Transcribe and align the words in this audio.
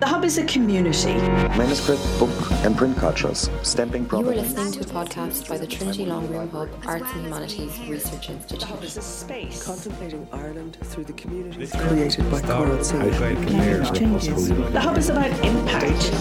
The 0.00 0.06
Hub 0.06 0.24
is 0.24 0.38
a 0.38 0.44
community. 0.44 1.14
Manuscript, 1.58 2.00
book, 2.20 2.30
and 2.62 2.76
print 2.76 2.96
cultures, 2.98 3.50
stamping 3.62 4.06
You 4.12 4.18
are 4.18 4.22
listening 4.22 4.70
to 4.70 4.80
a 4.82 4.84
podcast 4.84 5.48
by 5.48 5.58
the 5.58 5.66
Trinity 5.66 6.06
Long 6.06 6.28
Room 6.28 6.48
Hub 6.50 6.68
Arts 6.86 7.10
and 7.14 7.24
Humanities 7.24 7.80
Research 7.80 8.30
Institute. 8.30 8.60
The 8.60 8.66
Hub 8.66 8.84
is 8.84 8.96
a 8.96 9.02
space. 9.02 9.64
Contemplating 9.64 10.28
Ireland 10.32 10.78
through 10.84 11.02
the 11.02 11.14
community 11.14 11.66
created 11.78 12.30
by 12.30 12.40
Coral 12.42 12.76
changes. 13.92 14.48
The 14.48 14.80
Hub 14.80 14.96
is 14.98 15.08
about 15.08 15.32
impact. 15.44 16.12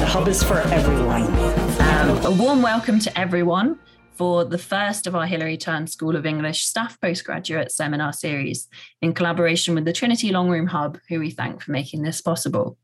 The 0.00 0.06
Hub 0.08 0.26
is 0.26 0.42
for 0.42 0.58
everyone. 0.58 1.22
Um, 1.22 2.26
a 2.26 2.30
warm 2.36 2.62
welcome 2.62 2.98
to 2.98 3.16
everyone 3.16 3.78
for 4.14 4.44
the 4.44 4.58
first 4.58 5.06
of 5.06 5.14
our 5.14 5.26
Hilary 5.26 5.56
Term 5.56 5.86
School 5.86 6.16
of 6.16 6.26
English 6.26 6.64
staff 6.64 7.00
postgraduate 7.00 7.72
seminar 7.72 8.12
series 8.12 8.68
in 9.00 9.14
collaboration 9.14 9.74
with 9.74 9.84
the 9.84 9.92
Trinity 9.92 10.30
Long 10.30 10.48
Room 10.48 10.66
Hub, 10.66 10.98
who 11.08 11.18
we 11.18 11.30
thank 11.30 11.62
for 11.62 11.72
making 11.72 12.02
this 12.02 12.20
possible. 12.20 12.76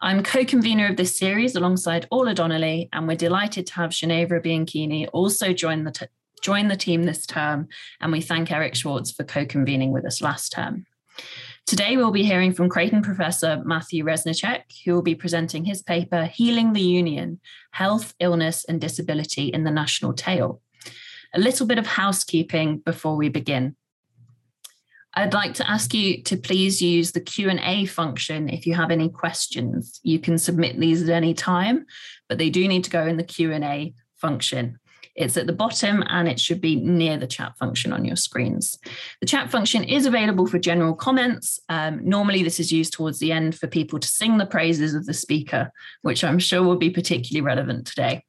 I'm 0.00 0.22
co 0.22 0.44
convenor 0.44 0.90
of 0.90 0.96
this 0.96 1.16
series 1.16 1.54
alongside 1.54 2.06
Orla 2.10 2.34
Donnelly, 2.34 2.88
and 2.92 3.06
we're 3.06 3.16
delighted 3.16 3.66
to 3.66 3.74
have 3.74 3.90
Ginevra 3.90 4.42
Bianchini 4.42 5.08
also 5.12 5.52
join 5.52 5.84
the, 5.84 6.08
join 6.42 6.68
the 6.68 6.76
team 6.76 7.04
this 7.04 7.26
term. 7.26 7.68
And 8.00 8.10
we 8.10 8.20
thank 8.20 8.50
Eric 8.50 8.74
Schwartz 8.74 9.12
for 9.12 9.24
co 9.24 9.46
convening 9.46 9.92
with 9.92 10.04
us 10.04 10.20
last 10.20 10.50
term. 10.52 10.86
Today, 11.66 11.96
we'll 11.96 12.10
be 12.10 12.24
hearing 12.24 12.52
from 12.52 12.68
Creighton 12.68 13.02
professor 13.02 13.62
Matthew 13.64 14.04
Reznicek, 14.04 14.62
who 14.84 14.92
will 14.92 15.02
be 15.02 15.14
presenting 15.14 15.64
his 15.64 15.80
paper, 15.80 16.24
Healing 16.24 16.72
the 16.72 16.82
Union 16.82 17.40
Health, 17.70 18.14
Illness, 18.20 18.64
and 18.64 18.80
Disability 18.80 19.46
in 19.46 19.64
the 19.64 19.70
National 19.70 20.12
Tale. 20.12 20.60
A 21.34 21.38
little 21.38 21.66
bit 21.66 21.78
of 21.78 21.86
housekeeping 21.86 22.78
before 22.78 23.16
we 23.16 23.28
begin. 23.28 23.76
I'd 25.14 25.34
like 25.34 25.54
to 25.54 25.70
ask 25.70 25.94
you 25.94 26.22
to 26.24 26.36
please 26.36 26.82
use 26.82 27.12
the 27.12 27.20
Q&A 27.20 27.86
function 27.86 28.48
if 28.48 28.66
you 28.66 28.74
have 28.74 28.90
any 28.90 29.08
questions. 29.08 30.00
You 30.02 30.18
can 30.18 30.38
submit 30.38 30.78
these 30.78 31.02
at 31.02 31.10
any 31.10 31.32
time, 31.32 31.86
but 32.28 32.38
they 32.38 32.50
do 32.50 32.66
need 32.66 32.84
to 32.84 32.90
go 32.90 33.06
in 33.06 33.18
the 33.18 33.24
Q&A 33.24 33.94
function. 34.16 34.78
It's 35.14 35.36
at 35.36 35.46
the 35.46 35.52
bottom 35.52 36.02
and 36.08 36.26
it 36.26 36.40
should 36.40 36.60
be 36.60 36.76
near 36.76 37.18
the 37.18 37.26
chat 37.26 37.56
function 37.58 37.92
on 37.92 38.04
your 38.04 38.16
screens. 38.16 38.78
The 39.20 39.26
chat 39.26 39.50
function 39.50 39.84
is 39.84 40.06
available 40.06 40.46
for 40.46 40.58
general 40.58 40.94
comments. 40.94 41.60
Um, 41.68 42.00
normally, 42.02 42.42
this 42.42 42.58
is 42.58 42.72
used 42.72 42.94
towards 42.94 43.18
the 43.18 43.32
end 43.32 43.58
for 43.58 43.66
people 43.66 43.98
to 43.98 44.08
sing 44.08 44.38
the 44.38 44.46
praises 44.46 44.94
of 44.94 45.06
the 45.06 45.14
speaker, 45.14 45.70
which 46.00 46.24
I'm 46.24 46.38
sure 46.38 46.62
will 46.62 46.76
be 46.76 46.90
particularly 46.90 47.42
relevant 47.42 47.86
today. 47.86 48.24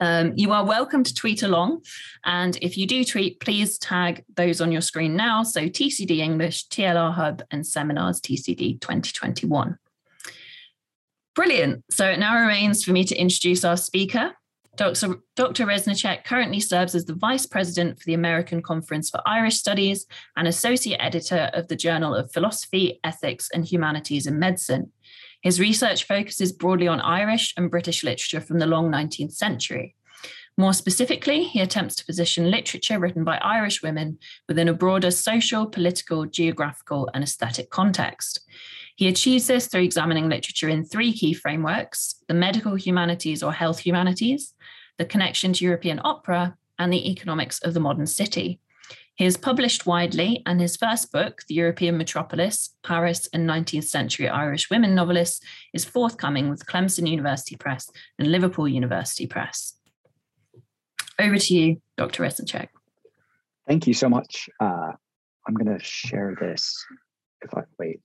Um, 0.00 0.32
you 0.36 0.52
are 0.52 0.64
welcome 0.64 1.02
to 1.02 1.14
tweet 1.14 1.42
along. 1.42 1.82
And 2.24 2.56
if 2.62 2.76
you 2.76 2.86
do 2.86 3.04
tweet, 3.04 3.40
please 3.40 3.78
tag 3.78 4.24
those 4.36 4.60
on 4.60 4.70
your 4.70 4.80
screen 4.80 5.16
now. 5.16 5.42
So 5.42 5.62
TCD 5.62 6.18
English, 6.18 6.68
TLR 6.68 7.14
Hub, 7.14 7.42
and 7.50 7.66
Seminars 7.66 8.20
TCD 8.20 8.80
2021. 8.80 9.78
Brilliant. 11.34 11.84
So 11.90 12.08
it 12.08 12.18
now 12.18 12.40
remains 12.40 12.84
for 12.84 12.92
me 12.92 13.04
to 13.04 13.16
introduce 13.16 13.64
our 13.64 13.76
speaker. 13.76 14.32
Dr. 14.78 15.16
Dr. 15.34 15.66
Reznicek 15.66 16.22
currently 16.22 16.60
serves 16.60 16.94
as 16.94 17.04
the 17.04 17.14
Vice 17.14 17.46
President 17.46 17.98
for 17.98 18.04
the 18.06 18.14
American 18.14 18.62
Conference 18.62 19.10
for 19.10 19.20
Irish 19.26 19.56
Studies 19.56 20.06
and 20.36 20.46
Associate 20.46 20.96
Editor 21.00 21.50
of 21.52 21.66
the 21.66 21.74
Journal 21.74 22.14
of 22.14 22.30
Philosophy, 22.30 23.00
Ethics, 23.02 23.50
and 23.52 23.64
Humanities 23.66 24.28
in 24.28 24.38
Medicine. 24.38 24.92
His 25.42 25.58
research 25.58 26.04
focuses 26.04 26.52
broadly 26.52 26.86
on 26.86 27.00
Irish 27.00 27.54
and 27.56 27.72
British 27.72 28.04
literature 28.04 28.40
from 28.40 28.60
the 28.60 28.68
long 28.68 28.88
19th 28.88 29.32
century. 29.32 29.96
More 30.56 30.72
specifically, 30.72 31.42
he 31.42 31.60
attempts 31.60 31.96
to 31.96 32.04
position 32.04 32.48
literature 32.48 33.00
written 33.00 33.24
by 33.24 33.38
Irish 33.38 33.82
women 33.82 34.18
within 34.46 34.68
a 34.68 34.74
broader 34.74 35.10
social, 35.10 35.66
political, 35.66 36.24
geographical, 36.24 37.10
and 37.14 37.24
aesthetic 37.24 37.70
context. 37.70 38.40
He 38.98 39.06
achieves 39.06 39.46
this 39.46 39.68
through 39.68 39.82
examining 39.82 40.28
literature 40.28 40.68
in 40.68 40.84
three 40.84 41.12
key 41.12 41.32
frameworks 41.32 42.16
the 42.26 42.34
medical 42.34 42.74
humanities 42.74 43.44
or 43.44 43.52
health 43.52 43.78
humanities, 43.78 44.54
the 44.98 45.04
connection 45.04 45.52
to 45.52 45.64
European 45.64 46.00
opera, 46.02 46.56
and 46.80 46.92
the 46.92 47.08
economics 47.08 47.60
of 47.60 47.74
the 47.74 47.80
modern 47.80 48.08
city. 48.08 48.58
He 49.14 49.22
has 49.22 49.36
published 49.36 49.86
widely, 49.86 50.42
and 50.46 50.60
his 50.60 50.76
first 50.76 51.12
book, 51.12 51.42
The 51.46 51.54
European 51.54 51.96
Metropolis 51.96 52.74
Paris 52.82 53.28
and 53.32 53.48
19th 53.48 53.84
Century 53.84 54.28
Irish 54.28 54.68
Women 54.68 54.96
Novelists, 54.96 55.46
is 55.72 55.84
forthcoming 55.84 56.50
with 56.50 56.66
Clemson 56.66 57.08
University 57.08 57.54
Press 57.54 57.88
and 58.18 58.32
Liverpool 58.32 58.66
University 58.66 59.28
Press. 59.28 59.76
Over 61.20 61.38
to 61.38 61.54
you, 61.54 61.80
Dr. 61.96 62.24
Reznicek. 62.24 62.66
Thank 63.68 63.86
you 63.86 63.94
so 63.94 64.08
much. 64.08 64.50
Uh, 64.58 64.90
I'm 65.46 65.54
going 65.54 65.78
to 65.78 65.84
share 65.84 66.36
this. 66.40 66.84
If 67.42 67.54
I 67.54 67.62
wait. 67.78 68.00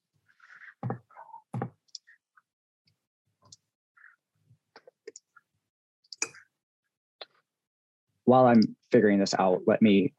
While 8.26 8.48
I'm 8.48 8.76
figuring 8.92 9.20
this 9.20 9.34
out, 9.38 9.62
let 9.68 9.82
me 9.82 10.14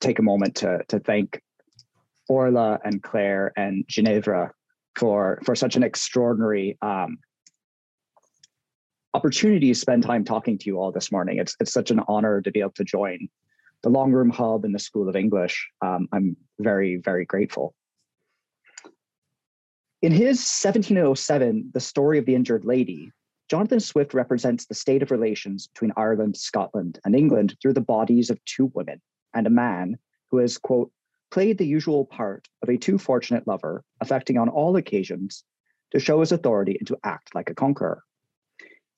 take 0.00 0.18
a 0.18 0.22
moment 0.22 0.56
to, 0.56 0.80
to 0.88 0.98
thank 1.00 1.42
Orla 2.28 2.80
and 2.84 3.02
Claire 3.02 3.52
and 3.56 3.84
Ginevra 3.88 4.52
for, 4.96 5.40
for 5.44 5.54
such 5.54 5.76
an 5.76 5.82
extraordinary 5.82 6.78
um, 6.80 7.18
opportunity 9.14 9.68
to 9.68 9.74
spend 9.74 10.02
time 10.02 10.24
talking 10.24 10.56
to 10.58 10.66
you 10.66 10.78
all 10.78 10.92
this 10.92 11.10
morning. 11.10 11.38
It's, 11.38 11.56
it's 11.60 11.72
such 11.72 11.90
an 11.90 12.00
honor 12.08 12.40
to 12.40 12.50
be 12.50 12.60
able 12.60 12.72
to 12.72 12.84
join 12.84 13.28
the 13.82 13.88
Long 13.88 14.12
Room 14.12 14.30
Hub 14.30 14.64
and 14.64 14.74
the 14.74 14.78
School 14.78 15.08
of 15.08 15.16
English. 15.16 15.68
Um, 15.82 16.08
I'm 16.12 16.36
very, 16.58 16.96
very 16.96 17.24
grateful. 17.24 17.74
In 20.02 20.12
his 20.12 20.38
1707, 20.38 21.70
The 21.74 21.80
Story 21.80 22.18
of 22.18 22.24
the 22.24 22.34
Injured 22.34 22.64
Lady, 22.64 23.12
Jonathan 23.50 23.80
Swift 23.80 24.14
represents 24.14 24.66
the 24.66 24.74
state 24.74 25.02
of 25.02 25.10
relations 25.10 25.66
between 25.66 25.90
Ireland, 25.96 26.36
Scotland, 26.36 27.00
and 27.04 27.16
England 27.16 27.56
through 27.60 27.72
the 27.72 27.80
bodies 27.80 28.30
of 28.30 28.38
two 28.44 28.70
women 28.74 29.02
and 29.34 29.44
a 29.44 29.50
man 29.50 29.98
who 30.30 30.36
has, 30.36 30.56
quote, 30.56 30.92
played 31.32 31.58
the 31.58 31.66
usual 31.66 32.04
part 32.04 32.46
of 32.62 32.68
a 32.68 32.76
too 32.76 32.96
fortunate 32.96 33.48
lover, 33.48 33.82
affecting 34.00 34.38
on 34.38 34.48
all 34.48 34.76
occasions 34.76 35.42
to 35.90 35.98
show 35.98 36.20
his 36.20 36.30
authority 36.30 36.76
and 36.78 36.86
to 36.86 36.98
act 37.02 37.34
like 37.34 37.50
a 37.50 37.54
conqueror. 37.54 38.04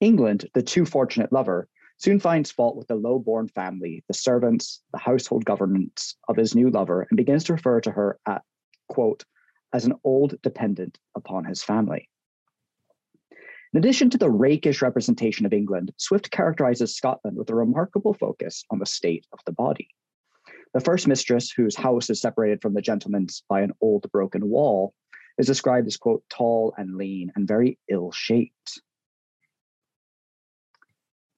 England, 0.00 0.46
the 0.52 0.62
too 0.62 0.84
fortunate 0.84 1.32
lover, 1.32 1.66
soon 1.96 2.20
finds 2.20 2.50
fault 2.50 2.76
with 2.76 2.88
the 2.88 2.94
low 2.94 3.18
born 3.18 3.48
family, 3.48 4.04
the 4.06 4.12
servants, 4.12 4.82
the 4.92 4.98
household 4.98 5.46
governance 5.46 6.14
of 6.28 6.36
his 6.36 6.54
new 6.54 6.68
lover, 6.68 7.06
and 7.08 7.16
begins 7.16 7.44
to 7.44 7.54
refer 7.54 7.80
to 7.80 7.90
her 7.90 8.18
at, 8.26 8.42
quote, 8.88 9.24
as 9.72 9.86
an 9.86 9.94
old 10.04 10.34
dependent 10.42 10.98
upon 11.16 11.46
his 11.46 11.62
family. 11.62 12.10
In 13.72 13.78
addition 13.78 14.10
to 14.10 14.18
the 14.18 14.30
rakish 14.30 14.82
representation 14.82 15.46
of 15.46 15.54
England, 15.54 15.94
Swift 15.96 16.30
characterizes 16.30 16.94
Scotland 16.94 17.38
with 17.38 17.48
a 17.48 17.54
remarkable 17.54 18.12
focus 18.12 18.64
on 18.70 18.78
the 18.78 18.84
state 18.84 19.26
of 19.32 19.38
the 19.46 19.52
body. 19.52 19.88
The 20.74 20.80
first 20.80 21.08
mistress, 21.08 21.50
whose 21.50 21.74
house 21.74 22.10
is 22.10 22.20
separated 22.20 22.60
from 22.60 22.74
the 22.74 22.82
gentleman's 22.82 23.42
by 23.48 23.62
an 23.62 23.72
old 23.80 24.10
broken 24.12 24.46
wall, 24.50 24.92
is 25.38 25.46
described 25.46 25.86
as, 25.86 25.96
quote, 25.96 26.22
tall 26.28 26.74
and 26.76 26.96
lean 26.96 27.32
and 27.34 27.48
very 27.48 27.78
ill 27.88 28.12
shaped. 28.12 28.82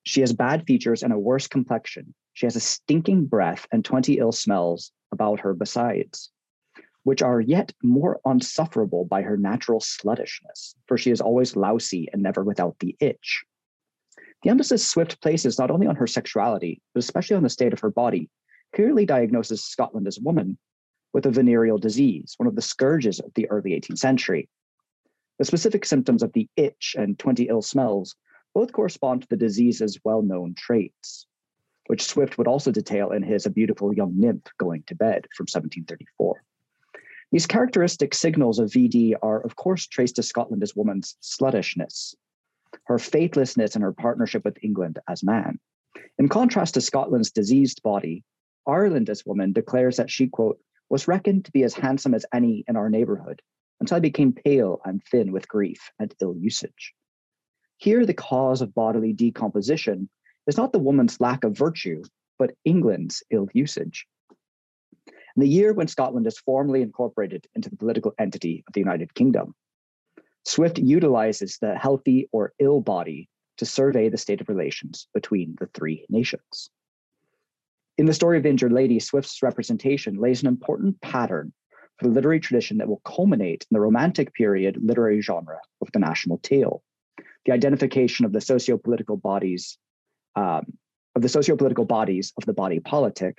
She 0.03 0.21
has 0.21 0.33
bad 0.33 0.67
features 0.67 1.05
and 1.05 1.13
a 1.13 1.19
worse 1.19 1.47
complexion. 1.47 2.15
She 2.33 2.47
has 2.47 2.57
a 2.57 2.61
stinking 2.61 3.27
breath 3.27 3.67
and 3.71 3.85
20 3.85 4.19
ill 4.19 4.33
smells 4.33 4.91
about 5.13 5.41
her 5.41 5.55
besides, 5.55 6.33
which 7.05 7.23
are 7.23 7.41
yet 7.41 7.73
more 7.83 8.19
unsufferable 8.25 9.05
by 9.05 9.23
her 9.23 9.37
natural 9.37 9.79
sluttishness, 9.79 10.75
for 10.87 10.99
she 10.99 11.11
is 11.11 11.21
always 11.21 11.55
lousy 11.55 12.09
and 12.13 12.23
never 12.23 12.43
without 12.43 12.77
the 12.81 12.97
itch. 12.99 13.45
The 14.43 14.51
emphasis 14.51 14.87
Swift 14.87 15.23
places 15.23 15.59
not 15.59 15.71
only 15.71 15.87
on 15.87 15.97
her 15.97 16.07
sexuality, 16.07 16.83
but 16.93 17.05
especially 17.05 17.37
on 17.37 17.43
the 17.43 17.51
state 17.51 17.73
of 17.73 17.81
her 17.81 17.91
body, 17.91 18.29
clearly 18.75 19.07
diagnoses 19.07 19.65
Scotland 19.65 20.07
as 20.07 20.19
a 20.19 20.23
woman 20.23 20.59
with 21.13 21.27
a 21.27 21.31
venereal 21.31 21.79
disease, 21.79 22.35
one 22.39 22.47
of 22.47 22.57
the 22.57 22.63
scourges 22.63 23.21
of 23.21 23.33
the 23.35 23.49
early 23.49 23.71
18th 23.71 23.99
century. 23.99 24.49
The 25.39 25.45
specific 25.45 25.85
symptoms 25.85 26.23
of 26.23 26.33
the 26.33 26.49
itch 26.57 26.97
and 26.99 27.19
20 27.19 27.49
ill 27.49 27.63
smells 27.63 28.17
both 28.55 28.73
correspond 28.73 29.23
to 29.23 29.29
the 29.29 29.37
disease's 29.37 29.99
well 30.05 30.23
known 30.23 30.55
traits, 30.55 31.27
which 31.87 32.03
Swift 32.03 32.39
would 32.39 32.47
also 32.47 32.71
detail 32.71 33.11
in 33.11 33.23
his 33.23 33.47
A 33.47 33.51
Beautiful 33.51 33.95
Young 33.95 34.19
Nymph 34.19 34.49
Going 34.59 34.85
to 34.87 34.95
Bed 34.95 35.27
from 35.37 35.45
1734. 35.45 36.43
These 37.35 37.49
characteristic 37.49 38.15
signals 38.15 38.61
of 38.61 38.71
VD 38.71 39.15
are, 39.21 39.41
of 39.41 39.57
course, 39.57 39.89
traced 39.89 40.15
to 40.15 40.23
Scotland 40.23 40.63
as 40.63 40.77
woman's 40.77 41.17
sluttishness, 41.21 42.15
her 42.85 42.97
faithlessness 42.97 43.75
and 43.75 43.83
her 43.83 43.93
partnership 43.93 44.45
with 44.45 44.63
England 44.63 45.01
as 45.09 45.25
man. 45.25 45.59
In 46.17 46.29
contrast 46.29 46.75
to 46.75 46.81
Scotland's 46.81 47.33
diseased 47.33 47.83
body, 47.83 48.23
Ireland 48.69 49.11
as 49.11 49.27
woman 49.27 49.53
declares 49.53 49.97
that 49.97 50.13
she, 50.13 50.29
quote, 50.29 50.61
was 50.89 51.09
reckoned 51.09 51.45
to 51.47 51.51
be 51.51 51.65
as 51.65 51.75
handsome 51.75 52.15
as 52.15 52.25
any 52.33 52.63
in 52.69 52.77
our 52.77 52.89
neighborhood 52.89 53.43
until 53.81 53.97
I 53.97 53.99
became 53.99 54.33
pale 54.33 54.81
and 54.85 55.03
thin 55.03 55.33
with 55.33 55.49
grief 55.49 55.91
and 55.99 56.15
ill 56.21 56.37
usage. 56.37 56.95
Here, 57.79 58.07
the 58.07 58.15
cause 58.15 58.63
of 58.63 58.77
bodily 58.77 59.13
decomposition 59.13 60.09
is 60.47 60.57
not 60.57 60.71
the 60.71 60.79
woman's 60.79 61.21
lack 61.21 61.43
of 61.43 61.59
virtue, 61.59 62.05
but 62.39 62.55
England's 62.65 63.25
ill 63.33 63.49
usage. 63.53 64.07
And 65.37 65.43
the 65.43 65.49
year 65.49 65.73
when 65.73 65.89
Scotland 65.89 66.27
is 66.27 66.39
formally 66.39 66.83
incorporated 66.83 67.47
into 67.55 67.71
the 67.71 67.77
political 67.77 68.15
entity 68.19 68.65
of 68.67 68.73
the 68.73 68.81
United 68.81 69.15
Kingdom. 69.15 69.55
Swift 70.45 70.79
utilizes 70.79 71.59
the 71.59 71.75
healthy 71.75 72.29
or 72.33 72.53
ill 72.59 72.81
body 72.81 73.29
to 73.57 73.67
survey 73.67 74.09
the 74.09 74.19
state 74.19 74.41
of 74.41 74.49
relations 74.49 75.09
between 75.15 75.57
the 75.59 75.67
three 75.75 76.05
nations. 76.09 76.71
In 77.97 78.07
the 78.07 78.15
story 78.15 78.37
of 78.37 78.43
the 78.43 78.49
injured 78.49 78.73
lady, 78.73 78.99
Swift's 78.99 79.43
representation 79.43 80.17
lays 80.17 80.43
an 80.43 80.49
important 80.49 81.01
pattern 81.01 81.53
for 81.99 82.09
the 82.09 82.15
literary 82.15 82.41
tradition 82.41 82.79
that 82.79 82.89
will 82.89 83.01
culminate 83.05 83.65
in 83.71 83.75
the 83.75 83.81
Romantic 83.81 84.35
period 84.35 84.79
literary 84.83 85.21
genre 85.21 85.59
of 85.81 85.91
the 85.93 86.01
national 86.01 86.39
tale. 86.39 86.83
The 87.47 87.53
identification 87.53 88.27
of 88.27 88.33
the 88.33 88.41
socio-political 88.41 89.17
bodies 89.19 89.79
um, 90.35 90.77
of 91.15 91.23
the 91.23 91.29
socio-political 91.29 91.85
bodies 91.85 92.33
of 92.37 92.45
the 92.45 92.53
body 92.53 92.81
politic 92.81 93.39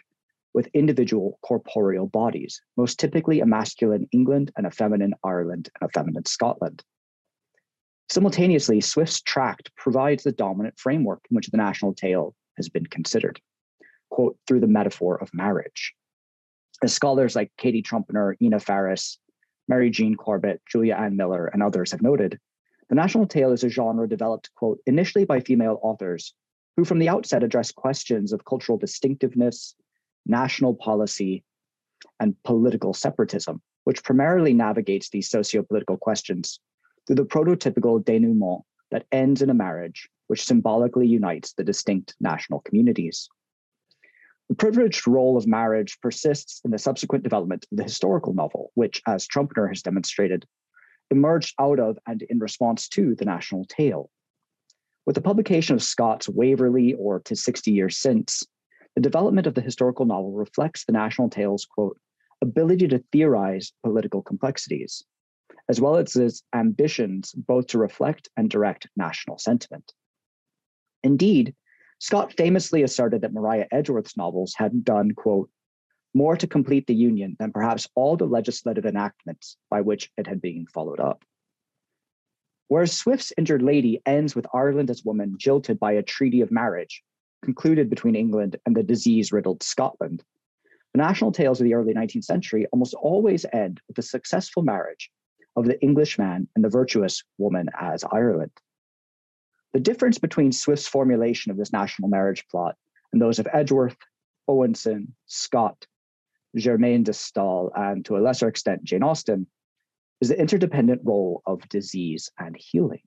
with 0.55 0.69
individual 0.73 1.37
corporeal 1.43 2.07
bodies, 2.07 2.61
most 2.77 2.97
typically 2.97 3.41
a 3.41 3.45
masculine 3.45 4.07
England 4.13 4.51
and 4.55 4.65
a 4.65 4.71
feminine 4.71 5.13
Ireland 5.21 5.69
and 5.79 5.89
a 5.89 5.91
feminine 5.91 6.25
Scotland. 6.25 6.81
Simultaneously, 8.09 8.79
Swift's 8.79 9.21
tract 9.21 9.69
provides 9.75 10.23
the 10.23 10.31
dominant 10.31 10.79
framework 10.79 11.21
in 11.29 11.35
which 11.35 11.47
the 11.47 11.57
national 11.57 11.93
tale 11.93 12.33
has 12.55 12.69
been 12.69 12.85
considered, 12.85 13.41
quote, 14.09 14.37
through 14.47 14.61
the 14.61 14.67
metaphor 14.67 15.21
of 15.21 15.33
marriage. 15.33 15.93
As 16.81 16.93
scholars 16.93 17.35
like 17.35 17.51
Katie 17.57 17.83
Trumpener, 17.83 18.35
Ina 18.41 18.61
Ferris, 18.61 19.19
Mary 19.67 19.89
Jean 19.89 20.15
Corbett, 20.15 20.61
Julia 20.71 20.95
Ann 20.95 21.17
Miller, 21.17 21.47
and 21.47 21.61
others 21.61 21.91
have 21.91 22.01
noted, 22.01 22.39
the 22.87 22.95
national 22.95 23.27
tale 23.27 23.51
is 23.51 23.65
a 23.65 23.69
genre 23.69 24.07
developed, 24.07 24.51
quote, 24.55 24.79
initially 24.85 25.25
by 25.25 25.41
female 25.41 25.79
authors 25.81 26.33
who 26.77 26.85
from 26.85 26.99
the 26.99 27.09
outset 27.09 27.43
address 27.43 27.73
questions 27.73 28.31
of 28.31 28.45
cultural 28.45 28.77
distinctiveness, 28.77 29.75
national 30.25 30.73
policy, 30.73 31.43
and 32.19 32.35
political 32.43 32.93
separatism, 32.93 33.61
which 33.83 34.03
primarily 34.03 34.53
navigates 34.53 35.09
these 35.09 35.29
socio-political 35.29 35.97
questions 35.97 36.59
through 37.05 37.17
the 37.17 37.25
prototypical 37.25 38.03
denouement 38.03 38.63
that 38.91 39.05
ends 39.11 39.41
in 39.41 39.49
a 39.49 39.53
marriage 39.53 40.09
which 40.27 40.43
symbolically 40.43 41.07
unites 41.07 41.53
the 41.53 41.63
distinct 41.63 42.15
national 42.19 42.61
communities. 42.61 43.29
The 44.49 44.55
privileged 44.55 45.07
role 45.07 45.37
of 45.37 45.47
marriage 45.47 45.99
persists 46.01 46.61
in 46.63 46.71
the 46.71 46.77
subsequent 46.77 47.23
development 47.23 47.65
of 47.71 47.77
the 47.77 47.83
historical 47.83 48.33
novel, 48.33 48.71
which, 48.75 49.01
as 49.07 49.27
Trumpener 49.27 49.67
has 49.67 49.81
demonstrated, 49.81 50.45
emerged 51.11 51.53
out 51.59 51.79
of 51.79 51.97
and 52.07 52.21
in 52.23 52.39
response 52.39 52.87
to 52.89 53.15
the 53.15 53.25
national 53.25 53.65
tale. 53.65 54.09
With 55.05 55.15
the 55.15 55.21
publication 55.21 55.75
of 55.75 55.83
Scott's 55.83 56.29
Waverley 56.29 56.93
or 56.93 57.19
To 57.21 57.35
60 57.35 57.71
Years 57.71 57.97
Since, 57.97 58.43
the 58.95 59.01
development 59.01 59.45
of 59.45 59.53
the 59.53 59.61
historical 59.61 60.05
novel 60.05 60.31
reflects 60.31 60.85
the 60.85 60.93
national 60.93 61.29
tale's, 61.29 61.65
quote, 61.65 61.99
ability 62.41 62.87
to 62.87 63.03
theorize 63.11 63.73
political 63.83 64.21
complexities, 64.21 65.03
as 65.69 65.81
well 65.81 65.97
as 65.97 66.15
its 66.15 66.43
ambitions 66.53 67.33
both 67.33 67.67
to 67.67 67.77
reflect 67.77 68.29
and 68.37 68.49
direct 68.49 68.87
national 68.95 69.37
sentiment. 69.37 69.91
Indeed, 71.03 71.55
Scott 71.99 72.33
famously 72.33 72.83
asserted 72.83 73.21
that 73.21 73.33
Maria 73.33 73.67
Edgeworth's 73.71 74.17
novels 74.17 74.53
had 74.57 74.83
done, 74.83 75.11
quote, 75.11 75.49
more 76.13 76.37
to 76.37 76.47
complete 76.47 76.87
the 76.87 76.95
Union 76.95 77.35
than 77.39 77.51
perhaps 77.51 77.87
all 77.95 78.15
the 78.15 78.25
legislative 78.25 78.85
enactments 78.85 79.57
by 79.69 79.81
which 79.81 80.09
it 80.17 80.27
had 80.27 80.41
been 80.41 80.65
followed 80.73 80.99
up. 80.99 81.23
Whereas 82.69 82.93
Swift's 82.93 83.33
Injured 83.37 83.61
Lady 83.61 84.01
ends 84.05 84.35
with 84.35 84.47
Ireland 84.53 84.89
as 84.89 85.03
woman 85.03 85.35
jilted 85.37 85.79
by 85.79 85.91
a 85.93 86.03
treaty 86.03 86.41
of 86.41 86.51
marriage 86.51 87.03
concluded 87.45 87.89
between 87.89 88.15
England 88.15 88.57
and 88.65 88.75
the 88.75 88.83
disease 88.83 89.31
riddled 89.31 89.63
Scotland, 89.63 90.23
the 90.93 90.97
national 90.97 91.31
tales 91.31 91.61
of 91.61 91.65
the 91.65 91.75
early 91.75 91.93
19th 91.93 92.23
century 92.23 92.65
almost 92.71 92.93
always 92.95 93.45
end 93.53 93.79
with 93.87 93.95
the 93.95 94.01
successful 94.01 94.63
marriage 94.63 95.11
of 95.55 95.65
the 95.65 95.79
Englishman 95.81 96.47
and 96.55 96.65
the 96.65 96.69
virtuous 96.69 97.23
woman 97.37 97.69
as 97.79 98.03
Ireland. 98.03 98.51
The 99.73 99.79
difference 99.79 100.17
between 100.17 100.51
Swift's 100.51 100.87
formulation 100.87 101.51
of 101.51 101.57
this 101.57 101.71
national 101.71 102.09
marriage 102.09 102.45
plot 102.49 102.75
and 103.13 103.21
those 103.21 103.39
of 103.39 103.47
Edgeworth, 103.53 103.97
Owenson, 104.47 105.13
Scott, 105.27 105.85
Germaine 106.57 107.03
de 107.03 107.13
Stael, 107.13 107.71
and 107.75 108.03
to 108.05 108.17
a 108.17 108.19
lesser 108.19 108.47
extent, 108.47 108.83
Jane 108.83 109.03
Austen, 109.03 109.47
is 110.21 110.29
the 110.29 110.39
interdependent 110.39 111.01
role 111.03 111.41
of 111.45 111.67
disease 111.69 112.31
and 112.39 112.55
healing. 112.57 113.03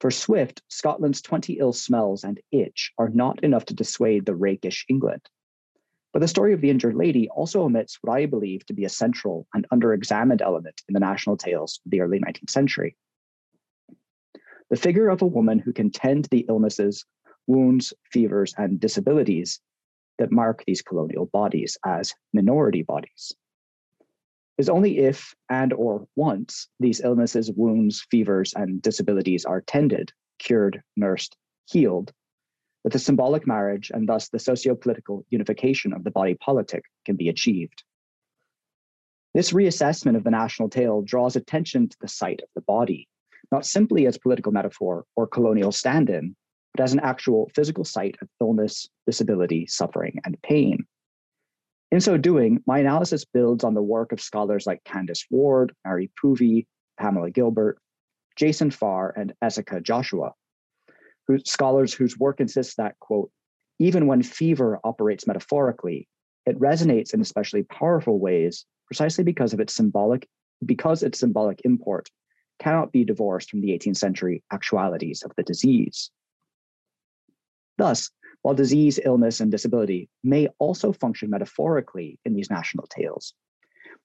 For 0.00 0.12
Swift, 0.12 0.62
Scotland's 0.68 1.20
20 1.22 1.58
ill 1.58 1.72
smells 1.72 2.22
and 2.22 2.40
itch 2.52 2.92
are 2.98 3.08
not 3.08 3.42
enough 3.42 3.64
to 3.66 3.74
dissuade 3.74 4.26
the 4.26 4.34
rakish 4.34 4.86
England. 4.88 5.22
But 6.12 6.20
the 6.20 6.28
story 6.28 6.52
of 6.52 6.60
the 6.60 6.70
injured 6.70 6.94
lady 6.94 7.28
also 7.28 7.62
omits 7.62 7.98
what 8.00 8.12
I 8.12 8.26
believe 8.26 8.64
to 8.66 8.72
be 8.72 8.84
a 8.84 8.88
central 8.88 9.48
and 9.52 9.66
under-examined 9.72 10.40
element 10.40 10.82
in 10.88 10.94
the 10.94 11.00
national 11.00 11.36
tales 11.36 11.80
of 11.84 11.90
the 11.90 12.00
early 12.00 12.20
19th 12.20 12.50
century. 12.50 12.96
The 14.70 14.76
figure 14.76 15.08
of 15.08 15.22
a 15.22 15.26
woman 15.26 15.58
who 15.58 15.72
can 15.72 15.90
tend 15.90 16.26
the 16.26 16.46
illnesses, 16.48 17.04
wounds, 17.46 17.92
fevers, 18.12 18.54
and 18.56 18.78
disabilities 18.78 19.60
that 20.18 20.30
mark 20.30 20.64
these 20.64 20.82
colonial 20.82 21.26
bodies 21.26 21.76
as 21.84 22.14
minority 22.32 22.82
bodies 22.82 23.34
is 24.58 24.68
only 24.68 24.98
if 24.98 25.34
and 25.48 25.72
or 25.72 26.06
once 26.16 26.68
these 26.80 27.00
illnesses, 27.00 27.50
wounds, 27.54 28.04
fevers, 28.10 28.52
and 28.54 28.82
disabilities 28.82 29.44
are 29.44 29.60
tended, 29.60 30.12
cured, 30.38 30.82
nursed, 30.96 31.36
healed, 31.66 32.12
that 32.84 32.92
the 32.92 32.98
symbolic 32.98 33.46
marriage 33.46 33.90
and 33.94 34.08
thus 34.08 34.28
the 34.28 34.38
socio-political 34.38 35.24
unification 35.30 35.92
of 35.92 36.04
the 36.04 36.10
body 36.10 36.34
politic 36.34 36.82
can 37.04 37.16
be 37.16 37.28
achieved. 37.28 37.84
This 39.34 39.52
reassessment 39.52 40.16
of 40.16 40.24
the 40.24 40.30
national 40.30 40.68
tale 40.68 41.02
draws 41.02 41.36
attention 41.36 41.88
to 41.88 41.96
the 42.00 42.08
site 42.08 42.40
of 42.42 42.48
the 42.54 42.62
body, 42.62 43.06
not 43.52 43.66
simply 43.66 44.06
as 44.06 44.18
political 44.18 44.52
metaphor 44.52 45.04
or 45.16 45.26
colonial 45.26 45.70
stand-in, 45.70 46.34
but 46.74 46.82
as 46.82 46.92
an 46.92 47.00
actual 47.00 47.50
physical 47.54 47.84
site 47.84 48.16
of 48.20 48.28
illness, 48.40 48.88
disability, 49.06 49.66
suffering, 49.66 50.18
and 50.24 50.40
pain. 50.42 50.86
In 51.90 52.00
so 52.00 52.18
doing, 52.18 52.62
my 52.66 52.78
analysis 52.78 53.24
builds 53.24 53.64
on 53.64 53.74
the 53.74 53.82
work 53.82 54.12
of 54.12 54.20
scholars 54.20 54.66
like 54.66 54.84
Candace 54.84 55.24
Ward, 55.30 55.74
Mary 55.84 56.10
Poovey, 56.22 56.66
Pamela 56.98 57.30
Gilbert, 57.30 57.78
Jason 58.36 58.70
Farr, 58.70 59.14
and 59.16 59.32
Essaka 59.42 59.82
Joshua, 59.82 60.32
who, 61.26 61.38
scholars 61.46 61.94
whose 61.94 62.18
work 62.18 62.40
insists 62.40 62.74
that, 62.76 62.98
quote, 62.98 63.30
even 63.78 64.06
when 64.06 64.22
fever 64.22 64.78
operates 64.84 65.26
metaphorically, 65.26 66.08
it 66.44 66.58
resonates 66.58 67.14
in 67.14 67.20
especially 67.20 67.62
powerful 67.62 68.18
ways 68.18 68.66
precisely 68.86 69.24
because 69.24 69.52
of 69.52 69.60
its 69.60 69.74
symbolic, 69.74 70.28
because 70.64 71.02
its 71.02 71.20
symbolic 71.20 71.60
import 71.64 72.08
cannot 72.58 72.92
be 72.92 73.04
divorced 73.04 73.50
from 73.50 73.60
the 73.60 73.70
18th 73.70 73.96
century 73.96 74.42
actualities 74.52 75.22
of 75.22 75.32
the 75.36 75.42
disease. 75.42 76.10
Thus, 77.78 78.10
while 78.42 78.54
disease, 78.54 79.00
illness, 79.04 79.40
and 79.40 79.50
disability 79.50 80.08
may 80.22 80.48
also 80.58 80.92
function 80.92 81.30
metaphorically 81.30 82.18
in 82.24 82.34
these 82.34 82.50
national 82.50 82.86
tales. 82.86 83.34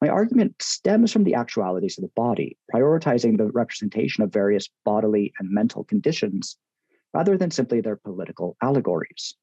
My 0.01 0.09
argument 0.09 0.61
stems 0.61 1.11
from 1.11 1.23
the 1.23 1.35
actualities 1.35 1.97
of 1.97 2.03
the 2.03 2.11
body, 2.15 2.57
prioritizing 2.73 3.37
the 3.37 3.51
representation 3.51 4.23
of 4.23 4.33
various 4.33 4.69
bodily 4.83 5.33
and 5.39 5.49
mental 5.49 5.83
conditions 5.83 6.57
rather 7.13 7.37
than 7.37 7.51
simply 7.51 7.79
their 7.79 7.95
political 7.95 8.57
allegories. 8.61 9.35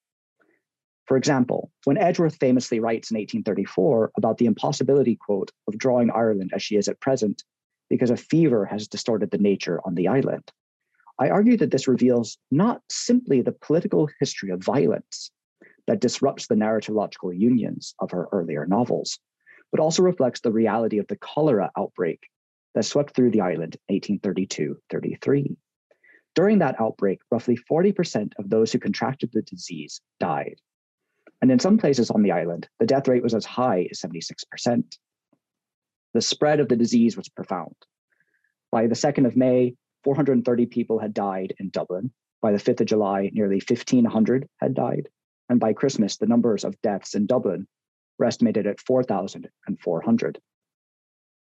For 1.06 1.16
example, 1.16 1.72
when 1.84 1.98
Edgeworth 1.98 2.36
famously 2.36 2.78
writes 2.78 3.10
in 3.10 3.16
1834 3.16 4.12
about 4.16 4.38
the 4.38 4.46
impossibility, 4.46 5.16
quote, 5.16 5.50
of 5.66 5.78
drawing 5.78 6.10
Ireland 6.10 6.52
as 6.54 6.62
she 6.62 6.76
is 6.76 6.88
at 6.88 7.00
present 7.00 7.42
because 7.88 8.10
a 8.10 8.16
fever 8.16 8.64
has 8.64 8.86
distorted 8.86 9.30
the 9.30 9.38
nature 9.38 9.80
on 9.84 9.94
the 9.94 10.08
island, 10.08 10.52
I 11.20 11.28
argue 11.28 11.58
that 11.58 11.70
this 11.70 11.86
reveals 11.86 12.38
not 12.50 12.80
simply 12.90 13.42
the 13.42 13.52
political 13.52 14.08
history 14.18 14.50
of 14.50 14.64
violence 14.64 15.30
that 15.86 16.00
disrupts 16.00 16.46
the 16.46 16.54
narratological 16.54 17.38
unions 17.38 17.94
of 17.98 18.10
her 18.12 18.26
earlier 18.32 18.66
novels, 18.66 19.18
but 19.70 19.80
also 19.80 20.02
reflects 20.02 20.40
the 20.40 20.50
reality 20.50 20.98
of 20.98 21.06
the 21.08 21.16
cholera 21.16 21.70
outbreak 21.76 22.20
that 22.74 22.86
swept 22.86 23.14
through 23.14 23.32
the 23.32 23.42
island 23.42 23.76
in 23.88 23.96
1832 23.96 24.78
33. 24.88 25.56
During 26.34 26.58
that 26.60 26.80
outbreak, 26.80 27.20
roughly 27.30 27.58
40% 27.70 28.32
of 28.38 28.48
those 28.48 28.72
who 28.72 28.78
contracted 28.78 29.30
the 29.32 29.42
disease 29.42 30.00
died. 30.20 30.56
And 31.42 31.50
in 31.50 31.58
some 31.58 31.76
places 31.76 32.10
on 32.10 32.22
the 32.22 32.32
island, 32.32 32.68
the 32.78 32.86
death 32.86 33.08
rate 33.08 33.22
was 33.22 33.34
as 33.34 33.44
high 33.44 33.88
as 33.90 34.00
76%. 34.00 34.96
The 36.14 36.20
spread 36.20 36.60
of 36.60 36.68
the 36.68 36.76
disease 36.76 37.16
was 37.16 37.28
profound. 37.28 37.74
By 38.70 38.86
the 38.86 38.94
2nd 38.94 39.26
of 39.26 39.36
May, 39.36 39.74
430 40.04 40.66
people 40.66 40.98
had 40.98 41.14
died 41.14 41.54
in 41.58 41.70
Dublin. 41.70 42.12
By 42.40 42.52
the 42.52 42.58
5th 42.58 42.80
of 42.80 42.86
July, 42.86 43.30
nearly 43.32 43.56
1,500 43.56 44.48
had 44.58 44.74
died. 44.74 45.08
And 45.48 45.60
by 45.60 45.72
Christmas, 45.72 46.16
the 46.16 46.26
numbers 46.26 46.64
of 46.64 46.80
deaths 46.80 47.14
in 47.14 47.26
Dublin 47.26 47.66
were 48.18 48.26
estimated 48.26 48.66
at 48.66 48.80
4,400. 48.80 50.40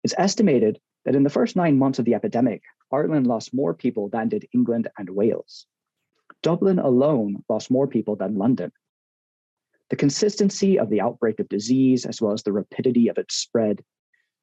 It's 0.03 0.15
estimated 0.17 0.79
that 1.05 1.15
in 1.15 1.23
the 1.23 1.29
first 1.29 1.55
nine 1.55 1.77
months 1.77 1.99
of 1.99 2.05
the 2.05 2.15
epidemic, 2.15 2.61
Ireland 2.91 3.27
lost 3.27 3.53
more 3.53 3.73
people 3.73 4.09
than 4.09 4.29
did 4.29 4.47
England 4.53 4.87
and 4.97 5.09
Wales. 5.09 5.67
Dublin 6.43 6.79
alone 6.79 7.43
lost 7.49 7.71
more 7.71 7.87
people 7.87 8.15
than 8.15 8.37
London. 8.37 8.71
The 9.89 9.95
consistency 9.95 10.79
of 10.79 10.89
the 10.89 11.01
outbreak 11.01 11.39
of 11.39 11.49
disease, 11.49 12.05
as 12.05 12.21
well 12.21 12.33
as 12.33 12.43
the 12.43 12.51
rapidity 12.51 13.07
of 13.07 13.17
its 13.17 13.35
spread, 13.35 13.83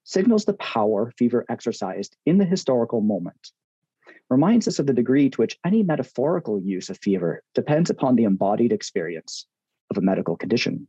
signals 0.05 0.45
the 0.45 0.55
power 0.55 1.13
fever 1.17 1.45
exercised 1.49 2.17
in 2.27 2.39
the 2.39 2.45
historical 2.45 3.01
moment, 3.01 3.53
reminds 4.31 4.67
us 4.67 4.79
of 4.79 4.87
the 4.87 4.93
degree 4.93 5.31
to 5.31 5.41
which 5.41 5.59
any 5.65 5.83
metaphorical 5.83 6.61
use 6.61 6.89
of 6.89 6.99
fever 6.99 7.43
depends 7.55 7.91
upon 7.91 8.17
the 8.17 8.25
embodied 8.25 8.73
experience 8.73 9.47
of 9.91 9.99
a 9.99 10.01
medical 10.01 10.37
condition. 10.37 10.89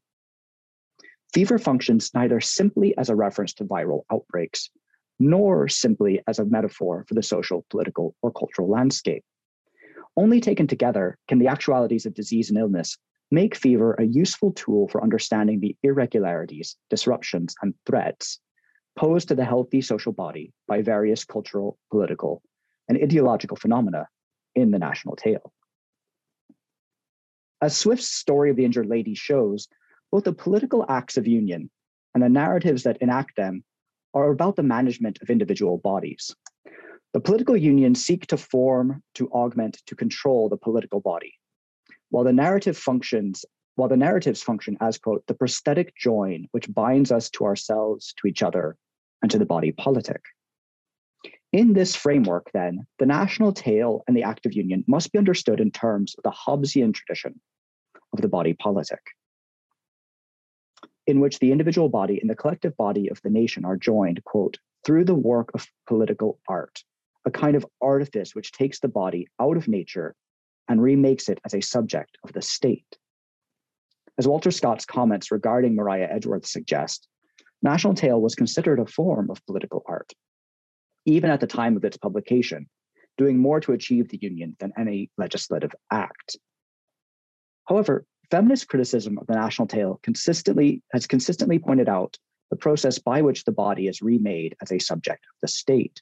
Fever 1.34 1.58
functions 1.58 2.12
neither 2.14 2.40
simply 2.40 2.98
as 2.98 3.10
a 3.10 3.16
reference 3.16 3.54
to 3.54 3.66
viral 3.66 4.04
outbreaks, 4.12 4.70
nor 5.20 5.68
simply 5.68 6.22
as 6.28 6.40
a 6.40 6.46
metaphor 6.46 7.06
for 7.08 7.14
the 7.14 7.24
social, 7.24 7.66
political, 7.70 8.16
or 8.22 8.32
cultural 8.32 8.70
landscape. 8.70 9.24
Only 10.18 10.40
taken 10.40 10.68
together 10.68 11.18
can 11.28 11.40
the 11.40 11.48
actualities 11.48 12.06
of 12.06 12.14
disease 12.14 12.50
and 12.50 12.58
illness 12.58 12.98
make 13.32 13.56
fever 13.56 13.96
a 13.96 14.04
useful 14.04 14.54
tool 14.54 14.88
for 14.88 15.04
understanding 15.04 15.60
the 15.60 15.76
irregularities, 15.84 16.78
disruptions, 16.90 17.56
and 17.62 17.74
threats 17.86 18.40
posed 18.98 19.28
to 19.28 19.36
the 19.36 19.44
healthy 19.44 19.82
social 19.82 20.14
body 20.14 20.54
by 20.68 20.82
various 20.82 21.26
cultural, 21.26 21.78
political, 21.92 22.42
and 22.88 22.98
ideological 23.02 23.58
phenomena 23.58 24.08
in 24.56 24.72
the 24.72 24.80
national 24.80 25.16
tale. 25.16 25.52
As 27.62 27.76
Swift's 27.76 28.10
story 28.10 28.50
of 28.50 28.58
the 28.58 28.66
injured 28.66 28.88
lady 28.88 29.16
shows, 29.16 29.68
both 30.12 30.24
the 30.24 30.34
political 30.34 30.86
acts 30.88 31.18
of 31.18 31.28
union 31.28 31.70
and 32.14 32.24
the 32.24 32.30
narratives 32.30 32.84
that 32.84 32.98
enact 33.02 33.36
them 33.36 33.64
are 34.14 34.30
about 34.30 34.56
the 34.56 34.64
management 34.64 35.20
of 35.22 35.30
individual 35.30 35.78
bodies. 35.78 36.34
The 37.14 37.20
political 37.20 37.56
unions 37.56 38.04
seek 38.04 38.28
to 38.28 38.38
form, 38.38 39.02
to 39.16 39.30
augment, 39.32 39.82
to 39.88 39.96
control 39.96 40.50
the 40.50 40.58
political 40.58 41.00
body, 41.00 41.34
while 42.10 42.24
the 42.24 42.34
narrative 42.34 42.78
functions, 42.78 43.46
while 43.76 43.90
the 43.90 43.98
narratives 43.98 44.42
function 44.42 44.78
as 44.80 44.98
quote, 44.98 45.26
the 45.28 45.34
prosthetic 45.34 45.96
join 45.96 46.48
which 46.52 46.74
binds 46.74 47.12
us 47.12 47.30
to 47.32 47.46
ourselves, 47.46 48.14
to 48.18 48.28
each 48.28 48.44
other, 48.44 48.78
and 49.22 49.32
to 49.32 49.38
the 49.38 49.46
body 49.46 49.72
politic. 49.72 50.22
In 51.56 51.72
this 51.72 51.96
framework, 51.96 52.52
then, 52.52 52.86
the 53.00 53.06
national 53.06 53.54
tale 53.54 54.04
and 54.10 54.18
the 54.18 54.24
act 54.24 54.46
of 54.46 54.52
union 54.52 54.84
must 54.90 55.14
be 55.14 55.18
understood 55.18 55.62
in 55.62 55.72
terms 55.72 56.14
of 56.18 56.24
the 56.26 56.30
Hobbesian 56.30 56.94
tradition 56.94 57.40
of 58.12 58.20
the 58.20 58.28
body 58.28 58.52
politic, 58.52 59.00
in 61.08 61.22
which 61.22 61.40
the 61.40 61.54
individual 61.54 61.88
body 61.88 62.20
and 62.20 62.30
the 62.30 62.36
collective 62.36 62.76
body 62.76 63.08
of 63.08 63.22
the 63.22 63.30
nation 63.30 63.64
are 63.64 63.78
joined, 63.78 64.22
quote, 64.26 64.58
through 64.84 65.06
the 65.06 65.16
work 65.16 65.50
of 65.54 65.66
political 65.88 66.42
art, 66.50 66.84
a 67.24 67.32
kind 67.32 67.56
of 67.56 67.66
artifice 67.82 68.36
which 68.36 68.52
takes 68.52 68.82
the 68.82 68.90
body 68.90 69.26
out 69.40 69.56
of 69.56 69.70
nature 69.70 70.14
and 70.68 70.84
remakes 70.84 71.30
it 71.30 71.40
as 71.46 71.54
a 71.54 71.62
subject 71.62 72.18
of 72.26 72.34
the 72.34 72.42
state. 72.42 72.98
As 74.18 74.28
Walter 74.28 74.52
Scott's 74.52 74.84
comments 74.84 75.32
regarding 75.32 75.74
Maria 75.74 76.10
Edgeworth 76.12 76.46
suggest, 76.46 77.08
National 77.62 77.94
Tale 77.94 78.20
was 78.20 78.36
considered 78.36 78.82
a 78.82 78.86
form 78.86 79.32
of 79.32 79.46
political 79.46 79.84
art, 79.88 80.12
even 81.06 81.30
at 81.30 81.40
the 81.40 81.48
time 81.48 81.78
of 81.78 81.86
its 81.86 81.98
publication, 81.98 82.68
doing 83.18 83.38
more 83.38 83.60
to 83.62 83.72
achieve 83.72 84.10
the 84.10 84.20
Union 84.22 84.56
than 84.60 84.74
any 84.78 85.10
legislative 85.18 85.74
act. 85.92 86.38
However, 87.66 88.06
feminist 88.30 88.68
criticism 88.68 89.18
of 89.18 89.28
the 89.28 89.36
national 89.36 89.68
tale 89.68 90.00
consistently 90.04 90.82
has 90.92 91.08
consistently 91.08 91.60
pointed 91.60 91.90
out 91.90 92.18
the 92.50 92.56
process 92.56 93.00
by 93.00 93.22
which 93.22 93.44
the 93.44 93.52
body 93.52 93.88
is 93.88 94.02
remade 94.02 94.56
as 94.62 94.72
a 94.72 94.80
subject 94.80 95.26
of 95.26 95.36
the 95.42 95.48
state, 95.48 96.02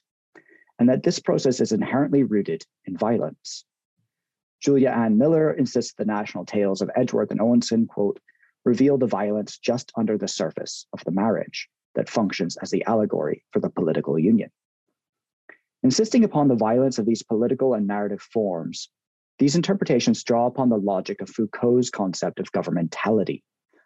and 0.78 0.88
that 0.88 1.02
this 1.02 1.18
process 1.18 1.60
is 1.60 1.72
inherently 1.72 2.22
rooted 2.22 2.64
in 2.86 2.96
violence. 2.96 3.64
Julia 4.60 4.90
Ann 4.90 5.18
Miller 5.18 5.52
insists 5.52 5.94
the 5.94 6.04
national 6.04 6.46
tales 6.46 6.80
of 6.80 6.90
Edgeworth 6.96 7.30
and 7.30 7.40
Owenson, 7.40 7.86
quote, 7.86 8.18
reveal 8.64 8.96
the 8.96 9.06
violence 9.06 9.58
just 9.58 9.92
under 9.96 10.16
the 10.16 10.28
surface 10.28 10.86
of 10.94 11.04
the 11.04 11.10
marriage 11.10 11.68
that 11.94 12.08
functions 12.08 12.56
as 12.62 12.70
the 12.70 12.84
allegory 12.86 13.44
for 13.52 13.60
the 13.60 13.68
political 13.68 14.18
union. 14.18 14.50
Insisting 15.84 16.24
upon 16.24 16.48
the 16.48 16.54
violence 16.54 16.98
of 16.98 17.04
these 17.04 17.22
political 17.22 17.74
and 17.74 17.86
narrative 17.86 18.22
forms, 18.22 18.88
these 19.38 19.54
interpretations 19.54 20.24
draw 20.24 20.46
upon 20.46 20.70
the 20.70 20.78
logic 20.78 21.20
of 21.20 21.28
Foucault's 21.28 21.90
concept 21.90 22.40
of 22.40 22.50
governmentality, 22.52 23.42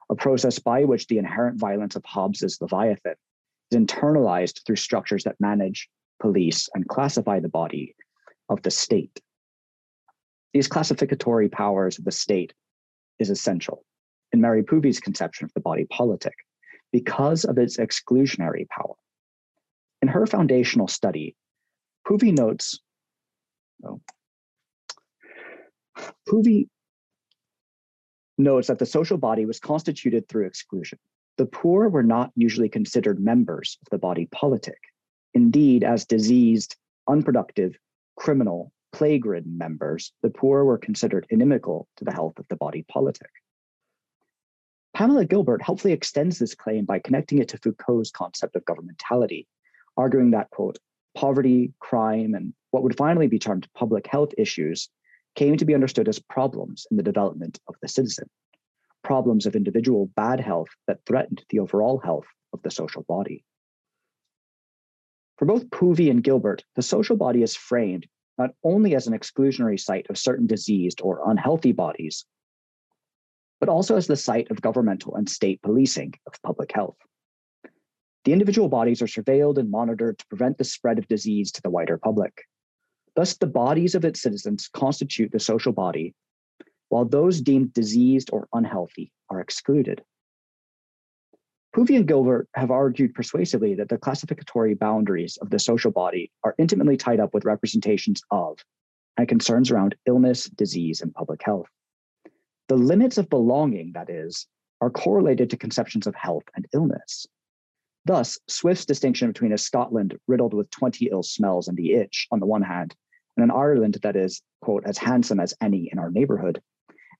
a 0.08 0.14
process 0.14 0.60
by 0.60 0.84
which 0.84 1.08
the 1.08 1.18
inherent 1.18 1.58
violence 1.58 1.96
of 1.96 2.04
Hobbes's 2.04 2.56
Leviathan 2.60 3.16
is 3.72 3.78
internalized 3.78 4.64
through 4.64 4.76
structures 4.76 5.24
that 5.24 5.40
manage, 5.40 5.88
police, 6.20 6.68
and 6.72 6.86
classify 6.86 7.40
the 7.40 7.48
body 7.48 7.96
of 8.48 8.62
the 8.62 8.70
state. 8.70 9.20
These 10.52 10.68
classificatory 10.68 11.48
powers 11.48 11.98
of 11.98 12.04
the 12.04 12.12
state 12.12 12.54
is 13.18 13.28
essential 13.28 13.84
in 14.32 14.40
Mary 14.40 14.62
Poovey's 14.62 15.00
conception 15.00 15.46
of 15.46 15.52
the 15.52 15.60
body 15.60 15.84
politic 15.90 16.34
because 16.92 17.44
of 17.44 17.58
its 17.58 17.76
exclusionary 17.76 18.68
power. 18.68 18.94
In 20.00 20.06
her 20.06 20.26
foundational 20.26 20.86
study, 20.86 21.34
Poovey 22.08 22.32
notes, 22.32 22.80
oh, 23.84 24.00
notes 28.38 28.68
that 28.68 28.78
the 28.78 28.86
social 28.86 29.18
body 29.18 29.44
was 29.44 29.60
constituted 29.60 30.26
through 30.26 30.46
exclusion. 30.46 30.98
The 31.36 31.44
poor 31.44 31.90
were 31.90 32.02
not 32.02 32.32
usually 32.34 32.70
considered 32.70 33.20
members 33.20 33.76
of 33.82 33.90
the 33.90 33.98
body 33.98 34.26
politic. 34.32 34.78
Indeed, 35.34 35.84
as 35.84 36.06
diseased, 36.06 36.76
unproductive, 37.06 37.76
criminal, 38.16 38.72
plague 38.92 39.26
ridden 39.26 39.58
members, 39.58 40.12
the 40.22 40.30
poor 40.30 40.64
were 40.64 40.78
considered 40.78 41.26
inimical 41.28 41.88
to 41.98 42.04
the 42.04 42.12
health 42.12 42.38
of 42.38 42.48
the 42.48 42.56
body 42.56 42.86
politic. 42.88 43.30
Pamela 44.94 45.26
Gilbert 45.26 45.60
helpfully 45.60 45.92
extends 45.92 46.38
this 46.38 46.54
claim 46.54 46.86
by 46.86 47.00
connecting 47.00 47.38
it 47.38 47.48
to 47.48 47.58
Foucault's 47.58 48.10
concept 48.10 48.56
of 48.56 48.64
governmentality, 48.64 49.46
arguing 49.96 50.30
that, 50.30 50.48
quote, 50.50 50.78
poverty, 51.14 51.72
crime, 51.78 52.34
and 52.34 52.52
what 52.70 52.82
would 52.82 52.96
finally 52.96 53.26
be 53.26 53.38
termed 53.38 53.68
public 53.74 54.06
health 54.06 54.30
issues 54.36 54.88
came 55.34 55.56
to 55.56 55.64
be 55.64 55.74
understood 55.74 56.08
as 56.08 56.18
problems 56.18 56.86
in 56.90 56.96
the 56.96 57.02
development 57.02 57.58
of 57.68 57.74
the 57.80 57.88
citizen, 57.88 58.28
problems 59.02 59.46
of 59.46 59.56
individual 59.56 60.10
bad 60.16 60.40
health 60.40 60.68
that 60.86 61.00
threatened 61.06 61.44
the 61.50 61.60
overall 61.60 61.98
health 61.98 62.26
of 62.52 62.62
the 62.62 62.70
social 62.70 63.04
body. 63.08 63.44
For 65.38 65.44
both 65.44 65.70
Poovey 65.70 66.10
and 66.10 66.22
Gilbert, 66.22 66.64
the 66.74 66.82
social 66.82 67.16
body 67.16 67.42
is 67.42 67.54
framed 67.54 68.06
not 68.36 68.50
only 68.64 68.94
as 68.94 69.06
an 69.06 69.18
exclusionary 69.18 69.78
site 69.78 70.06
of 70.10 70.18
certain 70.18 70.46
diseased 70.46 71.00
or 71.00 71.30
unhealthy 71.30 71.72
bodies, 71.72 72.24
but 73.60 73.68
also 73.68 73.96
as 73.96 74.06
the 74.06 74.16
site 74.16 74.50
of 74.50 74.60
governmental 74.60 75.14
and 75.16 75.28
state 75.28 75.60
policing 75.62 76.14
of 76.26 76.40
public 76.42 76.72
health. 76.72 76.96
The 78.24 78.32
individual 78.32 78.68
bodies 78.68 79.00
are 79.00 79.06
surveilled 79.06 79.58
and 79.58 79.70
monitored 79.70 80.18
to 80.18 80.26
prevent 80.26 80.58
the 80.58 80.64
spread 80.64 80.98
of 80.98 81.08
disease 81.08 81.52
to 81.52 81.62
the 81.62 81.70
wider 81.70 81.98
public. 81.98 82.42
Thus, 83.14 83.36
the 83.36 83.46
bodies 83.46 83.94
of 83.94 84.04
its 84.04 84.20
citizens 84.20 84.68
constitute 84.68 85.32
the 85.32 85.40
social 85.40 85.72
body, 85.72 86.14
while 86.88 87.04
those 87.04 87.40
deemed 87.40 87.72
diseased 87.72 88.30
or 88.32 88.48
unhealthy 88.52 89.12
are 89.30 89.40
excluded. 89.40 90.02
Poovey 91.74 91.96
and 91.96 92.08
Gilbert 92.08 92.48
have 92.54 92.70
argued 92.70 93.14
persuasively 93.14 93.74
that 93.74 93.88
the 93.88 93.98
classificatory 93.98 94.74
boundaries 94.74 95.36
of 95.38 95.50
the 95.50 95.58
social 95.58 95.90
body 95.90 96.30
are 96.42 96.54
intimately 96.58 96.96
tied 96.96 97.20
up 97.20 97.34
with 97.34 97.44
representations 97.44 98.22
of 98.30 98.58
and 99.16 99.28
concerns 99.28 99.70
around 99.70 99.96
illness, 100.06 100.44
disease, 100.44 101.02
and 101.02 101.12
public 101.12 101.42
health. 101.42 101.68
The 102.68 102.76
limits 102.76 103.18
of 103.18 103.28
belonging, 103.28 103.92
that 103.92 104.08
is, 104.08 104.46
are 104.80 104.90
correlated 104.90 105.50
to 105.50 105.56
conceptions 105.56 106.06
of 106.06 106.14
health 106.14 106.44
and 106.54 106.66
illness. 106.72 107.26
Thus, 108.04 108.38
Swift's 108.48 108.86
distinction 108.86 109.28
between 109.28 109.52
a 109.52 109.58
Scotland 109.58 110.18
riddled 110.26 110.54
with 110.54 110.70
20 110.70 111.08
ill 111.12 111.22
smells 111.22 111.68
and 111.68 111.76
the 111.76 111.92
itch 111.92 112.26
on 112.30 112.40
the 112.40 112.46
one 112.46 112.62
hand, 112.62 112.94
and 113.36 113.44
an 113.44 113.50
Ireland 113.50 113.98
that 114.02 114.16
is, 114.16 114.42
quote, 114.62 114.84
as 114.86 114.98
handsome 114.98 115.40
as 115.40 115.54
any 115.60 115.88
in 115.92 115.98
our 115.98 116.10
neighborhood, 116.10 116.62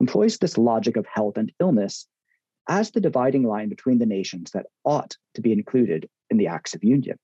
employs 0.01 0.39
this 0.39 0.59
logic 0.59 0.97
of 0.97 1.07
health 1.07 1.37
and 1.37 1.53
illness 1.61 2.07
as 2.69 2.91
the 2.91 3.01
dividing 3.01 3.45
line 3.45 3.69
between 3.69 3.99
the 3.99 4.07
nations 4.07 4.51
that 4.53 4.67
ought 4.85 5.17
to 5.35 5.41
be 5.41 5.53
included 5.53 6.09
in 6.31 6.37
the 6.37 6.47
Acts 6.47 6.75
of 6.75 6.85
Union, 6.85 7.19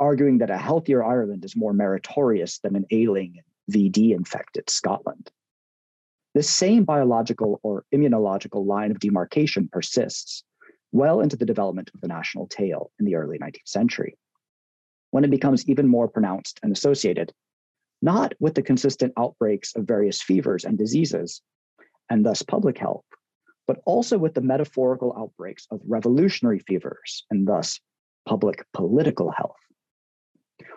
arguing 0.00 0.38
that 0.38 0.50
a 0.50 0.58
healthier 0.58 1.04
Ireland 1.04 1.44
is 1.44 1.56
more 1.56 1.72
meritorious 1.72 2.58
than 2.58 2.76
an 2.76 2.86
ailing 2.90 3.40
VD 3.70 4.14
infected 4.14 4.68
Scotland. 4.68 5.30
This 6.34 6.50
same 6.50 6.84
biological 6.84 7.60
or 7.62 7.84
immunological 7.94 8.66
line 8.66 8.90
of 8.90 9.00
demarcation 9.00 9.68
persists 9.68 10.44
well 10.92 11.20
into 11.20 11.36
the 11.36 11.46
development 11.46 11.90
of 11.94 12.00
the 12.00 12.08
national 12.08 12.46
tale 12.46 12.90
in 12.98 13.04
the 13.04 13.14
early 13.14 13.38
19th 13.38 13.66
century, 13.66 14.16
when 15.10 15.24
it 15.24 15.30
becomes 15.30 15.68
even 15.68 15.86
more 15.86 16.08
pronounced 16.08 16.60
and 16.62 16.72
associated 16.72 17.32
not 18.00 18.32
with 18.38 18.54
the 18.54 18.62
consistent 18.62 19.12
outbreaks 19.16 19.74
of 19.74 19.84
various 19.84 20.22
fevers 20.22 20.64
and 20.64 20.78
diseases, 20.78 21.42
and 22.10 22.24
thus 22.24 22.42
public 22.42 22.78
health, 22.78 23.04
but 23.66 23.80
also 23.84 24.16
with 24.16 24.34
the 24.34 24.40
metaphorical 24.40 25.14
outbreaks 25.16 25.66
of 25.70 25.80
revolutionary 25.86 26.60
fevers 26.60 27.24
and 27.30 27.46
thus 27.46 27.80
public 28.26 28.64
political 28.72 29.30
health. 29.30 29.56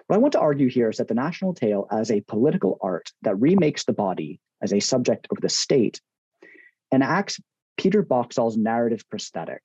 What 0.07 0.15
I 0.15 0.19
want 0.19 0.33
to 0.33 0.39
argue 0.39 0.69
here 0.69 0.89
is 0.89 0.97
that 0.97 1.07
the 1.07 1.13
national 1.13 1.53
tale 1.53 1.87
as 1.91 2.11
a 2.11 2.21
political 2.21 2.77
art 2.81 3.11
that 3.21 3.39
remakes 3.39 3.85
the 3.85 3.93
body 3.93 4.39
as 4.61 4.73
a 4.73 4.79
subject 4.79 5.27
of 5.31 5.39
the 5.41 5.49
state 5.49 6.01
enacts 6.93 7.39
Peter 7.77 8.03
Boxall's 8.03 8.57
narrative 8.57 9.03
prosthetic, 9.09 9.61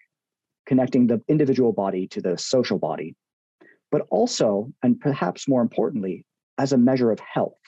connecting 0.67 1.07
the 1.07 1.23
individual 1.29 1.73
body 1.73 2.07
to 2.09 2.21
the 2.21 2.37
social 2.37 2.79
body, 2.79 3.15
but 3.91 4.07
also, 4.11 4.73
and 4.83 5.01
perhaps 5.01 5.49
more 5.49 5.63
importantly, 5.63 6.25
as 6.59 6.73
a 6.73 6.79
measure 6.79 7.11
of 7.11 7.21
health, 7.21 7.59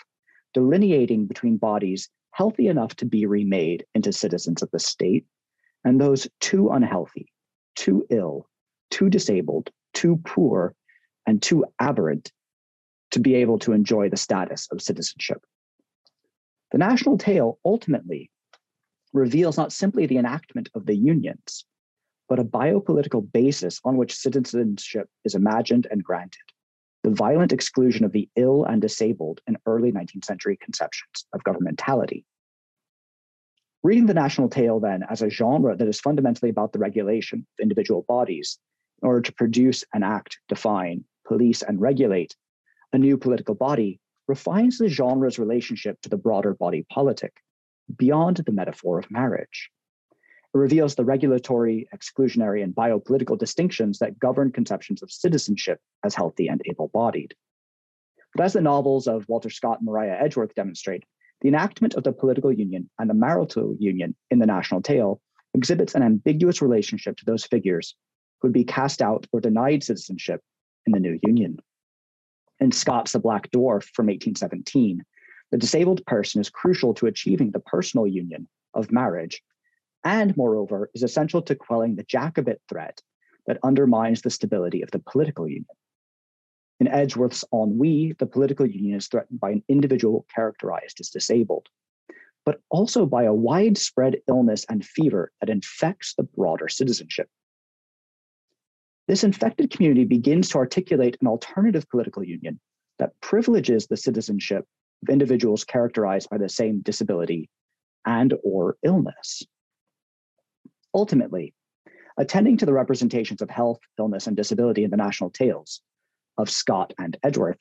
delineating 0.52 1.26
between 1.26 1.57
bodies 1.57 2.11
healthy 2.33 2.69
enough 2.69 2.95
to 2.97 3.07
be 3.07 3.26
remade 3.26 3.85
into 3.95 4.12
citizens 4.12 4.62
of 4.62 4.71
the 4.71 4.78
state 4.78 5.26
and 5.85 6.00
those 6.00 6.28
too 6.40 6.71
unhealthy, 6.71 7.33
too 7.76 8.07
ill, 8.11 8.47
too 8.90 9.09
disabled, 9.09 9.71
too 9.95 10.21
poor, 10.25 10.75
and 11.26 11.43
too 11.43 11.64
aberrant 11.81 12.33
to 13.11 13.21
be 13.21 13.35
able 13.35 13.59
to 13.59 13.73
enjoy 13.73 14.09
the 14.09 14.17
status 14.17 14.69
of 14.71 14.83
citizenship. 14.83 15.43
The 16.73 16.78
national 16.78 17.19
tale 17.19 17.59
ultimately 17.64 18.31
reveals 19.12 19.57
not 19.57 19.73
simply 19.73 20.07
the 20.07 20.19
enactment 20.19 20.69
of 20.75 20.87
the 20.87 20.97
unions, 20.97 21.64
but 22.29 22.39
a 22.39 22.45
biopolitical 22.45 23.31
basis 23.33 23.81
on 23.85 23.97
which 23.97 24.15
citizenship 24.15 25.09
is 25.25 25.35
imagined 25.35 25.87
and 25.91 26.05
granted 26.05 26.41
the 27.05 27.11
violent 27.11 27.53
exclusion 27.53 28.05
of 28.05 28.13
the 28.13 28.29
ill 28.37 28.65
and 28.65 28.83
disabled 28.83 29.41
in 29.47 29.57
early 29.67 29.93
19th 29.93 30.25
century 30.25 30.59
conceptions 30.61 31.27
of 31.33 31.43
governmentality. 31.45 32.25
Reading 33.83 34.07
the 34.07 34.15
national 34.15 34.49
tale, 34.49 34.81
then, 34.81 35.05
as 35.09 35.23
a 35.23 35.31
genre 35.31 35.77
that 35.77 35.89
is 35.89 36.01
fundamentally 36.01 36.51
about 36.51 36.73
the 36.73 36.81
regulation 36.81 37.39
of 37.39 37.63
individual 37.63 38.05
bodies 38.09 38.59
in 39.01 39.09
order 39.09 39.21
to 39.21 39.33
produce, 39.33 39.85
enact, 39.95 40.39
define, 40.49 41.05
police, 41.25 41.63
and 41.63 41.81
regulate 41.81 42.35
a 42.93 42.99
new 42.99 43.17
political 43.17 43.55
body, 43.55 44.01
refines 44.27 44.79
the 44.79 44.89
genre's 44.89 45.39
relationship 45.39 46.01
to 46.03 46.09
the 46.09 46.17
broader 46.17 46.55
body 46.55 46.85
politic 46.93 47.33
beyond 47.97 48.39
the 48.39 48.53
metaphor 48.53 48.99
of 48.99 49.11
marriage. 49.11 49.71
It 50.55 50.59
reveals 50.59 50.95
the 50.95 51.05
regulatory, 51.05 51.88
exclusionary, 51.95 52.62
and 52.62 52.75
biopolitical 52.75 53.38
distinctions 53.38 53.99
that 53.99 54.19
govern 54.19 54.50
conceptions 54.50 55.02
of 55.02 55.12
citizenship 55.12 55.81
as 56.05 56.14
healthy 56.14 56.49
and 56.49 56.62
able 56.64 56.88
bodied. 56.88 57.35
But 58.35 58.45
as 58.45 58.55
the 58.55 58.61
novels 58.61 59.07
of 59.07 59.28
Walter 59.28 59.50
Scott 59.50 59.78
and 59.81 59.87
Maria 59.87 60.17
Edgeworth 60.19 60.55
demonstrate, 60.55 61.05
the 61.40 61.49
enactment 61.49 61.95
of 61.95 62.05
the 62.05 62.12
political 62.12 62.52
union 62.52 62.88
and 62.99 63.09
the 63.09 63.14
marital 63.14 63.76
union 63.78 64.17
in 64.31 64.38
the 64.38 64.47
national 64.47 64.83
tale 64.83 65.21
exhibits 65.55 65.95
an 65.95 66.02
ambiguous 66.02 66.62
relationship 66.62 67.17
to 67.19 67.25
those 67.25 67.45
figures 67.45 67.95
who 68.40 68.49
would 68.49 68.55
be 68.55 68.64
cast 68.64 69.02
out 69.02 69.26
or 69.33 69.40
denied 69.40 69.83
citizenship 69.83 70.40
in 70.87 70.93
the 70.93 71.00
new 71.00 71.19
union. 71.23 71.59
In 72.61 72.73
Scott's 72.73 73.12
The 73.12 73.21
Black 73.21 73.50
Dwarf 73.50 73.85
from 73.95 74.07
1817, 74.07 75.05
the 75.50 75.59
disabled 75.59 76.05
person 76.07 76.40
is 76.40 76.50
crucial 76.50 76.95
to 76.95 77.07
achieving 77.07 77.50
the 77.50 77.61
personal 77.61 78.07
union 78.07 78.49
of 78.75 78.90
marriage 78.90 79.43
and 80.09 80.35
moreover 80.38 80.91
is 80.95 81.03
essential 81.03 81.43
to 81.43 81.55
quelling 81.55 81.95
the 81.95 82.03
Jacobite 82.03 82.62
threat 82.67 83.03
that 83.47 83.59
undermines 83.62 84.23
the 84.23 84.31
stability 84.31 84.81
of 84.81 84.91
the 84.91 85.00
political 85.00 85.47
union. 85.47 85.67
In 86.81 86.88
Edgeworth's 86.88 87.45
Ennui, 87.53 88.15
the 88.19 88.25
political 88.25 88.65
union 88.67 88.97
is 88.97 89.09
threatened 89.09 89.38
by 89.38 89.50
an 89.50 89.62
individual 89.69 90.25
characterized 90.35 90.99
as 91.00 91.11
disabled, 91.11 91.67
but 92.47 92.62
also 92.71 93.05
by 93.05 93.25
a 93.25 93.35
widespread 93.35 94.17
illness 94.29 94.65
and 94.71 94.83
fever 94.83 95.31
that 95.41 95.50
infects 95.50 96.15
the 96.15 96.23
broader 96.23 96.71
citizenship. 96.71 97.29
This 99.09 99.25
infected 99.25 99.71
community 99.71 100.07
begins 100.07 100.49
to 100.50 100.59
articulate 100.59 101.19
an 101.21 101.27
alternative 101.27 101.87
political 101.91 102.25
union 102.25 102.59
that 102.99 103.12
privileges 103.21 103.87
the 103.87 103.97
citizenship 103.99 104.65
of 105.03 105.11
individuals 105.11 105.65
characterized 105.65 106.31
by 106.31 106.38
the 106.38 106.49
same 106.49 106.81
disability 106.81 107.50
and 108.07 108.33
or 108.43 108.79
illness. 108.83 109.43
Ultimately, 110.95 111.54
attending 112.16 112.57
to 112.59 112.66
the 112.66 112.73
representations 112.73 113.42
of 113.42 113.50
health, 113.50 113.80
illness, 113.99 114.26
and 114.26 114.37
disability 114.37 114.85
in 114.85 114.90
the 114.90 114.97
national 114.97 115.30
tales 115.30 115.80
of 116.37 116.50
Scott 116.50 116.92
and 116.99 117.16
Edgeworth 117.23 117.59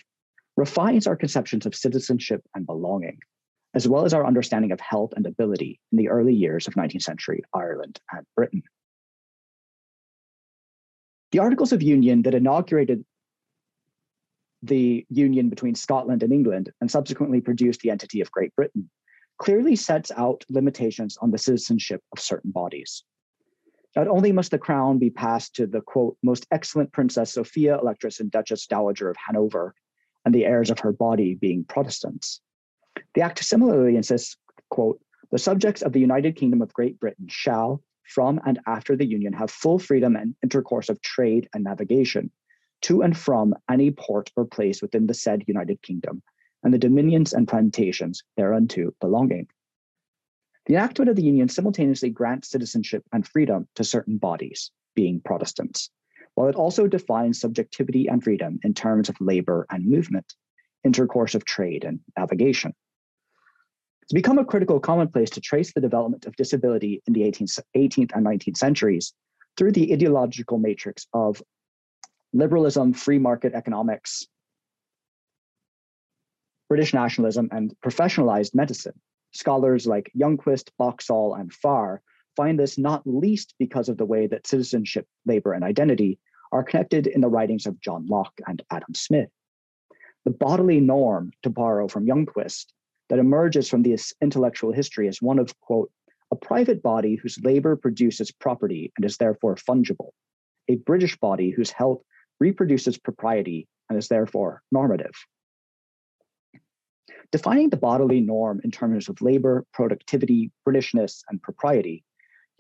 refines 0.56 1.08
our 1.08 1.16
conceptions 1.16 1.66
of 1.66 1.76
citizenship 1.76 2.42
and 2.56 2.66
belonging, 2.66 3.20
as 3.74 3.88
well 3.88 4.06
as 4.06 4.14
our 4.14 4.26
understanding 4.26 4.72
of 4.72 4.80
health 4.80 5.14
and 5.16 5.26
ability 5.26 5.80
in 5.92 5.98
the 5.98 6.10
early 6.10 6.34
years 6.34 6.68
of 6.68 6.74
19th 6.74 7.04
century 7.04 7.44
Ireland 7.54 8.00
and 8.12 8.26
Britain. 8.36 8.64
The 11.32 11.40
Articles 11.40 11.74
of 11.74 11.84
Union 11.84 12.24
that 12.24 12.34
inaugurated 12.34 13.06
the 14.64 15.06
union 15.10 15.50
between 15.50 15.76
Scotland 15.76 16.24
and 16.24 16.34
England 16.34 16.72
and 16.82 16.90
subsequently 16.90 17.42
produced 17.42 17.82
the 17.82 17.92
entity 17.92 18.22
of 18.22 18.32
Great 18.32 18.56
Britain 18.56 18.90
clearly 19.38 19.76
sets 19.76 20.12
out 20.18 20.44
limitations 20.50 21.18
on 21.18 21.30
the 21.30 21.38
citizenship 21.38 22.02
of 22.12 22.20
certain 22.20 22.50
bodies. 22.50 23.04
Not 23.98 24.08
only 24.10 24.32
must 24.32 24.52
the 24.52 24.60
crown 24.60 25.00
be 25.00 25.10
passed 25.10 25.56
to 25.56 25.66
the 25.66 25.82
quote, 25.82 26.18
most 26.22 26.46
excellent 26.52 26.92
Princess 26.92 27.34
Sophia, 27.34 27.80
Electress 27.80 28.20
and 28.20 28.30
Duchess 28.30 28.68
Dowager 28.68 29.10
of 29.10 29.18
Hanover, 29.18 29.74
and 30.24 30.36
the 30.36 30.46
heirs 30.46 30.70
of 30.70 30.78
her 30.82 30.92
body 30.92 31.34
being 31.34 31.64
Protestants. 31.64 32.40
The 33.16 33.22
Act 33.22 33.44
similarly 33.44 33.96
insists, 33.96 34.38
quote, 34.70 35.02
the 35.32 35.40
subjects 35.40 35.82
of 35.82 35.94
the 35.94 36.00
United 36.00 36.36
Kingdom 36.36 36.62
of 36.62 36.72
Great 36.74 37.00
Britain 37.00 37.26
shall, 37.28 37.82
from 38.04 38.40
and 38.46 38.60
after 38.68 38.96
the 38.96 39.08
Union, 39.08 39.34
have 39.34 39.50
full 39.50 39.80
freedom 39.80 40.16
and 40.16 40.36
intercourse 40.44 40.90
of 40.90 41.02
trade 41.02 41.50
and 41.56 41.64
navigation 41.64 42.30
to 42.84 43.02
and 43.02 43.18
from 43.18 43.56
any 43.68 43.90
port 43.90 44.32
or 44.36 44.46
place 44.46 44.80
within 44.80 45.08
the 45.08 45.16
said 45.16 45.44
United 45.48 45.82
Kingdom, 45.82 46.22
and 46.62 46.72
the 46.72 46.78
dominions 46.78 47.34
and 47.34 47.48
plantations 47.48 48.22
thereunto 48.36 48.92
belonging. 49.02 49.48
The 50.68 50.74
enactment 50.74 51.10
of 51.10 51.16
the 51.16 51.24
Union 51.24 51.48
simultaneously 51.48 52.10
grants 52.10 52.50
citizenship 52.50 53.02
and 53.14 53.26
freedom 53.26 53.70
to 53.76 53.86
certain 53.86 54.18
bodies, 54.18 54.70
being 54.96 55.22
Protestants, 55.22 55.90
while 56.36 56.50
it 56.50 56.56
also 56.56 56.88
defines 56.88 57.40
subjectivity 57.40 58.08
and 58.08 58.22
freedom 58.22 58.60
in 58.64 58.74
terms 58.74 59.08
of 59.08 59.16
labor 59.22 59.66
and 59.70 59.86
movement, 59.86 60.34
intercourse 60.84 61.36
of 61.36 61.46
trade 61.46 61.86
and 61.86 62.02
navigation. 62.18 62.74
It's 64.02 64.12
become 64.12 64.40
a 64.40 64.46
critical 64.46 64.82
commonplace 64.82 65.30
to 65.32 65.42
trace 65.42 65.72
the 65.72 65.80
development 65.80 66.26
of 66.26 66.36
disability 66.36 67.02
in 67.08 67.14
the 67.14 67.22
18th, 67.22 67.60
18th 67.76 68.12
and 68.14 68.26
19th 68.26 68.58
centuries 68.58 69.14
through 69.56 69.72
the 69.72 69.94
ideological 69.94 70.58
matrix 70.58 71.08
of 71.14 71.42
liberalism, 72.34 72.92
free 72.92 73.20
market 73.20 73.54
economics, 73.54 74.28
British 76.68 76.94
nationalism, 76.94 77.48
and 77.54 77.74
professionalized 77.82 78.54
medicine. 78.54 79.00
Scholars 79.32 79.86
like 79.86 80.12
Youngquist, 80.18 80.70
Boxall, 80.78 81.36
and 81.36 81.52
Farr 81.54 82.02
find 82.36 82.60
this 82.60 82.78
not 82.78 83.02
least 83.06 83.54
because 83.60 83.90
of 83.90 83.98
the 83.98 84.06
way 84.06 84.28
that 84.28 84.48
citizenship, 84.48 85.08
labor, 85.26 85.54
and 85.54 85.64
identity 85.64 86.20
are 86.52 86.64
connected 86.64 87.08
in 87.08 87.22
the 87.22 87.28
writings 87.28 87.66
of 87.66 87.80
John 87.82 88.06
Locke 88.08 88.40
and 88.48 88.62
Adam 88.72 88.94
Smith. 88.94 89.30
The 90.26 90.32
bodily 90.32 90.80
norm, 90.80 91.32
to 91.44 91.50
borrow 91.50 91.88
from 91.88 92.06
Youngquist, 92.06 92.68
that 93.10 93.20
emerges 93.20 93.70
from 93.70 93.84
this 93.84 94.14
intellectual 94.22 94.72
history 94.72 95.08
is 95.08 95.22
one 95.22 95.40
of, 95.40 95.58
quote, 95.62 95.92
a 96.32 96.36
private 96.36 96.84
body 96.84 97.16
whose 97.16 97.40
labor 97.42 97.76
produces 97.76 98.32
property 98.32 98.92
and 98.98 99.06
is 99.06 99.18
therefore 99.18 99.56
fungible, 99.56 100.12
a 100.68 100.76
British 100.76 101.18
body 101.18 101.52
whose 101.52 101.72
health 101.72 102.02
reproduces 102.40 102.98
propriety 102.98 103.68
and 103.90 103.98
is 103.98 104.10
therefore 104.10 104.62
normative. 104.72 105.14
Defining 107.32 107.70
the 107.70 107.78
bodily 107.78 108.22
norm 108.22 108.62
in 108.64 108.72
terms 108.72 109.10
of 109.10 109.22
labor, 109.22 109.66
productivity, 109.74 110.52
Britishness, 110.66 111.24
and 111.30 111.42
propriety, 111.42 112.04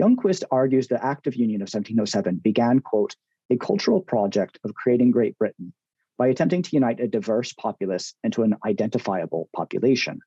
Youngquist 0.01 0.43
argues 0.51 0.87
the 0.87 1.03
Act 1.03 1.27
of 1.27 1.35
Union 1.35 1.61
of 1.61 1.67
1707 1.67 2.37
began, 2.37 2.79
quote, 2.79 3.15
a 3.49 3.57
cultural 3.57 4.01
project 4.01 4.59
of 4.63 4.73
creating 4.75 5.11
Great 5.11 5.37
Britain 5.37 5.73
by 6.17 6.27
attempting 6.27 6.61
to 6.63 6.75
unite 6.75 6.99
a 6.99 7.07
diverse 7.07 7.53
populace 7.53 8.13
into 8.23 8.43
an 8.43 8.55
identifiable 8.65 9.49
population. 9.55 10.19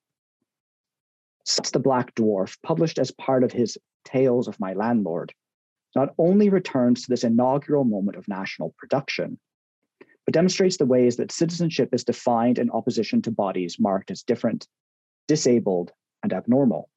Scott's 1.45 1.71
The 1.71 1.79
Black 1.79 2.15
Dwarf, 2.15 2.57
published 2.63 2.99
as 2.99 3.11
part 3.11 3.45
of 3.45 3.53
his 3.53 3.79
Tales 4.05 4.49
of 4.49 4.59
My 4.61 4.73
Landlord, 4.73 5.35
not 5.95 6.15
only 6.19 6.49
returns 6.49 7.03
to 7.03 7.11
this 7.11 7.25
inaugural 7.25 7.85
moment 7.85 8.17
of 8.17 8.29
national 8.29 8.75
production, 8.79 9.39
but 10.31 10.35
demonstrates 10.35 10.77
the 10.77 10.87
ways 10.87 11.17
that 11.17 11.33
citizenship 11.33 11.89
is 11.93 12.05
defined 12.05 12.61
in 12.61 12.71
opposition 12.71 13.21
to 13.21 13.33
bodies 13.33 13.81
marked 13.81 14.13
as 14.13 14.23
different, 14.23 14.69
disabled, 15.27 15.91
and 16.23 16.33
abnormal. 16.33 16.89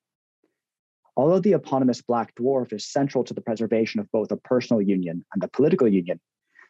Although 1.17 1.39
the 1.39 1.53
eponymous 1.53 2.03
Black 2.03 2.35
Dwarf 2.35 2.71
is 2.73 2.85
central 2.85 3.23
to 3.23 3.33
the 3.33 3.41
preservation 3.41 3.99
of 3.99 4.11
both 4.11 4.31
a 4.31 4.37
personal 4.37 4.83
union 4.83 5.25
and 5.33 5.41
the 5.41 5.47
political 5.47 5.87
union, 5.87 6.19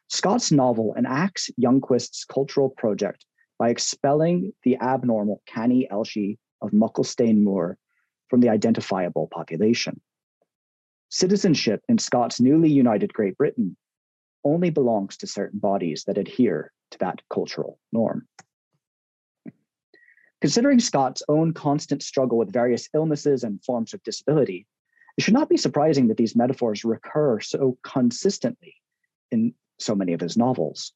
Scott's 0.07 0.53
novel 0.53 0.95
enacts 0.97 1.49
Youngquist's 1.61 2.23
cultural 2.23 2.69
project 2.69 3.25
by 3.59 3.69
expelling 3.69 4.53
the 4.63 4.77
abnormal 4.77 5.41
Canny 5.45 5.89
Elshie 5.91 6.37
of 6.61 6.71
Mucklestane 6.71 7.43
Moor 7.43 7.77
from 8.29 8.39
the 8.39 8.47
identifiable 8.47 9.27
population. 9.33 9.99
Citizenship 11.09 11.81
in 11.89 11.97
Scott's 11.97 12.39
newly 12.39 12.71
united 12.71 13.13
Great 13.13 13.35
Britain 13.35 13.75
only 14.43 14.69
belongs 14.69 15.17
to 15.17 15.27
certain 15.27 15.59
bodies 15.59 16.03
that 16.05 16.17
adhere 16.17 16.71
to 16.91 16.97
that 16.99 17.21
cultural 17.29 17.79
norm. 17.91 18.27
Considering 20.41 20.79
Scott's 20.79 21.23
own 21.29 21.53
constant 21.53 22.03
struggle 22.03 22.37
with 22.37 22.51
various 22.51 22.89
illnesses 22.93 23.43
and 23.43 23.63
forms 23.63 23.93
of 23.93 24.03
disability, 24.03 24.67
It 25.17 25.23
should 25.23 25.33
not 25.33 25.49
be 25.49 25.57
surprising 25.57 26.07
that 26.07 26.17
these 26.17 26.35
metaphors 26.35 26.83
recur 26.83 27.39
so 27.39 27.77
consistently 27.83 28.75
in 29.31 29.53
so 29.79 29.95
many 29.95 30.13
of 30.13 30.21
his 30.21 30.37
novels. 30.37 30.93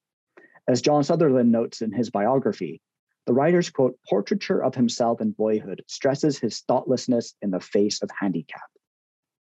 As 0.67 0.81
John 0.81 1.03
Sutherland 1.03 1.51
notes 1.51 1.81
in 1.81 1.91
his 1.91 2.09
biography, 2.09 2.81
the 3.25 3.33
writer's 3.33 3.69
quote, 3.69 3.99
portraiture 4.09 4.63
of 4.63 4.73
himself 4.73 5.21
in 5.21 5.31
boyhood 5.31 5.83
stresses 5.87 6.39
his 6.39 6.61
thoughtlessness 6.61 7.35
in 7.41 7.51
the 7.51 7.59
face 7.59 8.01
of 8.01 8.09
handicap. 8.19 8.69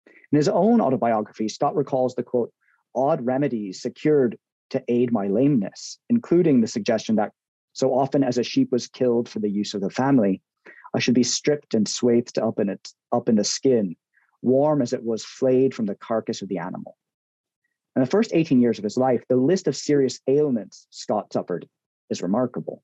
In 0.07 0.37
his 0.37 0.49
own 0.49 0.81
autobiography, 0.81 1.49
Scott 1.49 1.77
recalls 1.77 2.15
the 2.15 2.23
quote, 2.23 2.53
odd 2.95 3.25
remedies 3.25 3.83
secured 3.83 4.39
to 4.71 4.83
aid 4.89 5.13
my 5.13 5.29
lameness, 5.29 5.99
including 6.09 6.61
the 6.61 6.67
suggestion 6.67 7.17
that 7.17 7.33
so 7.73 7.93
often 7.93 8.23
as 8.23 8.39
a 8.39 8.43
sheep 8.43 8.71
was 8.73 8.87
killed 8.87 9.29
for 9.29 9.41
the 9.41 9.51
use 9.51 9.75
of 9.75 9.81
the 9.81 9.91
family, 9.91 10.41
I 10.95 11.01
should 11.01 11.15
be 11.15 11.25
stripped 11.25 11.75
and 11.75 11.89
swathed 11.89 12.39
up 12.39 12.61
in 12.61 12.69
it, 12.69 12.93
up 13.13 13.29
in 13.29 13.35
the 13.35 13.45
skin, 13.45 13.97
warm 14.43 14.81
as 14.81 14.93
it 14.93 15.03
was 15.03 15.25
flayed 15.25 15.75
from 15.75 15.87
the 15.87 15.97
carcass 15.97 16.41
of 16.41 16.49
the 16.49 16.59
animal. 16.59 16.97
In 17.97 18.03
the 18.03 18.09
first 18.09 18.33
18 18.33 18.61
years 18.61 18.79
of 18.79 18.85
his 18.85 18.97
life, 18.97 19.25
the 19.29 19.37
list 19.37 19.69
of 19.69 19.77
serious 19.77 20.21
ailments 20.27 20.87
Scott 20.91 21.33
suffered 21.33 21.69
is 22.11 22.23
remarkable. 22.23 22.83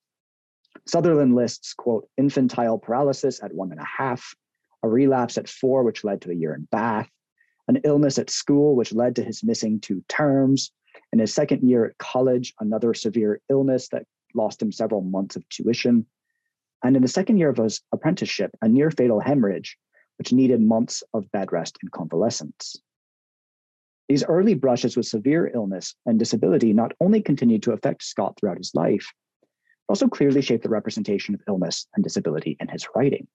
Sutherland 0.86 1.34
lists, 1.34 1.74
quote, 1.74 2.08
infantile 2.16 2.78
paralysis 2.78 3.42
at 3.42 3.54
one 3.54 3.70
and 3.72 3.80
a 3.80 3.84
half, 3.84 4.34
a 4.82 4.88
relapse 4.88 5.36
at 5.36 5.48
four, 5.48 5.82
which 5.82 6.04
led 6.04 6.22
to 6.22 6.30
a 6.30 6.34
year 6.34 6.54
in 6.54 6.66
Bath, 6.70 7.08
an 7.70 7.80
illness 7.84 8.18
at 8.18 8.30
school, 8.30 8.74
which 8.74 8.92
led 8.92 9.14
to 9.14 9.22
his 9.22 9.44
missing 9.44 9.78
two 9.78 10.02
terms. 10.08 10.72
In 11.12 11.20
his 11.20 11.32
second 11.32 11.62
year 11.62 11.84
at 11.84 11.98
college, 11.98 12.52
another 12.58 12.94
severe 12.94 13.40
illness 13.48 13.88
that 13.90 14.06
lost 14.34 14.60
him 14.60 14.72
several 14.72 15.02
months 15.02 15.36
of 15.36 15.48
tuition. 15.48 16.04
And 16.82 16.96
in 16.96 17.02
the 17.02 17.08
second 17.08 17.38
year 17.38 17.50
of 17.50 17.58
his 17.58 17.80
apprenticeship, 17.92 18.50
a 18.60 18.68
near 18.68 18.90
fatal 18.90 19.20
hemorrhage, 19.20 19.78
which 20.18 20.32
needed 20.32 20.60
months 20.60 21.04
of 21.14 21.30
bed 21.30 21.52
rest 21.52 21.78
and 21.80 21.92
convalescence. 21.92 22.76
These 24.08 24.24
early 24.24 24.54
brushes 24.54 24.96
with 24.96 25.06
severe 25.06 25.46
illness 25.54 25.94
and 26.06 26.18
disability 26.18 26.72
not 26.72 26.92
only 27.00 27.22
continued 27.22 27.62
to 27.62 27.72
affect 27.72 28.02
Scott 28.02 28.36
throughout 28.36 28.58
his 28.58 28.74
life, 28.74 29.12
but 29.86 29.92
also 29.92 30.08
clearly 30.08 30.42
shaped 30.42 30.64
the 30.64 30.70
representation 30.70 31.36
of 31.36 31.42
illness 31.46 31.86
and 31.94 32.02
disability 32.02 32.56
in 32.58 32.66
his 32.66 32.88
writing. 32.96 33.28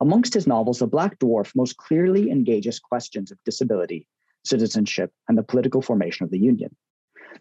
Amongst 0.00 0.34
his 0.34 0.46
novels, 0.46 0.78
The 0.78 0.86
Black 0.86 1.18
Dwarf 1.18 1.54
most 1.56 1.76
clearly 1.78 2.30
engages 2.30 2.78
questions 2.78 3.30
of 3.30 3.42
disability, 3.44 4.06
citizenship, 4.44 5.10
and 5.28 5.38
the 5.38 5.42
political 5.42 5.80
formation 5.80 6.24
of 6.24 6.30
the 6.30 6.38
Union. 6.38 6.74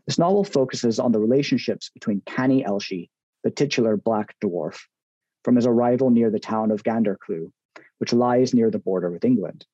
This 0.08 0.18
novel 0.18 0.44
focuses 0.44 1.00
on 1.00 1.12
the 1.12 1.20
relationships 1.20 1.90
between 1.94 2.22
Canny 2.26 2.64
Elshie, 2.64 3.10
the 3.44 3.52
titular 3.52 3.98
Black 3.98 4.36
Dwarf, 4.40 4.80
from 5.44 5.56
his 5.56 5.66
arrival 5.66 6.10
near 6.10 6.30
the 6.30 6.40
town 6.40 6.72
of 6.72 6.84
Gandercleugh, 6.84 7.52
which 7.98 8.14
lies 8.14 8.54
near 8.54 8.72
the 8.72 8.80
border 8.80 9.12
with 9.12 9.26
England. 9.26 9.66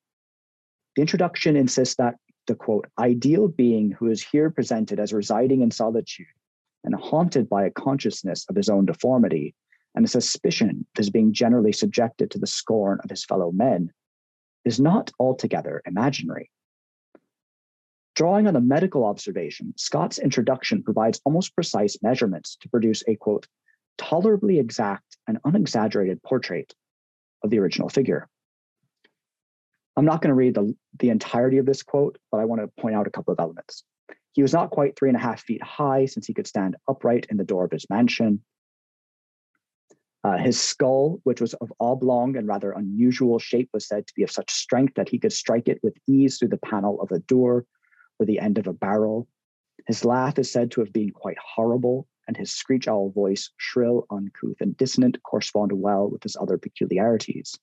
The 0.96 1.02
introduction 1.02 1.56
insists 1.56 1.96
that 1.96 2.16
the 2.48 2.56
quote, 2.56 2.88
ideal 3.00 3.48
being 3.48 3.92
who 3.92 4.08
is 4.08 4.24
here 4.24 4.50
presented 4.50 5.00
as 5.00 5.14
residing 5.14 5.62
in 5.62 5.72
solitude 5.72 6.28
and 6.84 6.96
haunted 6.96 7.48
by 7.48 7.66
a 7.66 7.72
consciousness 7.72 8.46
of 8.50 8.56
his 8.56 8.70
own 8.70 8.86
deformity 8.86 9.56
and 9.96 10.06
a 10.06 10.10
suspicion 10.10 10.70
of 10.70 10.98
his 10.98 11.10
being 11.10 11.34
generally 11.34 11.72
subjected 11.72 12.32
to 12.32 12.40
the 12.40 12.48
scorn 12.48 13.00
of 13.04 13.10
his 13.10 13.26
fellow 13.26 13.52
men 13.52 13.92
is 14.66 14.80
not 14.80 15.12
altogether 15.20 15.82
imaginary. 15.86 16.50
Drawing 18.16 18.48
on 18.48 18.56
a 18.56 18.62
medical 18.62 19.06
observation, 19.06 19.74
Scott's 19.78 20.20
introduction 20.20 20.84
provides 20.84 21.22
almost 21.26 21.56
precise 21.56 21.98
measurements 22.02 22.58
to 22.58 22.70
produce 22.70 23.04
a 23.08 23.16
quote, 23.16 23.48
tolerably 23.98 24.60
exact 24.60 25.18
and 25.28 25.40
unexaggerated 25.46 26.22
portrait 26.22 26.74
of 27.44 27.50
the 27.50 27.60
original 27.60 27.90
figure. 27.90 28.28
I'm 29.96 30.06
not 30.06 30.22
going 30.22 30.30
to 30.30 30.36
read 30.36 30.56
the, 30.56 30.76
the 31.00 31.10
entirety 31.10 31.58
of 31.58 31.66
this 31.66 31.84
quote, 31.84 32.18
but 32.32 32.40
I 32.40 32.46
want 32.46 32.62
to 32.62 32.82
point 32.82 32.96
out 32.96 33.08
a 33.08 33.12
couple 33.12 33.34
of 33.34 33.40
elements. 33.40 33.84
He 34.34 34.42
was 34.42 34.54
not 34.54 34.72
quite 34.72 34.96
three 34.96 35.10
and 35.10 35.18
a 35.18 35.22
half 35.22 35.42
feet 35.42 35.62
high 35.64 36.06
since 36.06 36.26
he 36.26 36.34
could 36.34 36.48
stand 36.48 36.78
upright 36.88 37.28
in 37.30 37.38
the 37.38 37.44
door 37.44 37.66
of 37.66 37.72
his 37.72 37.90
mansion. 37.90 38.44
Uh, 40.24 40.38
his 40.38 40.60
skull, 40.60 41.20
which 41.24 41.42
was 41.42 41.56
of 41.56 41.74
oblong 41.80 42.38
and 42.38 42.48
rather 42.48 42.72
unusual 42.74 43.40
shape, 43.40 43.70
was 43.74 43.88
said 43.88 44.06
to 44.06 44.14
be 44.16 44.22
of 44.22 44.32
such 44.32 44.52
strength 44.52 44.94
that 44.96 45.10
he 45.10 45.18
could 45.18 45.34
strike 45.34 45.68
it 45.68 45.80
with 45.82 45.98
ease 46.08 46.38
through 46.38 46.48
the 46.48 46.58
panel 46.58 47.02
of 47.02 47.12
a 47.12 47.20
door 47.20 47.66
or 48.20 48.26
the 48.26 48.40
end 48.40 48.60
of 48.60 48.68
a 48.68 48.74
barrel. 48.74 49.28
His 49.88 50.06
laugh 50.06 50.38
is 50.38 50.52
said 50.52 50.70
to 50.72 50.82
have 50.82 50.94
been 50.94 51.10
quite 51.10 51.38
horrible, 51.40 52.08
and 52.28 52.38
his 52.38 52.52
screech 52.52 52.88
owl 52.88 53.10
voice, 53.10 53.50
shrill, 53.58 54.06
uncouth, 54.12 54.58
and 54.62 54.78
dissonant, 54.78 55.18
corresponded 55.24 55.80
well 55.80 56.08
with 56.08 56.22
his 56.22 56.38
other 56.40 56.60
peculiarities. 56.60 57.58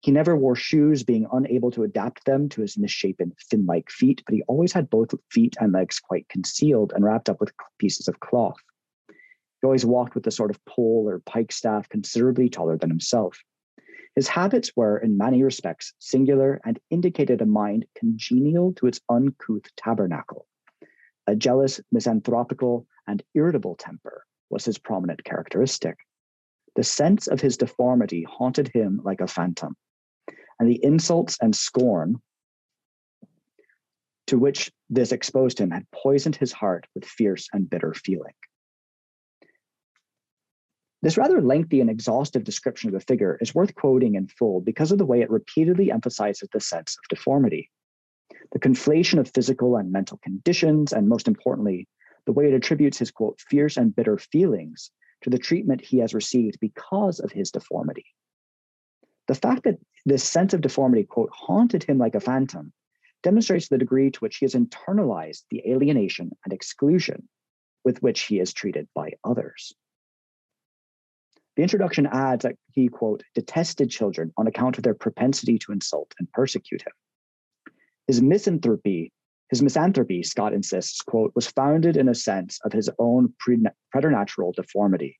He 0.00 0.10
never 0.10 0.34
wore 0.34 0.56
shoes, 0.56 1.04
being 1.04 1.26
unable 1.30 1.70
to 1.72 1.84
adapt 1.84 2.24
them 2.24 2.48
to 2.50 2.62
his 2.62 2.76
misshapen, 2.76 3.34
fin 3.38 3.66
like 3.66 3.90
feet, 3.90 4.22
but 4.24 4.34
he 4.34 4.42
always 4.48 4.72
had 4.72 4.90
both 4.90 5.14
feet 5.30 5.56
and 5.60 5.72
legs 5.72 6.00
quite 6.00 6.28
concealed 6.28 6.92
and 6.94 7.04
wrapped 7.04 7.28
up 7.28 7.38
with 7.38 7.52
pieces 7.78 8.08
of 8.08 8.18
cloth. 8.18 8.56
He 9.60 9.66
always 9.66 9.84
walked 9.84 10.14
with 10.14 10.26
a 10.26 10.30
sort 10.30 10.50
of 10.50 10.64
pole 10.64 11.04
or 11.06 11.20
pike 11.20 11.52
staff 11.52 11.88
considerably 11.88 12.48
taller 12.48 12.78
than 12.78 12.90
himself. 12.90 13.38
His 14.16 14.26
habits 14.26 14.72
were, 14.74 14.98
in 14.98 15.16
many 15.16 15.42
respects, 15.42 15.92
singular 15.98 16.60
and 16.64 16.80
indicated 16.90 17.40
a 17.40 17.46
mind 17.46 17.86
congenial 17.94 18.72
to 18.74 18.86
its 18.86 19.00
uncouth 19.08 19.64
tabernacle. 19.76 20.46
A 21.26 21.36
jealous, 21.36 21.80
misanthropical, 21.92 22.86
and 23.06 23.22
irritable 23.34 23.76
temper 23.76 24.24
was 24.48 24.64
his 24.64 24.78
prominent 24.78 25.22
characteristic. 25.24 25.96
The 26.74 26.82
sense 26.82 27.26
of 27.28 27.40
his 27.40 27.56
deformity 27.56 28.22
haunted 28.22 28.68
him 28.68 29.00
like 29.04 29.20
a 29.20 29.26
phantom, 29.26 29.76
and 30.58 30.68
the 30.68 30.82
insults 30.82 31.36
and 31.40 31.54
scorn 31.54 32.20
to 34.26 34.38
which 34.38 34.72
this 34.88 35.12
exposed 35.12 35.58
him 35.58 35.70
had 35.70 35.90
poisoned 35.90 36.36
his 36.36 36.52
heart 36.52 36.86
with 36.94 37.04
fierce 37.04 37.48
and 37.52 37.68
bitter 37.68 37.92
feeling. 37.92 38.34
This 41.02 41.16
rather 41.16 41.40
lengthy 41.40 41.80
and 41.80 41.88
exhaustive 41.88 42.44
description 42.44 42.88
of 42.88 42.94
the 42.94 43.06
figure 43.06 43.38
is 43.40 43.54
worth 43.54 43.74
quoting 43.74 44.16
in 44.16 44.26
full 44.26 44.60
because 44.60 44.92
of 44.92 44.98
the 44.98 45.06
way 45.06 45.22
it 45.22 45.30
repeatedly 45.30 45.90
emphasizes 45.90 46.48
the 46.52 46.60
sense 46.60 46.96
of 46.98 47.08
deformity. 47.08 47.70
The 48.52 48.58
conflation 48.58 49.18
of 49.18 49.30
physical 49.32 49.76
and 49.76 49.90
mental 49.90 50.18
conditions, 50.18 50.92
and 50.92 51.08
most 51.08 51.26
importantly, 51.26 51.88
the 52.26 52.32
way 52.32 52.48
it 52.48 52.54
attributes 52.54 52.98
his 52.98 53.10
quote, 53.10 53.40
fierce 53.40 53.78
and 53.78 53.96
bitter 53.96 54.18
feelings 54.18 54.90
to 55.22 55.30
the 55.30 55.38
treatment 55.38 55.80
he 55.80 55.98
has 55.98 56.12
received 56.12 56.58
because 56.60 57.18
of 57.18 57.32
his 57.32 57.50
deformity. 57.50 58.06
The 59.26 59.34
fact 59.34 59.64
that 59.64 59.78
this 60.04 60.24
sense 60.24 60.52
of 60.52 60.60
deformity, 60.60 61.04
quote, 61.04 61.30
haunted 61.32 61.82
him 61.82 61.98
like 61.98 62.14
a 62.14 62.20
phantom 62.20 62.72
demonstrates 63.22 63.68
the 63.68 63.78
degree 63.78 64.10
to 64.10 64.18
which 64.20 64.36
he 64.36 64.44
has 64.44 64.54
internalized 64.54 65.44
the 65.50 65.62
alienation 65.66 66.32
and 66.44 66.52
exclusion 66.52 67.28
with 67.84 68.02
which 68.02 68.22
he 68.22 68.38
is 68.38 68.52
treated 68.52 68.88
by 68.94 69.12
others. 69.24 69.74
The 71.60 71.64
introduction 71.64 72.06
adds 72.06 72.44
that 72.44 72.56
he, 72.72 72.88
quote, 72.88 73.22
detested 73.34 73.90
children 73.90 74.32
on 74.38 74.46
account 74.46 74.78
of 74.78 74.82
their 74.82 74.94
propensity 74.94 75.58
to 75.58 75.72
insult 75.72 76.14
and 76.18 76.32
persecute 76.32 76.80
him. 76.80 76.94
His 78.06 78.22
misanthropy, 78.22 79.12
his 79.50 79.60
misanthropy, 79.60 80.22
Scott 80.22 80.54
insists, 80.54 81.02
quote, 81.02 81.32
was 81.34 81.48
founded 81.48 81.98
in 81.98 82.08
a 82.08 82.14
sense 82.14 82.60
of 82.64 82.72
his 82.72 82.88
own 82.98 83.34
preternatural 83.90 84.52
deformity. 84.52 85.18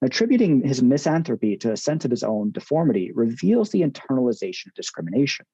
Attributing 0.00 0.66
his 0.66 0.82
misanthropy 0.82 1.58
to 1.58 1.72
a 1.72 1.76
sense 1.76 2.06
of 2.06 2.10
his 2.10 2.24
own 2.24 2.50
deformity 2.50 3.12
reveals 3.14 3.68
the 3.68 3.82
internalization 3.82 4.68
of 4.68 4.74
discrimination. 4.76 5.44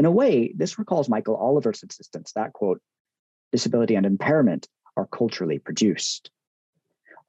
In 0.00 0.04
a 0.04 0.10
way, 0.10 0.52
this 0.56 0.80
recalls 0.80 1.08
Michael 1.08 1.36
Oliver's 1.36 1.84
insistence 1.84 2.32
that, 2.32 2.54
quote, 2.54 2.80
disability 3.52 3.94
and 3.94 4.04
impairment 4.04 4.66
are 4.96 5.06
culturally 5.06 5.60
produced. 5.60 6.32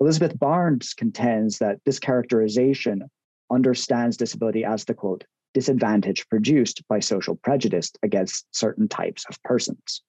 Elizabeth 0.01 0.37
Barnes 0.39 0.95
contends 0.95 1.59
that 1.59 1.79
this 1.85 1.99
characterization 1.99 3.03
understands 3.51 4.17
disability 4.17 4.65
as 4.65 4.83
the 4.83 4.95
quote, 4.95 5.25
disadvantage 5.53 6.27
produced 6.27 6.81
by 6.87 6.99
social 6.99 7.35
prejudice 7.35 7.91
against 8.01 8.47
certain 8.49 8.87
types 8.87 9.25
of 9.29 9.41
persons, 9.43 10.01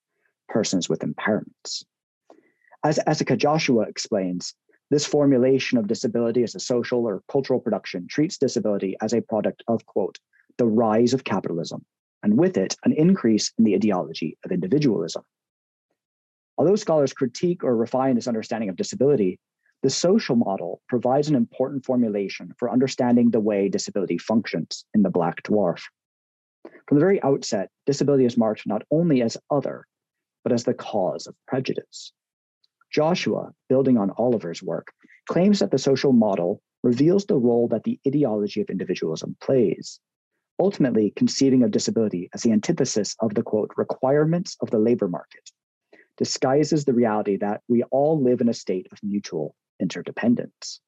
persons 0.49 0.89
with 0.89 1.01
impairments. 1.01 1.85
As 2.83 2.99
Essaka 3.07 3.37
Joshua 3.37 3.83
explains, 3.83 4.55
this 4.91 5.05
formulation 5.05 5.77
of 5.77 5.89
disability 5.89 6.43
as 6.43 6.55
a 6.55 6.61
social 6.61 7.07
or 7.07 7.23
cultural 7.31 7.61
production 7.61 8.07
treats 8.09 8.39
disability 8.39 8.97
as 9.03 9.13
a 9.13 9.21
product 9.21 9.63
of, 9.69 9.85
quote, 9.85 10.19
the 10.57 10.67
rise 10.67 11.13
of 11.13 11.25
capitalism, 11.25 11.85
and 12.23 12.39
with 12.39 12.57
it, 12.57 12.77
an 12.85 12.93
increase 12.93 13.53
in 13.59 13.65
the 13.65 13.75
ideology 13.75 14.39
of 14.43 14.53
individualism. 14.53 15.23
Although 16.57 16.77
scholars 16.77 17.13
critique 17.13 17.63
or 17.63 17.77
refine 17.77 18.15
this 18.15 18.29
understanding 18.29 18.71
of 18.71 18.77
disability, 18.77 19.39
the 19.83 19.91
social 19.91 20.37
model 20.37 20.81
provides 20.89 21.29
an 21.29 21.35
important 21.35 21.85
formulation 21.85 22.55
for 22.57 22.71
understanding 22.71 23.31
the 23.31 23.41
way 23.41 23.69
disability 23.69 24.17
functions 24.17 24.85
in 24.95 25.03
the 25.03 25.11
Black 25.11 25.43
Dwarf. 25.43 25.83
From 26.87 26.99
the 26.99 27.05
very 27.05 27.21
outset, 27.23 27.69
disability 27.85 28.25
is 28.25 28.37
marked 28.37 28.65
not 28.65 28.83
only 28.93 29.23
as 29.23 29.37
other, 29.51 29.87
but 30.45 30.53
as 30.53 30.63
the 30.63 30.75
cause 30.75 31.27
of 31.27 31.35
prejudice. 31.49 32.13
Joshua, 32.93 33.51
building 33.69 33.99
on 33.99 34.13
Oliver's 34.19 34.63
work, 34.63 34.93
claims 35.29 35.59
that 35.59 35.73
the 35.73 35.79
social 35.79 36.13
model 36.13 36.63
reveals 36.85 37.27
the 37.27 37.37
role 37.37 37.67
that 37.69 37.83
the 37.83 37.99
ideology 38.07 38.61
of 38.61 38.71
individualism 38.71 39.37
plays, 39.41 39.99
ultimately 40.61 41.13
conceiving 41.17 41.65
of 41.65 41.73
disability 41.73 42.29
as 42.35 42.43
the 42.43 42.53
antithesis 42.53 43.17
of 43.21 43.35
the 43.35 43.43
quote, 43.43 43.73
requirements 43.77 44.57
of 44.61 44.71
the 44.71 44.79
labor 44.79 45.09
market, 45.09 45.51
disguises 46.19 46.85
the 46.85 46.93
reality 46.93 47.37
that 47.39 47.63
we 47.69 47.83
all 47.85 48.23
live 48.23 48.41
in 48.41 48.49
a 48.49 48.55
state 48.55 48.87
of 48.93 48.99
mutual 49.03 49.57
interdependence. 49.81 50.81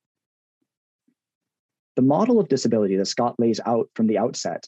The 1.96 2.02
model 2.02 2.40
of 2.40 2.48
disability 2.48 2.96
that 2.96 3.06
Scott 3.06 3.36
lays 3.38 3.60
out 3.64 3.88
from 3.94 4.06
the 4.06 4.18
outset 4.18 4.66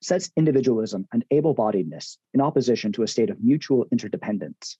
sets 0.00 0.30
individualism 0.36 1.06
and 1.12 1.24
able 1.30 1.54
bodiedness 1.54 2.16
in 2.32 2.40
opposition 2.40 2.92
to 2.92 3.02
a 3.02 3.08
state 3.08 3.30
of 3.30 3.42
mutual 3.42 3.86
interdependence 3.90 4.78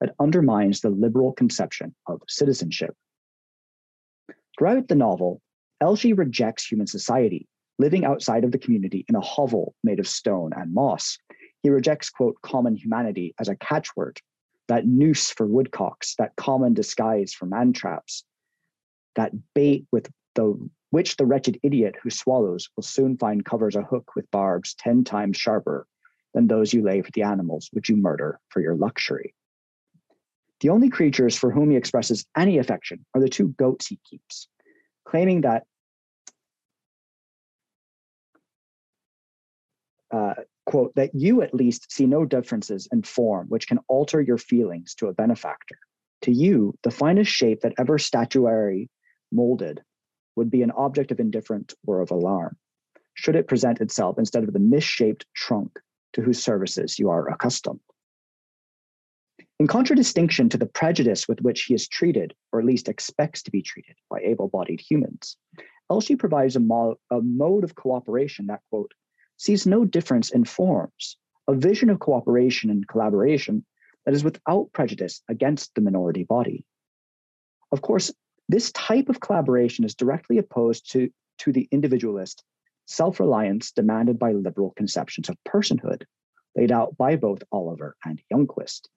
that 0.00 0.14
undermines 0.18 0.80
the 0.80 0.90
liberal 0.90 1.32
conception 1.32 1.94
of 2.06 2.20
citizenship. 2.28 2.94
Throughout 4.58 4.88
the 4.88 4.94
novel, 4.94 5.40
Elshie 5.82 6.16
rejects 6.16 6.66
human 6.66 6.86
society, 6.86 7.46
living 7.78 8.04
outside 8.04 8.44
of 8.44 8.52
the 8.52 8.58
community 8.58 9.04
in 9.08 9.14
a 9.14 9.20
hovel 9.20 9.74
made 9.84 10.00
of 10.00 10.08
stone 10.08 10.52
and 10.54 10.72
moss. 10.72 11.18
He 11.62 11.68
rejects, 11.68 12.08
quote, 12.10 12.36
common 12.42 12.76
humanity 12.76 13.34
as 13.38 13.48
a 13.48 13.56
catchword, 13.56 14.18
that 14.68 14.86
noose 14.86 15.30
for 15.30 15.46
woodcocks, 15.46 16.14
that 16.16 16.36
common 16.36 16.74
disguise 16.74 17.32
for 17.32 17.46
man 17.46 17.72
traps, 17.72 18.24
that 19.14 19.32
bait 19.54 19.86
with 19.92 20.10
the 20.34 20.68
which 20.90 21.16
the 21.16 21.26
wretched 21.26 21.58
idiot 21.62 21.96
who 22.02 22.10
swallows 22.10 22.68
will 22.76 22.82
soon 22.82 23.18
find 23.18 23.44
covers 23.44 23.76
a 23.76 23.82
hook 23.82 24.12
with 24.14 24.30
barbs 24.30 24.74
10 24.78 25.04
times 25.04 25.36
sharper 25.36 25.86
than 26.32 26.46
those 26.46 26.72
you 26.72 26.82
lay 26.82 27.02
for 27.02 27.10
the 27.12 27.22
animals 27.22 27.68
which 27.72 27.88
you 27.88 27.96
murder 27.96 28.38
for 28.50 28.60
your 28.60 28.76
luxury. 28.76 29.34
The 30.60 30.68
only 30.70 30.88
creatures 30.88 31.36
for 31.36 31.50
whom 31.50 31.70
he 31.70 31.76
expresses 31.76 32.24
any 32.36 32.58
affection 32.58 33.04
are 33.14 33.20
the 33.20 33.28
two 33.28 33.48
goats 33.48 33.88
he 33.88 33.98
keeps, 34.08 34.48
claiming 35.04 35.42
that 35.42 35.64
uh, 40.10 40.34
quote, 40.66 40.94
that 40.96 41.14
you 41.14 41.42
at 41.42 41.54
least 41.54 41.90
see 41.90 42.06
no 42.06 42.24
differences 42.24 42.88
in 42.92 43.02
form 43.02 43.46
which 43.48 43.68
can 43.68 43.78
alter 43.88 44.20
your 44.20 44.38
feelings 44.38 44.94
to 44.96 45.06
a 45.06 45.14
benefactor. 45.14 45.78
To 46.22 46.32
you, 46.32 46.74
the 46.82 46.90
finest 46.90 47.30
shape 47.30 47.60
that 47.60 47.74
ever 47.78 47.98
statuary 47.98 48.90
molded 49.32 49.82
would 50.34 50.50
be 50.50 50.62
an 50.62 50.72
object 50.72 51.10
of 51.10 51.20
indifference 51.20 51.74
or 51.86 52.00
of 52.00 52.10
alarm, 52.10 52.56
should 53.14 53.36
it 53.36 53.48
present 53.48 53.80
itself 53.80 54.18
instead 54.18 54.44
of 54.44 54.52
the 54.52 54.58
misshaped 54.58 55.24
trunk 55.34 55.78
to 56.12 56.22
whose 56.22 56.42
services 56.42 56.98
you 56.98 57.10
are 57.10 57.28
accustomed. 57.30 57.80
In 59.58 59.66
contradistinction 59.66 60.50
to 60.50 60.58
the 60.58 60.66
prejudice 60.66 61.26
with 61.26 61.40
which 61.40 61.62
he 61.62 61.74
is 61.74 61.88
treated, 61.88 62.34
or 62.52 62.60
at 62.60 62.66
least 62.66 62.88
expects 62.88 63.42
to 63.44 63.50
be 63.50 63.62
treated 63.62 63.96
by 64.10 64.20
able 64.20 64.48
bodied 64.48 64.80
humans, 64.80 65.38
Elshie 65.90 66.18
provides 66.18 66.56
a, 66.56 66.60
mo- 66.60 66.96
a 67.10 67.20
mode 67.22 67.64
of 67.64 67.74
cooperation 67.74 68.46
that, 68.46 68.60
quote, 68.70 68.92
sees 69.36 69.66
no 69.66 69.84
difference 69.84 70.30
in 70.30 70.44
forms, 70.44 71.16
a 71.48 71.54
vision 71.54 71.90
of 71.90 72.00
cooperation 72.00 72.70
and 72.70 72.88
collaboration 72.88 73.64
that 74.04 74.14
is 74.14 74.24
without 74.24 74.72
prejudice 74.72 75.22
against 75.28 75.74
the 75.74 75.80
minority 75.80 76.24
body. 76.24 76.64
Of 77.72 77.82
course, 77.82 78.12
this 78.48 78.70
type 78.72 79.08
of 79.08 79.20
collaboration 79.20 79.84
is 79.84 79.94
directly 79.94 80.38
opposed 80.38 80.90
to, 80.92 81.10
to 81.38 81.52
the 81.52 81.68
individualist 81.70 82.44
self 82.86 83.18
reliance 83.18 83.72
demanded 83.72 84.18
by 84.18 84.32
liberal 84.32 84.72
conceptions 84.76 85.28
of 85.28 85.36
personhood, 85.44 86.04
laid 86.54 86.70
out 86.70 86.96
by 86.96 87.16
both 87.16 87.42
Oliver 87.50 87.96
and 88.04 88.22
Youngquist. 88.32 88.88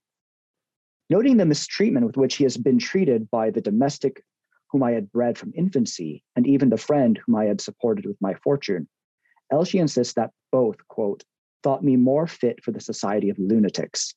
Noting 1.09 1.37
the 1.37 1.45
mistreatment 1.45 2.05
with 2.05 2.17
which 2.17 2.35
he 2.35 2.43
has 2.43 2.55
been 2.55 2.77
treated 2.77 3.31
by 3.31 3.49
the 3.49 3.61
domestic 3.61 4.23
whom 4.69 4.83
I 4.83 4.91
had 4.91 5.11
bred 5.11 5.37
from 5.37 5.53
infancy, 5.55 6.23
and 6.35 6.45
even 6.45 6.69
the 6.69 6.77
friend 6.77 7.19
whom 7.25 7.35
I 7.35 7.45
had 7.45 7.59
supported 7.59 8.05
with 8.05 8.21
my 8.21 8.35
fortune, 8.35 8.87
Elshie 9.51 9.79
insists 9.79 10.13
that 10.13 10.31
both, 10.51 10.77
quote, 10.87 11.23
thought 11.63 11.83
me 11.83 11.95
more 11.95 12.27
fit 12.27 12.63
for 12.63 12.71
the 12.71 12.79
society 12.79 13.29
of 13.29 13.39
lunatics, 13.39 14.13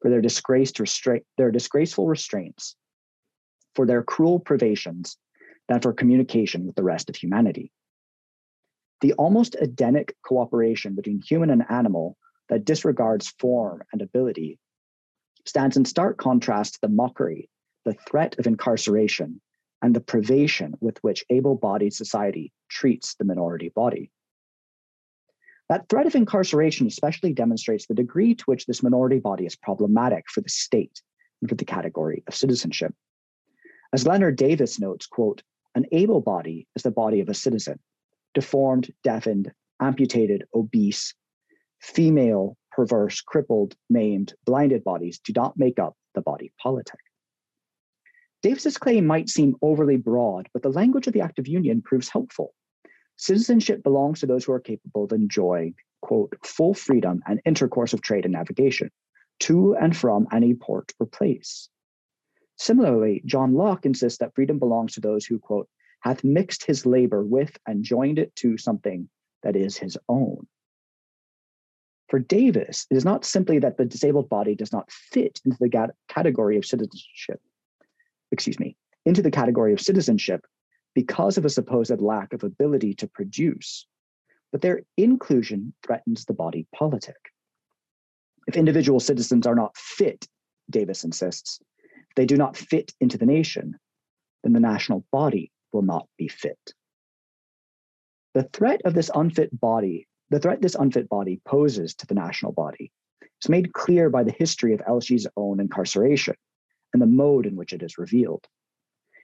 for 0.00 0.10
their 0.10 0.20
disgraced 0.20 0.78
restraint, 0.78 1.24
their 1.36 1.50
disgraceful 1.50 2.06
restraints, 2.06 2.76
for 3.74 3.86
their 3.86 4.02
cruel 4.02 4.38
privations 4.38 5.16
than 5.68 5.80
for 5.80 5.92
communication 5.92 6.66
with 6.66 6.76
the 6.76 6.82
rest 6.82 7.10
of 7.10 7.16
humanity. 7.16 7.72
The 9.00 9.12
almost 9.14 9.56
Edenic 9.60 10.14
cooperation 10.22 10.94
between 10.94 11.20
human 11.20 11.50
and 11.50 11.64
animal 11.68 12.16
that 12.48 12.64
disregards 12.64 13.28
form 13.38 13.82
and 13.92 14.00
ability 14.00 14.58
stands 15.44 15.76
in 15.76 15.84
stark 15.84 16.16
contrast 16.18 16.74
to 16.74 16.78
the 16.82 16.88
mockery, 16.88 17.50
the 17.84 17.94
threat 18.08 18.38
of 18.38 18.46
incarceration, 18.46 19.40
and 19.82 19.94
the 19.94 20.00
privation 20.00 20.74
with 20.80 20.98
which 21.02 21.24
able 21.30 21.56
bodied 21.56 21.92
society 21.92 22.52
treats 22.68 23.14
the 23.14 23.24
minority 23.24 23.68
body. 23.74 24.10
That 25.68 25.88
threat 25.88 26.06
of 26.06 26.14
incarceration 26.14 26.86
especially 26.86 27.32
demonstrates 27.32 27.86
the 27.86 27.94
degree 27.94 28.34
to 28.34 28.44
which 28.44 28.66
this 28.66 28.82
minority 28.82 29.18
body 29.18 29.46
is 29.46 29.56
problematic 29.56 30.24
for 30.30 30.40
the 30.40 30.48
state 30.48 31.02
and 31.40 31.48
for 31.48 31.56
the 31.56 31.64
category 31.64 32.22
of 32.26 32.34
citizenship. 32.34 32.94
As 33.92 34.06
Lennard 34.06 34.36
Davis 34.36 34.78
notes, 34.78 35.06
quote, 35.06 35.42
an 35.74 35.86
able 35.92 36.20
body 36.20 36.66
is 36.76 36.82
the 36.82 36.90
body 36.90 37.20
of 37.20 37.28
a 37.28 37.34
citizen, 37.34 37.78
deformed, 38.32 38.92
deafened, 39.02 39.52
amputated, 39.80 40.44
obese, 40.54 41.14
female, 41.80 42.56
perverse, 42.72 43.20
crippled, 43.20 43.74
maimed, 43.90 44.34
blinded 44.44 44.84
bodies 44.84 45.18
do 45.18 45.32
not 45.34 45.58
make 45.58 45.78
up 45.78 45.96
the 46.14 46.22
body 46.22 46.52
politic. 46.62 47.00
Davis's 48.42 48.78
claim 48.78 49.06
might 49.06 49.28
seem 49.28 49.56
overly 49.60 49.96
broad, 49.96 50.48
but 50.52 50.62
the 50.62 50.70
language 50.70 51.06
of 51.06 51.12
the 51.12 51.20
Act 51.20 51.38
of 51.38 51.48
Union 51.48 51.82
proves 51.82 52.08
helpful. 52.08 52.54
Citizenship 53.16 53.82
belongs 53.82 54.20
to 54.20 54.26
those 54.26 54.44
who 54.44 54.52
are 54.52 54.60
capable 54.60 55.04
of 55.04 55.12
enjoying, 55.12 55.74
quote, 56.02 56.34
full 56.44 56.74
freedom 56.74 57.22
and 57.26 57.40
intercourse 57.44 57.92
of 57.92 58.02
trade 58.02 58.24
and 58.24 58.32
navigation 58.32 58.90
to 59.40 59.74
and 59.74 59.96
from 59.96 60.26
any 60.32 60.54
port 60.54 60.92
or 61.00 61.06
place. 61.06 61.68
Similarly, 62.56 63.22
John 63.26 63.54
Locke 63.54 63.86
insists 63.86 64.18
that 64.18 64.34
freedom 64.34 64.58
belongs 64.58 64.94
to 64.94 65.00
those 65.00 65.26
who, 65.26 65.38
quote, 65.38 65.68
hath 66.00 66.24
mixed 66.24 66.64
his 66.64 66.86
labor 66.86 67.24
with 67.24 67.56
and 67.66 67.82
joined 67.82 68.18
it 68.18 68.34
to 68.36 68.56
something 68.56 69.08
that 69.42 69.56
is 69.56 69.76
his 69.76 69.98
own. 70.08 70.46
For 72.08 72.18
Davis, 72.18 72.86
it 72.90 72.96
is 72.96 73.04
not 73.04 73.24
simply 73.24 73.58
that 73.58 73.76
the 73.76 73.84
disabled 73.84 74.28
body 74.28 74.54
does 74.54 74.72
not 74.72 74.90
fit 74.90 75.40
into 75.44 75.58
the 75.58 75.92
category 76.08 76.56
of 76.56 76.64
citizenship, 76.64 77.40
excuse 78.30 78.60
me, 78.60 78.76
into 79.04 79.22
the 79.22 79.30
category 79.30 79.72
of 79.72 79.80
citizenship 79.80 80.46
because 80.96 81.36
of 81.36 81.44
a 81.44 81.50
supposed 81.50 82.00
lack 82.00 82.32
of 82.32 82.42
ability 82.42 82.94
to 82.94 83.06
produce, 83.06 83.86
but 84.50 84.62
their 84.62 84.80
inclusion 84.96 85.74
threatens 85.86 86.24
the 86.24 86.32
body 86.32 86.66
politic. 86.74 87.18
If 88.48 88.56
individual 88.56 88.98
citizens 88.98 89.46
are 89.46 89.54
not 89.54 89.76
fit, 89.76 90.26
Davis 90.70 91.04
insists, 91.04 91.60
they 92.16 92.24
do 92.24 92.38
not 92.38 92.56
fit 92.56 92.94
into 92.98 93.18
the 93.18 93.26
nation, 93.26 93.76
then 94.42 94.54
the 94.54 94.60
national 94.60 95.04
body 95.12 95.52
will 95.70 95.82
not 95.82 96.08
be 96.16 96.28
fit. 96.28 96.72
The 98.32 98.48
threat 98.54 98.80
of 98.86 98.94
this 98.94 99.10
unfit 99.14 99.50
body, 99.60 100.08
the 100.30 100.40
threat 100.40 100.62
this 100.62 100.76
unfit 100.76 101.10
body 101.10 101.42
poses 101.44 101.94
to 101.96 102.06
the 102.06 102.14
national 102.14 102.52
body 102.52 102.90
is 103.42 103.50
made 103.50 103.74
clear 103.74 104.08
by 104.08 104.22
the 104.22 104.32
history 104.38 104.72
of 104.72 104.80
Elshie's 104.88 105.26
own 105.36 105.60
incarceration 105.60 106.36
and 106.94 107.02
the 107.02 107.06
mode 107.06 107.44
in 107.44 107.54
which 107.54 107.74
it 107.74 107.82
is 107.82 107.98
revealed. 107.98 108.46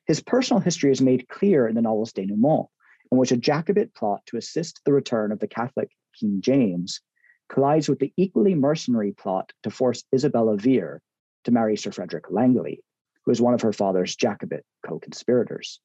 His 0.06 0.22
personal 0.22 0.60
history 0.60 0.90
is 0.90 1.00
made 1.00 1.28
clear 1.28 1.68
in 1.68 1.74
the 1.74 1.82
novel's 1.82 2.12
denouement, 2.12 2.68
in 3.10 3.18
which 3.18 3.32
a 3.32 3.36
Jacobite 3.36 3.94
plot 3.94 4.22
to 4.26 4.36
assist 4.36 4.80
the 4.84 4.92
return 4.92 5.32
of 5.32 5.38
the 5.38 5.48
Catholic 5.48 5.90
King 6.18 6.40
James 6.40 7.00
collides 7.48 7.88
with 7.88 7.98
the 7.98 8.12
equally 8.16 8.54
mercenary 8.54 9.12
plot 9.12 9.52
to 9.62 9.70
force 9.70 10.04
Isabella 10.14 10.56
Vere 10.56 11.02
to 11.44 11.50
marry 11.50 11.76
Sir 11.76 11.92
Frederick 11.92 12.30
Langley, 12.30 12.82
who 13.24 13.30
is 13.30 13.40
one 13.40 13.54
of 13.54 13.60
her 13.60 13.72
father's 13.72 14.16
Jacobite 14.16 14.64
co 14.84 14.98
conspirators. 14.98 15.80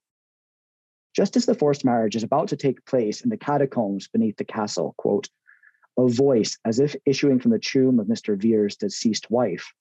Just 1.15 1.35
as 1.35 1.45
the 1.45 1.55
forced 1.55 1.83
marriage 1.83 2.15
is 2.15 2.23
about 2.23 2.49
to 2.49 2.55
take 2.55 2.85
place 2.85 3.21
in 3.21 3.29
the 3.29 3.37
catacombs 3.37 4.07
beneath 4.07 4.37
the 4.37 4.45
castle, 4.45 4.95
quote, 4.97 5.29
a 5.97 6.07
voice, 6.07 6.57
as 6.63 6.79
if 6.79 6.95
issuing 7.05 7.39
from 7.39 7.51
the 7.51 7.59
tomb 7.59 7.99
of 7.99 8.07
Mr. 8.07 8.39
Vere's 8.39 8.75
deceased 8.75 9.29
wife, 9.31 9.73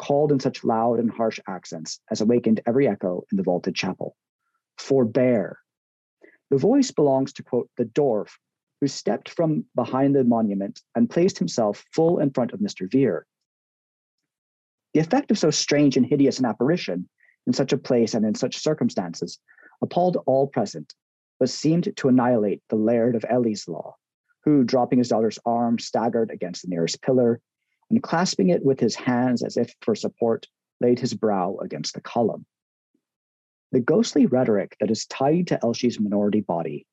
called 0.00 0.32
in 0.32 0.40
such 0.40 0.64
loud 0.64 0.98
and 0.98 1.10
harsh 1.10 1.38
accents 1.46 2.00
as 2.10 2.22
awakened 2.22 2.60
every 2.66 2.88
echo 2.88 3.22
in 3.30 3.36
the 3.36 3.42
vaulted 3.42 3.74
chapel. 3.74 4.16
Forbear. 4.78 5.58
The 6.48 6.56
voice 6.56 6.90
belongs 6.90 7.34
to, 7.34 7.42
quote, 7.42 7.68
the 7.76 7.84
dwarf 7.84 8.30
who 8.80 8.88
stepped 8.88 9.28
from 9.28 9.66
behind 9.74 10.16
the 10.16 10.24
monument 10.24 10.80
and 10.94 11.10
placed 11.10 11.38
himself 11.38 11.84
full 11.92 12.18
in 12.18 12.30
front 12.30 12.52
of 12.52 12.60
Mr. 12.60 12.90
Vere, 12.90 13.26
the 14.94 15.00
effect 15.00 15.30
of 15.30 15.38
so 15.38 15.50
strange 15.50 15.98
and 15.98 16.06
hideous 16.06 16.38
an 16.38 16.46
apparition 16.46 17.06
in 17.46 17.52
such 17.52 17.74
a 17.74 17.78
place 17.78 18.14
and 18.14 18.24
in 18.24 18.34
such 18.34 18.56
circumstances 18.56 19.38
appalled 19.82 20.16
all 20.26 20.46
present, 20.46 20.94
but 21.38 21.50
seemed 21.50 21.94
to 21.94 22.08
annihilate 22.08 22.62
the 22.70 22.76
Laird 22.76 23.14
of 23.16 23.24
Ellieslaw, 23.30 23.92
who, 24.44 24.64
dropping 24.64 24.98
his 24.98 25.08
daughter's 25.08 25.38
arm, 25.44 25.78
staggered 25.78 26.30
against 26.30 26.62
the 26.62 26.68
nearest 26.68 27.02
pillar, 27.02 27.40
and 27.90 28.02
clasping 28.02 28.48
it 28.48 28.64
with 28.64 28.80
his 28.80 28.94
hands 28.94 29.42
as 29.42 29.56
if 29.56 29.74
for 29.82 29.94
support, 29.94 30.46
laid 30.80 30.98
his 30.98 31.12
brow 31.12 31.58
against 31.60 31.94
the 31.94 32.00
column. 32.00 32.46
The 33.72 33.80
ghostly 33.80 34.26
rhetoric 34.26 34.76
that 34.80 34.90
is 34.90 35.06
tied 35.06 35.48
to 35.48 35.58
Elshie's 35.62 36.00
minority 36.00 36.40
body 36.40 36.86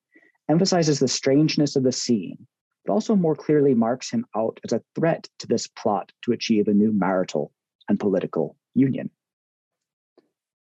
emphasizes 0.49 0.99
the 0.99 1.07
strangeness 1.07 1.75
of 1.75 1.83
the 1.83 1.91
scene, 1.91 2.47
but 2.85 2.93
also 2.93 3.15
more 3.15 3.35
clearly 3.35 3.73
marks 3.73 4.11
him 4.11 4.25
out 4.35 4.59
as 4.63 4.73
a 4.73 4.83
threat 4.95 5.27
to 5.39 5.47
this 5.47 5.67
plot 5.67 6.11
to 6.23 6.31
achieve 6.31 6.67
a 6.67 6.73
new 6.73 6.91
marital 6.91 7.51
and 7.89 7.99
political 7.99 8.55
union. 8.73 9.09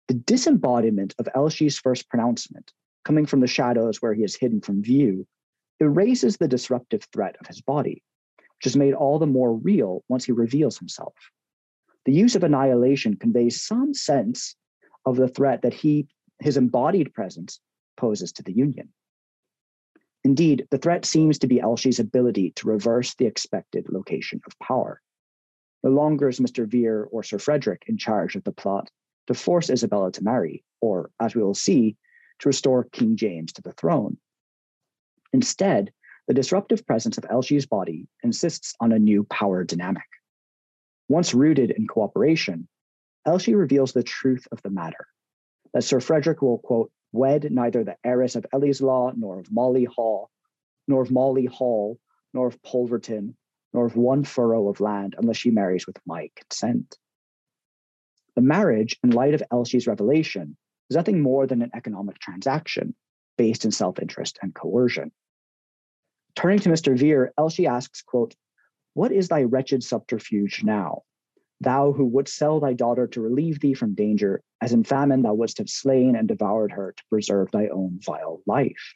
The 0.08 0.14
disembodiment 0.14 1.16
of 1.18 1.28
Elshie's 1.34 1.80
first 1.80 2.10
pronouncement, 2.10 2.72
coming 3.04 3.26
from 3.26 3.40
the 3.40 3.48
shadows 3.48 4.02
where 4.02 4.14
he 4.14 4.24
is 4.24 4.36
hidden 4.36 4.62
from 4.62 4.84
view, 4.84 5.28
erases 5.80 6.38
the 6.38 6.48
disruptive 6.48 7.04
threat 7.12 7.36
of 7.40 7.48
his 7.48 7.62
body, 7.62 8.04
which 8.66 8.72
is 8.72 8.76
made 8.76 8.96
all 8.96 9.20
the 9.20 9.28
more 9.28 9.54
real 9.54 10.04
once 10.10 10.26
he 10.26 10.32
reveals 10.32 10.80
himself. 10.80 11.14
The 12.06 12.12
use 12.12 12.36
of 12.36 12.44
annihilation 12.44 13.16
conveys 13.16 13.62
some 13.62 13.94
sense 13.94 14.56
of 15.06 15.18
the 15.18 15.28
threat 15.28 15.62
that 15.62 15.76
he, 15.76 16.08
his 16.40 16.58
embodied 16.58 17.14
presence, 17.14 17.60
poses 17.96 18.32
to 18.34 18.42
the 18.42 18.54
Union. 18.54 18.92
Indeed, 20.24 20.66
the 20.72 20.80
threat 20.80 21.06
seems 21.06 21.38
to 21.40 21.48
be 21.48 21.62
Elshie's 21.62 22.00
ability 22.00 22.54
to 22.56 22.68
reverse 22.68 23.14
the 23.14 23.28
expected 23.28 23.86
location 23.88 24.42
of 24.48 24.58
power. 24.58 25.00
No 25.84 25.92
longer 25.92 26.28
is 26.28 26.40
Mr. 26.40 26.66
Vere 26.66 27.04
or 27.12 27.22
Sir 27.22 27.38
Frederick 27.38 27.84
in 27.86 28.00
charge 28.00 28.36
of 28.36 28.44
the 28.46 28.52
plot 28.52 28.90
to 29.28 29.36
force 29.36 29.70
Isabella 29.70 30.12
to 30.14 30.24
marry, 30.24 30.64
or, 30.82 31.12
as 31.20 31.36
we 31.36 31.44
will 31.44 31.54
see, 31.54 31.98
to 32.40 32.50
restore 32.50 32.86
King 32.86 33.16
James 33.16 33.54
to 33.54 33.62
the 33.62 33.74
throne. 33.74 34.18
Instead, 35.34 35.92
the 36.28 36.34
disruptive 36.34 36.86
presence 36.86 37.18
of 37.18 37.26
Elshie's 37.26 37.66
body 37.66 38.08
insists 38.24 38.74
on 38.80 38.92
a 38.92 39.00
new 39.00 39.24
power 39.26 39.64
dynamic. 39.64 40.08
Once 41.08 41.34
rooted 41.34 41.72
in 41.72 41.88
cooperation, 41.88 42.68
Elshie 43.28 43.58
reveals 43.58 43.94
the 43.94 44.04
truth 44.04 44.48
of 44.52 44.62
the 44.62 44.70
matter 44.70 45.08
that 45.74 45.84
Sir 45.84 46.00
Frederick 46.00 46.42
will, 46.42 46.58
quote, 46.60 46.92
wed 47.12 47.52
neither 47.52 47.84
the 47.84 47.98
heiress 48.04 48.36
of 48.36 48.46
Ellieslaw, 48.54 49.14
nor 49.16 49.40
of 49.40 49.48
Mauley 49.48 49.86
Hall, 49.86 50.30
nor 50.88 51.02
of 51.02 51.10
Mauley 51.10 51.48
Hall, 51.48 52.00
nor 52.34 52.48
of 52.48 52.62
Pulverton, 52.62 53.36
nor 53.74 53.86
of 53.86 53.96
one 53.96 54.24
furrow 54.24 54.68
of 54.70 54.80
land 54.80 55.16
unless 55.18 55.38
she 55.38 55.52
marries 55.52 55.86
with 55.86 56.00
my 56.06 56.30
consent. 56.36 56.98
The 58.36 58.42
marriage, 58.42 58.98
in 59.04 59.12
light 59.12 59.34
of 59.34 59.44
Elshie's 59.52 59.88
revelation, 59.88 60.58
is 60.90 60.96
nothing 60.96 61.22
more 61.22 61.48
than 61.48 61.62
an 61.62 61.72
economic 61.74 62.20
transaction 62.20 62.96
based 63.38 63.66
in 63.66 63.72
self 63.72 64.00
interest 64.00 64.40
and 64.42 64.54
coercion. 64.54 65.12
Turning 66.36 66.60
to 66.60 66.70
Mr. 66.70 66.98
Vere, 66.98 67.32
Elshie 67.40 67.68
asks, 67.68 68.02
quote, 68.02 68.36
What 68.94 69.12
is 69.12 69.30
thy 69.30 69.44
wretched 69.44 69.84
subterfuge 69.84 70.64
now? 70.64 71.04
Thou 71.62 71.94
who 71.94 72.06
wouldst 72.06 72.36
sell 72.36 72.60
thy 72.60 72.74
daughter 72.74 73.08
to 73.08 73.22
relieve 73.22 73.62
thee 73.62 73.74
from 73.74 73.96
danger, 73.96 74.42
as 74.62 74.74
in 74.74 74.84
famine 74.84 75.22
thou 75.22 75.34
wouldst 75.34 75.60
have 75.60 75.70
slain 75.70 76.16
and 76.16 76.28
devoured 76.28 76.74
her 76.74 76.94
to 76.96 77.04
preserve 77.10 77.52
thy 77.52 77.68
own 77.70 78.00
vile 78.06 78.42
life. 78.46 78.96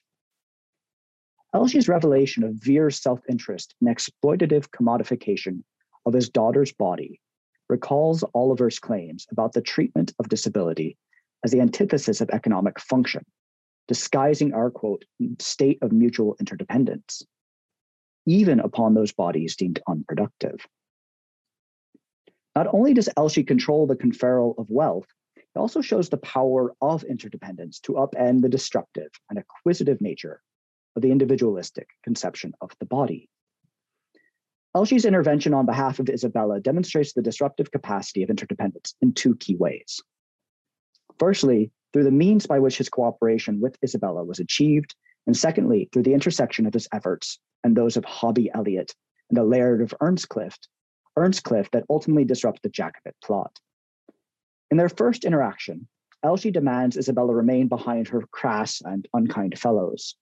Elshie's 1.55 1.87
revelation 1.87 2.43
of 2.43 2.55
Vere's 2.55 3.01
self 3.01 3.21
interest 3.29 3.73
and 3.79 3.89
exploitative 3.89 4.69
commodification 4.69 5.63
of 6.05 6.13
his 6.13 6.29
daughter's 6.29 6.73
body 6.73 7.21
recalls 7.69 8.23
Oliver's 8.33 8.79
claims 8.79 9.25
about 9.31 9.53
the 9.53 9.61
treatment 9.61 10.13
of 10.19 10.29
disability 10.29 10.97
as 11.43 11.51
the 11.51 11.61
antithesis 11.61 12.19
of 12.19 12.29
economic 12.31 12.79
function, 12.79 13.25
disguising 13.89 14.53
our 14.53 14.69
quote, 14.69 15.03
state 15.39 15.79
of 15.81 15.91
mutual 15.91 16.35
interdependence, 16.39 17.23
even 18.27 18.59
upon 18.59 18.93
those 18.93 19.11
bodies 19.11 19.55
deemed 19.55 19.81
unproductive. 19.87 20.59
Not 22.55 22.67
only 22.71 22.93
does 22.93 23.09
Elshie 23.17 23.47
control 23.47 23.87
the 23.87 23.95
conferral 23.95 24.53
of 24.59 24.69
wealth, 24.69 25.07
it 25.35 25.57
also 25.57 25.81
shows 25.81 26.09
the 26.09 26.17
power 26.17 26.75
of 26.81 27.03
interdependence 27.03 27.79
to 27.81 27.93
upend 27.93 28.43
the 28.43 28.49
destructive 28.49 29.09
and 29.27 29.39
acquisitive 29.39 29.99
nature 30.01 30.39
of 30.95 31.01
the 31.01 31.11
individualistic 31.11 31.87
conception 32.03 32.53
of 32.61 32.69
the 32.79 32.85
body. 32.85 33.27
Elshie's 34.77 35.05
intervention 35.05 35.55
on 35.55 35.65
behalf 35.65 35.97
of 35.97 36.09
Isabella 36.09 36.59
demonstrates 36.59 37.13
the 37.13 37.23
disruptive 37.23 37.71
capacity 37.71 38.21
of 38.21 38.29
interdependence 38.29 38.93
in 39.01 39.13
two 39.13 39.35
key 39.37 39.55
ways. 39.55 39.99
Firstly, 41.17 41.71
through 41.91 42.03
the 42.03 42.11
means 42.11 42.45
by 42.45 42.59
which 42.59 42.77
his 42.77 42.89
cooperation 42.89 43.59
with 43.59 43.77
Isabella 43.83 44.23
was 44.23 44.39
achieved, 44.39 44.95
and 45.25 45.35
secondly, 45.35 45.89
through 45.91 46.03
the 46.03 46.13
intersection 46.13 46.65
of 46.65 46.73
his 46.73 46.87
efforts 46.93 47.39
and 47.63 47.75
those 47.75 47.97
of 47.97 48.05
Hobbie 48.05 48.51
Elliot 48.53 48.93
and 49.29 49.37
the 49.37 49.43
Laird 49.43 49.81
of 49.81 49.93
Earnscliffe, 50.01 50.57
Earnscliffe 51.17 51.71
that 51.71 51.85
ultimately 51.89 52.25
disrupts 52.25 52.61
the 52.61 52.69
Jacobite 52.69 53.15
plot. 53.23 53.59
In 54.71 54.77
their 54.77 54.89
first 54.89 55.25
interaction, 55.25 55.87
Elshie 56.23 56.53
demands 56.53 56.97
Isabella 56.97 57.33
remain 57.33 57.67
behind 57.67 58.07
her 58.09 58.21
crass 58.31 58.81
and 58.81 59.07
unkind 59.13 59.57
fellows. 59.57 60.15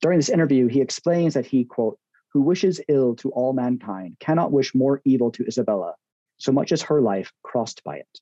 During 0.00 0.18
this 0.18 0.30
interview, 0.30 0.66
he 0.66 0.80
explains 0.80 1.34
that 1.34 1.46
he, 1.46 1.64
quote, 1.64 1.98
who 2.32 2.40
wishes 2.40 2.80
ill 2.88 3.14
to 3.16 3.30
all 3.30 3.52
mankind 3.52 4.16
cannot 4.18 4.52
wish 4.52 4.74
more 4.74 5.02
evil 5.04 5.30
to 5.32 5.46
Isabella, 5.46 5.94
so 6.38 6.50
much 6.50 6.72
as 6.72 6.82
her 6.82 7.00
life 7.00 7.32
crossed 7.42 7.84
by 7.84 7.98
it. 7.98 8.20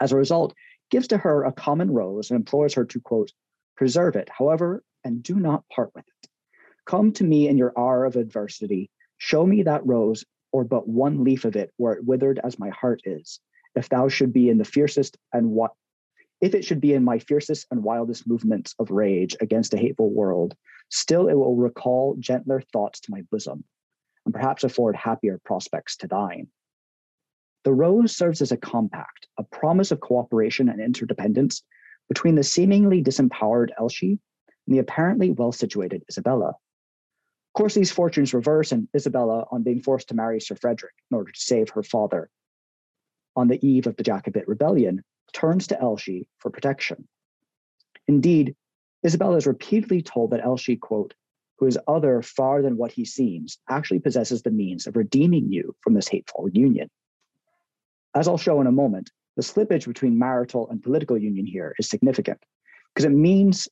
As 0.00 0.12
a 0.12 0.16
result, 0.16 0.54
gives 0.90 1.08
to 1.08 1.18
her 1.18 1.44
a 1.44 1.52
common 1.52 1.90
rose 1.90 2.30
and 2.30 2.38
implores 2.38 2.74
her 2.74 2.84
to, 2.84 3.00
quote, 3.00 3.32
preserve 3.76 4.16
it, 4.16 4.28
however, 4.28 4.82
and 5.04 5.22
do 5.22 5.36
not 5.36 5.68
part 5.68 5.90
with 5.94 6.04
it. 6.06 6.28
Come 6.84 7.12
to 7.12 7.24
me 7.24 7.48
in 7.48 7.56
your 7.56 7.72
hour 7.78 8.04
of 8.04 8.16
adversity. 8.16 8.90
Show 9.18 9.46
me 9.46 9.62
that 9.62 9.86
rose, 9.86 10.24
or 10.52 10.64
but 10.64 10.88
one 10.88 11.24
leaf 11.24 11.44
of 11.44 11.56
it, 11.56 11.72
where 11.76 11.94
it 11.94 12.04
withered 12.04 12.40
as 12.42 12.58
my 12.58 12.70
heart 12.70 13.00
is. 13.04 13.40
If 13.74 13.88
thou 13.88 14.08
should 14.08 14.32
be 14.32 14.48
in 14.48 14.58
the 14.58 14.64
fiercest 14.64 15.16
and 15.32 15.50
what 15.50 15.72
if 16.40 16.54
it 16.54 16.64
should 16.64 16.80
be 16.80 16.94
in 16.94 17.04
my 17.04 17.18
fiercest 17.18 17.66
and 17.70 17.84
wildest 17.84 18.26
movements 18.26 18.74
of 18.78 18.90
rage 18.90 19.36
against 19.40 19.74
a 19.74 19.78
hateful 19.78 20.10
world, 20.10 20.54
still 20.88 21.28
it 21.28 21.34
will 21.34 21.54
recall 21.54 22.16
gentler 22.18 22.62
thoughts 22.72 23.00
to 23.00 23.10
my 23.10 23.22
bosom, 23.30 23.62
and 24.24 24.32
perhaps 24.32 24.64
afford 24.64 24.96
happier 24.96 25.38
prospects 25.44 25.96
to 25.98 26.06
thine. 26.06 26.48
The 27.64 27.72
rose 27.72 28.16
serves 28.16 28.40
as 28.40 28.52
a 28.52 28.56
compact, 28.56 29.26
a 29.36 29.42
promise 29.42 29.90
of 29.90 30.00
cooperation 30.00 30.68
and 30.68 30.80
interdependence 30.80 31.62
between 32.08 32.34
the 32.34 32.42
seemingly 32.42 33.02
disempowered 33.02 33.68
Elshie 33.78 34.18
and 34.66 34.74
the 34.74 34.78
apparently 34.78 35.30
well 35.30 35.52
situated 35.52 36.02
Isabella. 36.08 36.48
Of 36.48 37.54
course, 37.54 37.74
these 37.74 37.92
fortunes 37.92 38.32
reverse, 38.32 38.72
and 38.72 38.88
Isabella, 38.96 39.44
on 39.50 39.62
being 39.62 39.82
forced 39.82 40.08
to 40.08 40.14
marry 40.14 40.40
Sir 40.40 40.54
Frederick 40.54 40.94
in 41.10 41.16
order 41.16 41.32
to 41.32 41.40
save 41.40 41.70
her 41.70 41.82
father 41.82 42.30
on 43.36 43.48
the 43.48 43.64
eve 43.66 43.86
of 43.86 43.96
the 43.96 44.02
Jacobite 44.02 44.48
rebellion, 44.48 45.02
turns 45.32 45.66
to 45.68 45.76
Elshie 45.76 46.26
for 46.38 46.50
protection. 46.50 47.08
Indeed, 48.08 48.56
Isabella 49.04 49.36
is 49.36 49.46
repeatedly 49.46 50.02
told 50.02 50.30
that 50.30 50.42
Elshie, 50.42 50.80
quote, 50.80 51.14
who 51.58 51.66
is 51.66 51.78
other 51.86 52.22
far 52.22 52.62
than 52.62 52.76
what 52.76 52.92
he 52.92 53.04
seems, 53.04 53.58
actually 53.68 54.00
possesses 54.00 54.42
the 54.42 54.50
means 54.50 54.86
of 54.86 54.96
redeeming 54.96 55.52
you 55.52 55.74
from 55.80 55.94
this 55.94 56.08
hateful 56.08 56.48
union. 56.48 56.88
As 58.14 58.26
I'll 58.26 58.38
show 58.38 58.60
in 58.60 58.66
a 58.66 58.72
moment, 58.72 59.10
the 59.36 59.42
slippage 59.42 59.86
between 59.86 60.18
marital 60.18 60.68
and 60.68 60.82
political 60.82 61.16
union 61.16 61.46
here 61.46 61.74
is 61.78 61.88
significant 61.88 62.38
because 62.94 63.04
it 63.04 63.14
means 63.14 63.68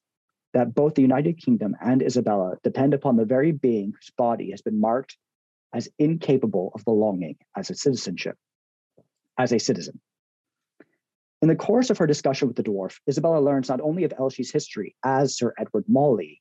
that 0.54 0.74
both 0.74 0.94
the 0.94 1.02
United 1.02 1.38
Kingdom 1.38 1.76
and 1.80 2.02
Isabella 2.02 2.56
depend 2.62 2.94
upon 2.94 3.16
the 3.16 3.24
very 3.24 3.52
being 3.52 3.92
whose 3.92 4.10
body 4.16 4.50
has 4.50 4.62
been 4.62 4.80
marked 4.80 5.16
as 5.74 5.88
incapable 5.98 6.70
of 6.74 6.84
belonging 6.84 7.36
as 7.56 7.68
a 7.68 7.74
citizenship, 7.74 8.36
as 9.38 9.52
a 9.52 9.58
citizen. 9.58 10.00
In 11.42 11.48
the 11.48 11.56
course 11.56 11.90
of 11.90 11.98
her 11.98 12.06
discussion 12.06 12.48
with 12.48 12.56
the 12.56 12.62
dwarf, 12.62 12.98
Isabella 13.08 13.40
learns 13.40 13.68
not 13.68 13.80
only 13.80 14.04
of 14.04 14.12
Elshie's 14.18 14.50
history 14.50 14.96
as 15.04 15.36
Sir 15.36 15.52
Edward 15.58 15.84
Mauley 15.88 16.40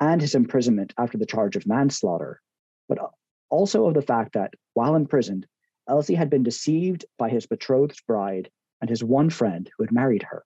and 0.00 0.20
his 0.20 0.34
imprisonment 0.34 0.92
after 0.98 1.16
the 1.16 1.26
charge 1.26 1.56
of 1.56 1.66
manslaughter, 1.66 2.40
but 2.88 2.98
also 3.48 3.86
of 3.86 3.94
the 3.94 4.02
fact 4.02 4.34
that 4.34 4.52
while 4.74 4.94
imprisoned, 4.94 5.46
Elshie 5.88 6.16
had 6.16 6.30
been 6.30 6.42
deceived 6.42 7.04
by 7.18 7.28
his 7.28 7.46
betrothed 7.46 8.02
bride 8.06 8.50
and 8.80 8.90
his 8.90 9.02
one 9.02 9.30
friend 9.30 9.70
who 9.76 9.82
had 9.82 9.92
married 9.92 10.22
her. 10.24 10.44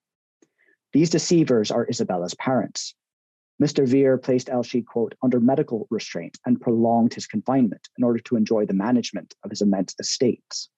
These 0.92 1.10
deceivers 1.10 1.70
are 1.70 1.88
Isabella's 1.88 2.34
parents. 2.34 2.94
Mr. 3.60 3.86
Vere 3.86 4.18
placed 4.18 4.48
Elshie, 4.48 4.84
quote, 4.84 5.14
under 5.22 5.40
medical 5.40 5.86
restraint 5.90 6.38
and 6.44 6.60
prolonged 6.60 7.14
his 7.14 7.26
confinement 7.26 7.88
in 7.96 8.04
order 8.04 8.18
to 8.20 8.36
enjoy 8.36 8.66
the 8.66 8.74
management 8.74 9.34
of 9.42 9.50
his 9.50 9.62
immense 9.62 9.94
estates. 9.98 10.68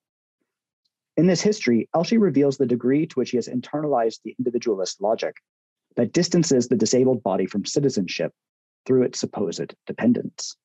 In 1.17 1.27
this 1.27 1.41
history, 1.41 1.89
Elshie 1.95 2.21
reveals 2.21 2.57
the 2.57 2.67
degree 2.67 3.07
to 3.07 3.15
which 3.15 3.31
he 3.31 3.37
has 3.37 3.49
internalized 3.49 4.21
the 4.23 4.37
individualist 4.39 5.01
logic 5.01 5.35
that 5.97 6.13
distances 6.13 6.69
the 6.69 6.77
disabled 6.77 7.25
body 7.25 7.47
from 7.47 7.65
citizenship 7.65 8.33
through 8.87 9.03
its 9.03 9.19
supposed 9.19 9.75
dependence. 9.87 10.57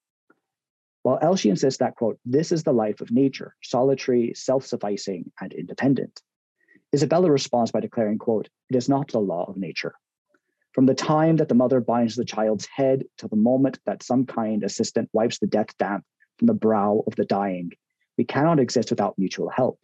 While 1.03 1.19
Elshie 1.19 1.49
insists 1.49 1.79
that, 1.79 1.95
quote, 1.95 2.17
this 2.25 2.53
is 2.53 2.63
the 2.63 2.71
life 2.71 3.01
of 3.01 3.11
nature, 3.11 3.55
solitary, 3.61 4.33
self 4.35 4.65
sufficing, 4.65 5.31
and 5.39 5.51
independent. 5.53 6.21
Isabella 6.95 7.29
responds 7.29 7.71
by 7.71 7.81
declaring, 7.81 8.17
quote, 8.17 8.49
it 8.69 8.75
is 8.77 8.87
not 8.87 9.09
the 9.09 9.19
law 9.19 9.43
of 9.45 9.57
nature. 9.57 9.95
From 10.71 10.85
the 10.85 10.95
time 10.95 11.35
that 11.37 11.49
the 11.49 11.55
mother 11.55 11.81
binds 11.81 12.15
the 12.15 12.23
child's 12.23 12.67
head 12.73 13.03
till 13.17 13.29
the 13.29 13.35
moment 13.35 13.79
that 13.85 14.01
some 14.01 14.25
kind 14.25 14.63
assistant 14.63 15.09
wipes 15.11 15.39
the 15.39 15.47
death 15.47 15.77
damp 15.77 16.05
from 16.37 16.47
the 16.47 16.53
brow 16.53 17.03
of 17.05 17.15
the 17.15 17.25
dying, 17.25 17.71
we 18.17 18.23
cannot 18.23 18.59
exist 18.59 18.89
without 18.89 19.19
mutual 19.19 19.49
help. 19.49 19.79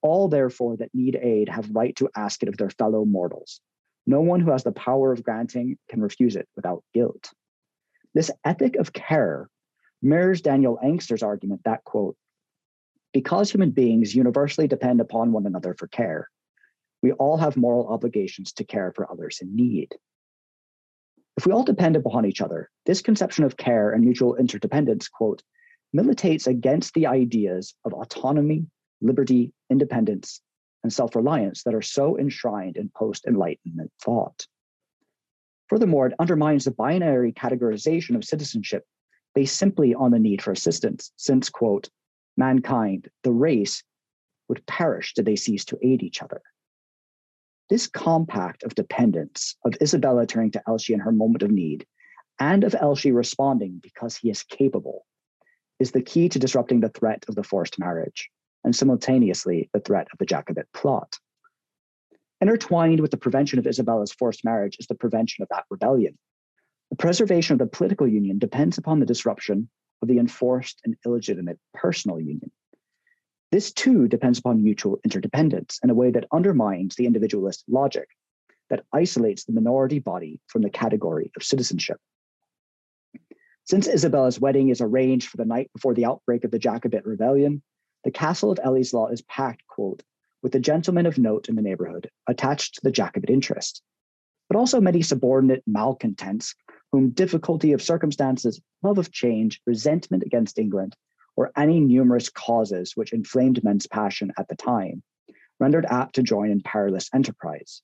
All, 0.00 0.28
therefore, 0.28 0.76
that 0.76 0.94
need 0.94 1.16
aid 1.20 1.48
have 1.48 1.74
right 1.74 1.94
to 1.96 2.08
ask 2.16 2.42
it 2.42 2.48
of 2.48 2.56
their 2.56 2.70
fellow 2.70 3.04
mortals. 3.04 3.60
No 4.06 4.20
one 4.20 4.40
who 4.40 4.52
has 4.52 4.62
the 4.62 4.72
power 4.72 5.12
of 5.12 5.24
granting 5.24 5.76
can 5.88 6.00
refuse 6.00 6.36
it 6.36 6.48
without 6.54 6.84
guilt. 6.94 7.30
This 8.14 8.30
ethic 8.44 8.76
of 8.76 8.92
care 8.92 9.48
mirrors 10.02 10.40
Daniel 10.40 10.78
Engster's 10.82 11.22
argument 11.22 11.62
that, 11.64 11.84
quote, 11.84 12.16
because 13.12 13.50
human 13.50 13.70
beings 13.70 14.14
universally 14.14 14.68
depend 14.68 15.00
upon 15.00 15.32
one 15.32 15.46
another 15.46 15.74
for 15.74 15.88
care, 15.88 16.28
we 17.02 17.12
all 17.12 17.36
have 17.36 17.56
moral 17.56 17.88
obligations 17.88 18.52
to 18.52 18.64
care 18.64 18.92
for 18.94 19.10
others 19.10 19.38
in 19.40 19.56
need. 19.56 19.94
If 21.36 21.46
we 21.46 21.52
all 21.52 21.64
depend 21.64 21.96
upon 21.96 22.26
each 22.26 22.40
other, 22.40 22.70
this 22.86 23.00
conception 23.00 23.44
of 23.44 23.56
care 23.56 23.92
and 23.92 24.04
mutual 24.04 24.36
interdependence, 24.36 25.08
quote, 25.08 25.42
militates 25.92 26.46
against 26.46 26.94
the 26.94 27.06
ideas 27.06 27.74
of 27.84 27.94
autonomy, 27.94 28.66
liberty, 29.00 29.52
independence, 29.70 30.42
and 30.82 30.92
self 30.92 31.16
reliance 31.16 31.62
that 31.64 31.74
are 31.74 31.82
so 31.82 32.18
enshrined 32.18 32.76
in 32.76 32.90
post 32.94 33.26
Enlightenment 33.26 33.90
thought. 34.02 34.46
Furthermore, 35.68 36.08
it 36.08 36.14
undermines 36.18 36.64
the 36.64 36.72
binary 36.72 37.32
categorization 37.32 38.16
of 38.16 38.24
citizenship 38.24 38.84
based 39.34 39.56
simply 39.56 39.94
on 39.94 40.10
the 40.10 40.18
need 40.18 40.42
for 40.42 40.52
assistance, 40.52 41.12
since, 41.16 41.48
quote, 41.50 41.88
mankind, 42.36 43.08
the 43.22 43.32
race, 43.32 43.82
would 44.48 44.66
perish 44.66 45.14
did 45.14 45.24
they 45.24 45.36
cease 45.36 45.64
to 45.66 45.78
aid 45.82 46.02
each 46.02 46.22
other. 46.22 46.42
This 47.68 47.86
compact 47.86 48.64
of 48.64 48.74
dependence, 48.74 49.56
of 49.64 49.74
Isabella 49.80 50.26
turning 50.26 50.50
to 50.52 50.62
Elshie 50.66 50.94
in 50.94 51.00
her 51.00 51.12
moment 51.12 51.42
of 51.42 51.52
need, 51.52 51.86
and 52.40 52.64
of 52.64 52.72
Elshie 52.72 53.14
responding 53.14 53.78
because 53.80 54.16
he 54.16 54.30
is 54.30 54.42
capable, 54.42 55.06
is 55.78 55.92
the 55.92 56.02
key 56.02 56.28
to 56.28 56.38
disrupting 56.38 56.80
the 56.80 56.88
threat 56.88 57.24
of 57.28 57.36
the 57.36 57.44
forced 57.44 57.78
marriage, 57.78 58.28
and 58.64 58.74
simultaneously 58.74 59.70
the 59.72 59.80
threat 59.80 60.08
of 60.12 60.18
the 60.18 60.26
Jacobite 60.26 60.72
plot. 60.74 61.18
Intertwined 62.40 63.00
with 63.00 63.10
the 63.10 63.16
prevention 63.16 63.58
of 63.58 63.66
Isabella's 63.66 64.12
forced 64.12 64.44
marriage 64.44 64.76
is 64.80 64.86
the 64.86 64.94
prevention 64.94 65.42
of 65.42 65.48
that 65.50 65.64
rebellion. 65.70 66.18
The 66.90 66.96
preservation 66.96 67.54
of 67.54 67.58
the 67.60 67.66
political 67.66 68.06
union 68.06 68.38
depends 68.38 68.76
upon 68.76 69.00
the 69.00 69.06
disruption 69.06 69.70
of 70.02 70.08
the 70.08 70.18
enforced 70.18 70.80
and 70.84 70.96
illegitimate 71.06 71.58
personal 71.72 72.20
union. 72.20 72.50
This 73.52 73.72
too 73.72 74.08
depends 74.08 74.38
upon 74.38 74.62
mutual 74.62 75.00
interdependence 75.04 75.78
in 75.82 75.90
a 75.90 75.94
way 75.94 76.10
that 76.10 76.26
undermines 76.32 76.96
the 76.96 77.06
individualist 77.06 77.64
logic 77.68 78.08
that 78.70 78.84
isolates 78.92 79.44
the 79.44 79.52
minority 79.52 79.98
body 79.98 80.40
from 80.46 80.62
the 80.62 80.70
category 80.70 81.30
of 81.36 81.42
citizenship. 81.42 81.98
Since 83.64 83.88
Isabella's 83.88 84.40
wedding 84.40 84.68
is 84.68 84.80
arranged 84.80 85.28
for 85.28 85.36
the 85.36 85.44
night 85.44 85.70
before 85.72 85.94
the 85.94 86.04
outbreak 86.04 86.44
of 86.44 86.50
the 86.50 86.58
Jacobite 86.58 87.06
rebellion, 87.06 87.62
the 88.04 88.10
castle 88.10 88.50
of 88.50 88.58
Ellieslaw 88.58 89.12
is 89.12 89.22
packed, 89.22 89.66
quote, 89.66 90.02
with 90.42 90.52
the 90.52 90.60
gentlemen 90.60 91.06
of 91.06 91.18
note 91.18 91.48
in 91.48 91.54
the 91.54 91.62
neighborhood 91.62 92.10
attached 92.26 92.76
to 92.76 92.80
the 92.82 92.90
Jacobite 92.90 93.30
interest, 93.30 93.82
but 94.48 94.56
also 94.56 94.80
many 94.80 95.02
subordinate 95.02 95.62
malcontents 95.66 96.54
whom 96.92 97.10
difficulty 97.10 97.72
of 97.72 97.82
circumstances, 97.82 98.60
love 98.82 98.98
of 98.98 99.12
change, 99.12 99.60
resentment 99.66 100.22
against 100.24 100.58
England, 100.58 100.96
or 101.36 101.52
any 101.56 101.80
numerous 101.80 102.28
causes 102.28 102.96
which 102.96 103.12
inflamed 103.12 103.62
men's 103.62 103.86
passion 103.86 104.32
at 104.38 104.48
the 104.48 104.56
time, 104.56 105.02
rendered 105.58 105.86
apt 105.86 106.14
to 106.16 106.22
join 106.22 106.50
in 106.50 106.60
perilous 106.60 107.08
enterprise. 107.14 107.82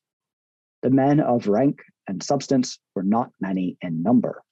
The 0.82 0.90
men 0.90 1.20
of 1.20 1.46
rank 1.46 1.82
and 2.08 2.22
substance 2.22 2.78
were 2.94 3.02
not 3.02 3.30
many 3.40 3.76
in 3.80 4.02
number. 4.02 4.42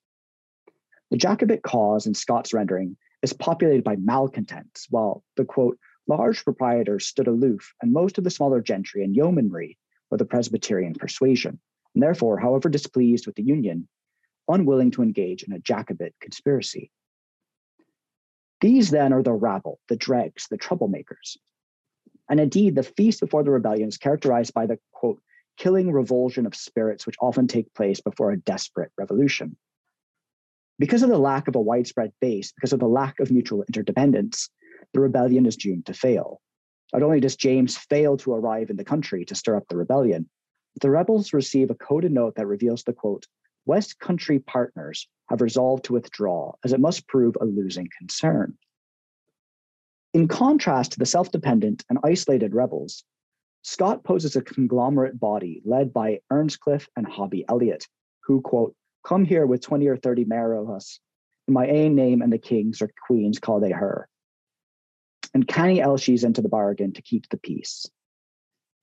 The 1.11 1.16
Jacobite 1.16 1.62
cause 1.62 2.07
in 2.07 2.14
Scott's 2.14 2.52
rendering 2.52 2.96
is 3.22 3.32
populated 3.32 3.84
by 3.84 3.96
malcontents, 3.96 4.86
while 4.90 5.22
the 5.36 5.44
quote, 5.44 5.78
large 6.07 6.44
proprietors 6.44 7.07
stood 7.07 7.26
aloof, 7.26 7.72
and 7.80 7.92
most 7.92 8.18
of 8.18 8.24
the 8.24 8.30
smaller 8.30 8.61
gentry 8.61 9.02
and 9.02 9.16
yeomanry 9.16 9.78
were 10.11 10.18
the 10.18 10.24
Presbyterian 10.24 10.94
persuasion, 10.94 11.59
and 11.94 12.02
therefore, 12.02 12.38
however 12.38 12.68
displeased 12.68 13.26
with 13.26 13.36
the 13.36 13.42
Union, 13.42 13.88
unwilling 14.49 14.90
to 14.92 15.03
engage 15.03 15.42
in 15.42 15.53
a 15.53 15.59
Jacobite 15.59 16.14
conspiracy. 16.20 16.90
These 18.61 18.90
then 18.90 19.12
are 19.12 19.22
the 19.22 19.32
rabble, 19.32 19.78
the 19.88 19.97
dregs, 19.97 20.47
the 20.49 20.59
troublemakers. 20.59 21.36
And 22.28 22.40
indeed, 22.40 22.74
the 22.74 22.82
feast 22.82 23.20
before 23.20 23.42
the 23.42 23.51
rebellion 23.51 23.88
is 23.88 23.99
characterized 23.99 24.55
by 24.55 24.66
the 24.66 24.78
quote, 24.92 25.20
killing 25.57 25.92
revulsion 25.92 26.47
of 26.47 26.55
spirits 26.55 27.07
which 27.07 27.16
often 27.20 27.47
take 27.47 27.74
place 27.74 28.01
before 28.01 28.30
a 28.30 28.38
desperate 28.38 28.90
revolution. 28.97 29.57
Because 30.78 31.03
of 31.03 31.11
the 31.11 31.18
lack 31.18 31.47
of 31.47 31.55
a 31.55 31.61
widespread 31.61 32.12
base, 32.20 32.53
because 32.53 32.72
of 32.72 32.80
the 32.80 32.88
lack 32.88 33.20
of 33.20 33.30
mutual 33.30 33.62
interdependence, 33.62 34.49
the 34.92 35.01
rebellion 35.01 35.47
is 35.47 35.57
doomed 35.57 35.86
to 35.86 35.95
fail. 35.95 36.40
Not 36.92 37.03
only 37.03 37.20
does 37.20 37.36
James 37.36 37.76
fail 37.76 38.16
to 38.18 38.32
arrive 38.32 38.70
in 38.70 38.76
the 38.76 38.84
country 38.84 39.24
to 39.26 39.34
stir 39.34 39.57
up 39.57 39.68
the 39.68 39.76
rebellion, 39.76 40.28
but 40.74 40.82
the 40.82 40.90
rebels 40.90 41.32
receive 41.32 41.70
a 41.70 41.74
coded 41.74 42.12
note 42.12 42.34
that 42.36 42.47
reveals 42.47 42.82
the 42.82 42.92
quote, 42.92 43.26
West 43.66 43.98
Country 43.98 44.38
partners 44.38 45.08
have 45.28 45.40
resolved 45.40 45.84
to 45.84 45.92
withdraw, 45.92 46.52
as 46.64 46.72
it 46.72 46.80
must 46.80 47.08
prove 47.08 47.36
a 47.40 47.44
losing 47.44 47.88
concern. 47.98 48.56
In 50.12 50.28
contrast 50.28 50.92
to 50.92 50.98
the 50.98 51.06
self 51.06 51.30
dependent 51.32 51.84
and 51.88 51.98
isolated 52.04 52.54
rebels, 52.54 53.04
Scott 53.62 54.04
poses 54.04 54.36
a 54.36 54.42
conglomerate 54.42 55.18
body 55.18 55.62
led 55.64 55.92
by 55.92 56.20
Earnscliffe 56.30 56.88
and 56.96 57.06
Hobbie 57.06 57.46
Elliot, 57.48 57.88
who, 58.24 58.42
quote, 58.42 58.76
come 59.04 59.24
here 59.24 59.46
with 59.46 59.62
20 59.62 59.86
or 59.88 59.96
30 59.96 60.24
mair 60.24 60.52
of 60.52 60.70
us. 60.70 61.00
In 61.48 61.54
my 61.54 61.66
ain 61.66 61.94
name 61.94 62.22
and 62.22 62.32
the 62.32 62.38
king's 62.38 62.80
or 62.80 62.90
queen's 63.06 63.38
call 63.38 63.60
they 63.60 63.70
her. 63.70 64.08
And 65.32 65.48
canny 65.48 65.80
Elshies 65.80 66.24
into 66.24 66.42
the 66.42 66.48
bargain 66.48 66.92
to 66.92 67.02
keep 67.02 67.28
the 67.28 67.38
peace. 67.38 67.86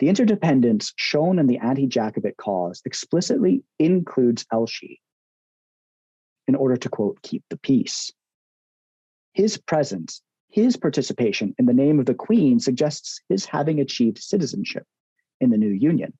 The 0.01 0.09
interdependence 0.09 0.93
shown 0.95 1.37
in 1.37 1.45
the 1.45 1.59
anti 1.59 1.85
Jacobite 1.85 2.35
cause 2.35 2.81
explicitly 2.85 3.63
includes 3.77 4.47
Elshie 4.51 4.99
in 6.47 6.55
order 6.55 6.75
to, 6.75 6.89
quote, 6.89 7.21
keep 7.21 7.43
the 7.51 7.57
peace. 7.59 8.11
His 9.33 9.57
presence, 9.57 10.23
his 10.49 10.75
participation 10.75 11.53
in 11.59 11.67
the 11.67 11.73
name 11.75 11.99
of 11.99 12.07
the 12.07 12.15
Queen 12.15 12.59
suggests 12.59 13.21
his 13.29 13.45
having 13.45 13.79
achieved 13.79 14.17
citizenship 14.17 14.87
in 15.39 15.51
the 15.51 15.57
new 15.59 15.69
union. 15.69 16.17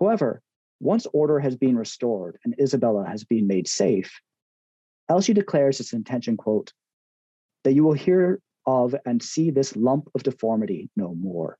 However, 0.00 0.42
once 0.80 1.06
order 1.12 1.38
has 1.38 1.54
been 1.54 1.78
restored 1.78 2.40
and 2.44 2.56
Isabella 2.60 3.06
has 3.06 3.22
been 3.22 3.46
made 3.46 3.68
safe, 3.68 4.20
Elshie 5.08 5.32
declares 5.32 5.78
its 5.78 5.92
intention, 5.92 6.36
quote, 6.36 6.72
that 7.62 7.74
you 7.74 7.84
will 7.84 7.92
hear 7.92 8.40
of 8.66 8.96
and 9.06 9.22
see 9.22 9.52
this 9.52 9.76
lump 9.76 10.08
of 10.16 10.24
deformity 10.24 10.90
no 10.96 11.14
more. 11.14 11.56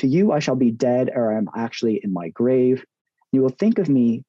To 0.00 0.08
you, 0.08 0.32
I 0.32 0.38
shall 0.38 0.56
be 0.56 0.70
dead 0.70 1.10
ere 1.10 1.30
I 1.30 1.36
am 1.36 1.50
actually 1.54 2.00
in 2.02 2.10
my 2.10 2.30
grave. 2.30 2.82
You 3.32 3.42
will 3.42 3.50
think 3.50 3.78
of 3.78 3.90
me 3.90 4.24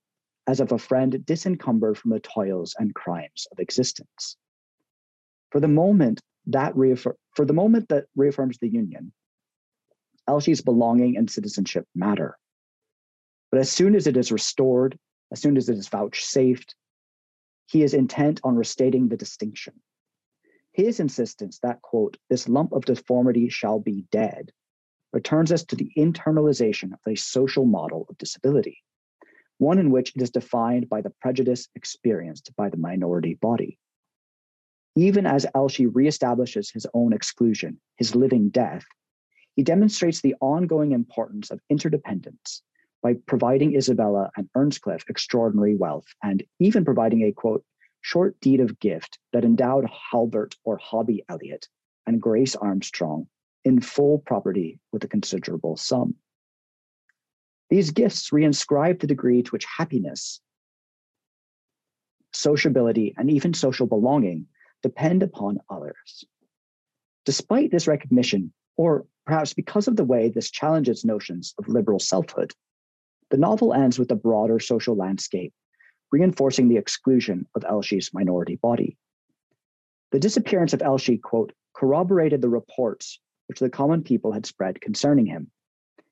as 0.45 0.59
of 0.59 0.73
a 0.73 0.77
friend 0.77 1.25
disencumbered 1.25 1.97
from 1.97 2.11
the 2.11 2.19
toils 2.19 2.75
and 2.77 2.93
crimes 2.93 3.47
of 3.53 3.59
existence. 3.59 4.35
For 5.49 5.61
the 5.61 5.69
moment 5.69 6.19
that 6.47 6.75
reaffir- 6.75 7.15
for 7.37 7.45
the 7.45 7.53
moment 7.53 7.87
that 7.87 8.07
reaffirms 8.17 8.57
the 8.57 8.67
union, 8.67 9.13
Elshie's 10.27 10.59
belonging 10.59 11.15
and 11.15 11.31
citizenship 11.31 11.87
matter. 11.95 12.37
But 13.49 13.61
as 13.61 13.71
soon 13.71 13.95
as 13.95 14.07
it 14.07 14.17
is 14.17 14.29
restored, 14.29 14.99
as 15.31 15.39
soon 15.39 15.55
as 15.55 15.69
it 15.69 15.77
is 15.77 15.87
vouchsafed, 15.87 16.75
he 17.67 17.81
is 17.81 17.93
intent 17.93 18.41
on 18.43 18.57
restating 18.57 19.07
the 19.07 19.15
distinction. 19.15 19.81
His 20.73 20.99
insistence 20.99 21.59
that, 21.59 21.81
quote, 21.81 22.17
this 22.29 22.49
lump 22.49 22.73
of 22.73 22.83
deformity 22.83 23.47
shall 23.47 23.79
be 23.79 24.01
dead, 24.11 24.51
returns 25.13 25.51
us 25.51 25.63
to 25.65 25.75
the 25.75 25.91
internalization 25.97 26.93
of 26.93 26.99
a 27.07 27.15
social 27.15 27.65
model 27.65 28.05
of 28.09 28.17
disability, 28.17 28.83
one 29.57 29.77
in 29.77 29.91
which 29.91 30.15
it 30.15 30.21
is 30.21 30.29
defined 30.29 30.89
by 30.89 31.01
the 31.01 31.13
prejudice 31.21 31.67
experienced 31.75 32.51
by 32.55 32.69
the 32.69 32.77
minority 32.77 33.35
body. 33.35 33.77
Even 34.95 35.25
as 35.25 35.45
Elshie 35.55 35.87
reestablishes 35.87 36.73
his 36.73 36.85
own 36.93 37.13
exclusion, 37.13 37.79
his 37.97 38.15
living 38.15 38.49
death, 38.49 38.83
he 39.55 39.63
demonstrates 39.63 40.21
the 40.21 40.35
ongoing 40.41 40.91
importance 40.91 41.51
of 41.51 41.61
interdependence 41.69 42.61
by 43.01 43.15
providing 43.25 43.75
Isabella 43.75 44.31
and 44.37 44.49
Earnscliffe 44.55 45.09
extraordinary 45.09 45.75
wealth 45.75 46.07
and 46.23 46.43
even 46.59 46.85
providing 46.85 47.23
a 47.23 47.31
quote, 47.31 47.63
short 48.01 48.39
deed 48.41 48.59
of 48.59 48.79
gift 48.79 49.19
that 49.33 49.45
endowed 49.45 49.85
Halbert 49.89 50.55
or 50.63 50.77
Hobbie 50.77 51.23
Elliot 51.29 51.67
and 52.05 52.21
Grace 52.21 52.55
Armstrong 52.55 53.27
in 53.63 53.81
full 53.81 54.19
property 54.19 54.79
with 54.91 55.03
a 55.03 55.07
considerable 55.07 55.77
sum. 55.77 56.15
These 57.69 57.91
gifts 57.91 58.31
reinscribe 58.31 58.99
the 58.99 59.07
degree 59.07 59.43
to 59.43 59.49
which 59.51 59.65
happiness, 59.65 60.41
sociability, 62.33 63.13
and 63.17 63.29
even 63.29 63.53
social 63.53 63.87
belonging 63.87 64.47
depend 64.83 65.23
upon 65.23 65.59
others. 65.69 66.25
Despite 67.25 67.71
this 67.71 67.87
recognition, 67.87 68.51
or 68.77 69.05
perhaps 69.25 69.53
because 69.53 69.87
of 69.87 69.95
the 69.95 70.03
way 70.03 70.29
this 70.29 70.49
challenges 70.49 71.05
notions 71.05 71.53
of 71.57 71.67
liberal 71.67 71.99
selfhood, 71.99 72.53
the 73.29 73.37
novel 73.37 73.73
ends 73.73 73.97
with 73.97 74.11
a 74.11 74.15
broader 74.15 74.59
social 74.59 74.95
landscape, 74.95 75.53
reinforcing 76.11 76.67
the 76.67 76.77
exclusion 76.77 77.47
of 77.55 77.63
Elshie's 77.63 78.13
minority 78.13 78.57
body. 78.61 78.97
The 80.11 80.19
disappearance 80.19 80.73
of 80.73 80.81
Elshie, 80.81 81.21
quote, 81.21 81.53
corroborated 81.73 82.41
the 82.41 82.49
reports 82.49 83.19
which 83.51 83.59
the 83.59 83.69
common 83.69 84.01
people 84.01 84.31
had 84.31 84.45
spread 84.45 84.79
concerning 84.79 85.25
him. 85.25 85.51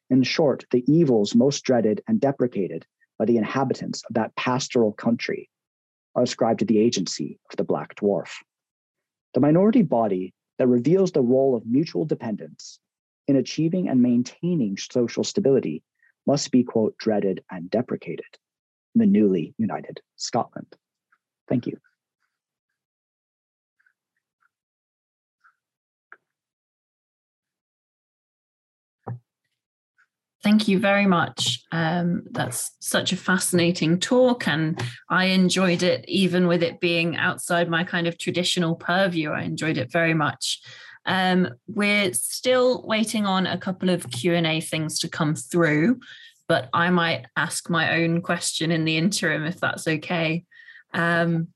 In 0.10 0.24
short, 0.24 0.66
the 0.72 0.84
evils 0.94 1.34
most 1.34 1.64
dreaded 1.64 2.04
and 2.06 2.20
deprecated 2.20 2.86
by 3.18 3.24
the 3.24 3.38
inhabitants 3.38 4.04
of 4.04 4.16
that 4.16 4.36
pastoral 4.36 4.92
country 4.92 5.50
are 6.16 6.24
ascribed 6.24 6.60
to 6.60 6.66
the 6.66 6.80
agency 6.80 7.40
of 7.50 7.56
the 7.56 7.64
Black 7.64 7.96
Dwarf. 7.96 8.28
The 9.34 9.40
minority 9.40 9.84
body 9.84 10.34
that 10.58 10.68
reveals 10.68 11.14
the 11.14 11.22
role 11.22 11.56
of 11.56 11.66
mutual 11.66 12.04
dependence 12.04 12.82
in 13.26 13.38
achieving 13.38 13.88
and 13.88 14.02
maintaining 14.02 14.76
social 14.76 15.24
stability 15.24 15.82
must 16.28 16.52
be, 16.52 16.66
quote, 16.66 16.98
dreaded 16.98 17.42
and 17.50 17.72
deprecated 17.72 18.38
in 18.96 19.00
the 19.00 19.08
newly 19.08 19.56
united 19.58 20.02
Scotland. 20.18 20.76
Thank 21.48 21.68
you. 21.68 21.78
Thank 30.50 30.68
you 30.68 30.80
very 30.80 31.06
much. 31.06 31.64
Um, 31.72 32.24
that's 32.32 32.72
such 32.80 33.14
a 33.14 33.16
fascinating 33.16 34.00
talk, 34.00 34.48
and 34.48 34.84
I 35.08 35.26
enjoyed 35.26 35.84
it, 35.84 36.04
even 36.08 36.48
with 36.48 36.64
it 36.64 36.80
being 36.80 37.16
outside 37.16 37.70
my 37.70 37.84
kind 37.84 38.08
of 38.08 38.18
traditional 38.18 38.74
purview. 38.74 39.30
I 39.30 39.44
enjoyed 39.44 39.78
it 39.78 39.92
very 39.92 40.16
much. 40.16 40.60
Um, 41.06 41.50
we're 41.68 42.14
still 42.14 42.84
waiting 42.88 43.28
on 43.28 43.46
a 43.46 43.60
couple 43.60 43.92
of 43.92 44.10
Q 44.10 44.34
and 44.34 44.48
A 44.48 44.60
things 44.60 44.98
to 45.02 45.08
come 45.08 45.36
through, 45.36 46.00
but 46.48 46.68
I 46.74 46.90
might 46.90 47.28
ask 47.38 47.70
my 47.70 48.02
own 48.02 48.24
question 48.24 48.72
in 48.72 48.86
the 48.86 48.98
interim 48.98 49.46
if 49.46 49.60
that's 49.60 49.88
okay. 49.88 50.46
Um, 50.96 51.50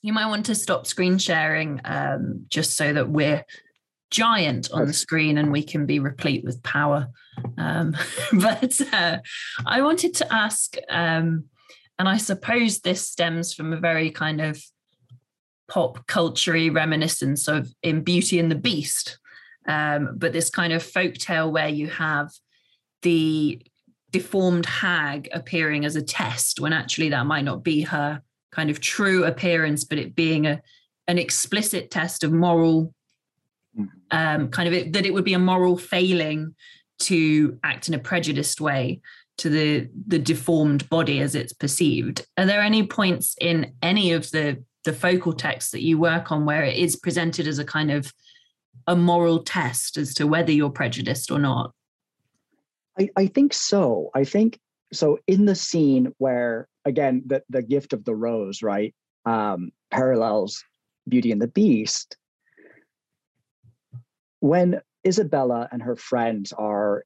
you 0.00 0.12
might 0.12 0.28
want 0.28 0.46
to 0.46 0.54
stop 0.54 0.86
screen 0.86 1.18
sharing 1.18 1.80
um, 1.84 2.46
just 2.48 2.76
so 2.76 2.92
that 2.92 3.08
we're 3.08 3.44
giant 4.12 4.70
on 4.70 4.86
the 4.86 4.92
screen 4.92 5.38
and 5.38 5.50
we 5.50 5.64
can 5.64 5.86
be 5.86 5.98
replete 5.98 6.44
with 6.44 6.62
power. 6.62 7.08
Um, 7.58 7.96
but 8.32 8.80
uh, 8.92 9.18
I 9.66 9.82
wanted 9.82 10.14
to 10.14 10.32
ask, 10.32 10.76
um, 10.88 11.44
and 11.98 12.08
I 12.08 12.16
suppose 12.16 12.80
this 12.80 13.08
stems 13.08 13.54
from 13.54 13.72
a 13.72 13.80
very 13.80 14.10
kind 14.10 14.40
of 14.40 14.62
pop 15.68 16.06
culture 16.06 16.70
reminiscence 16.70 17.48
of 17.48 17.72
in 17.82 18.02
Beauty 18.02 18.38
and 18.38 18.50
the 18.50 18.56
Beast, 18.56 19.18
um, 19.66 20.14
but 20.16 20.32
this 20.32 20.50
kind 20.50 20.72
of 20.72 20.82
folk 20.82 21.14
tale 21.14 21.50
where 21.50 21.68
you 21.68 21.88
have 21.88 22.30
the 23.02 23.62
deformed 24.10 24.66
hag 24.66 25.28
appearing 25.32 25.84
as 25.84 25.96
a 25.96 26.02
test 26.02 26.60
when 26.60 26.72
actually 26.72 27.08
that 27.08 27.24
might 27.24 27.44
not 27.44 27.64
be 27.64 27.80
her 27.80 28.20
kind 28.50 28.68
of 28.68 28.80
true 28.80 29.24
appearance, 29.24 29.84
but 29.84 29.98
it 29.98 30.14
being 30.14 30.46
a 30.46 30.60
an 31.08 31.18
explicit 31.18 31.90
test 31.90 32.22
of 32.22 32.32
moral 32.32 32.94
Mm-hmm. 33.78 34.42
um, 34.42 34.48
kind 34.50 34.68
of 34.68 34.74
it, 34.74 34.92
that 34.92 35.06
it 35.06 35.14
would 35.14 35.24
be 35.24 35.32
a 35.32 35.38
moral 35.38 35.78
failing 35.78 36.54
to 37.00 37.58
act 37.64 37.88
in 37.88 37.94
a 37.94 37.98
prejudiced 37.98 38.60
way 38.60 39.00
to 39.38 39.48
the 39.48 39.88
the 40.06 40.18
deformed 40.18 40.88
body 40.88 41.20
as 41.20 41.34
it's 41.34 41.52
perceived. 41.52 42.26
Are 42.36 42.46
there 42.46 42.62
any 42.62 42.86
points 42.86 43.36
in 43.40 43.72
any 43.82 44.12
of 44.12 44.30
the 44.30 44.62
the 44.84 44.92
focal 44.92 45.32
texts 45.32 45.70
that 45.72 45.82
you 45.82 45.98
work 45.98 46.32
on 46.32 46.44
where 46.44 46.64
it 46.64 46.76
is 46.76 46.96
presented 46.96 47.46
as 47.46 47.58
a 47.58 47.64
kind 47.64 47.90
of 47.90 48.12
a 48.86 48.96
moral 48.96 49.42
test 49.42 49.96
as 49.96 50.12
to 50.14 50.26
whether 50.26 50.52
you're 50.52 50.70
prejudiced 50.70 51.30
or 51.30 51.38
not? 51.38 51.72
I, 52.98 53.08
I 53.16 53.26
think 53.26 53.54
so. 53.54 54.10
I 54.14 54.24
think 54.24 54.58
so. 54.92 55.18
In 55.26 55.44
the 55.46 55.54
scene 55.54 56.12
where 56.18 56.68
again 56.84 57.22
the 57.26 57.42
the 57.48 57.62
gift 57.62 57.92
of 57.92 58.04
the 58.04 58.14
rose, 58.14 58.62
right, 58.62 58.94
um, 59.24 59.70
parallels 59.90 60.64
Beauty 61.08 61.32
and 61.32 61.40
the 61.40 61.48
Beast 61.48 62.16
when 64.42 64.80
Isabella 65.06 65.68
and 65.72 65.82
her 65.82 65.96
friends 65.96 66.52
are 66.52 67.04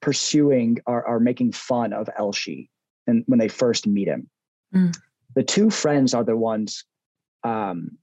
pursuing 0.00 0.78
are, 0.86 1.06
are 1.06 1.20
making 1.20 1.52
fun 1.52 1.92
of 1.92 2.08
Elshie 2.18 2.68
and 3.06 3.24
when 3.26 3.38
they 3.38 3.48
first 3.48 3.86
meet 3.86 4.08
him. 4.08 4.28
Mm. 4.74 4.96
The 5.34 5.42
two 5.42 5.70
friends 5.70 6.14
are 6.14 6.24
the 6.24 6.36
ones 6.36 6.84
um, 7.42 7.98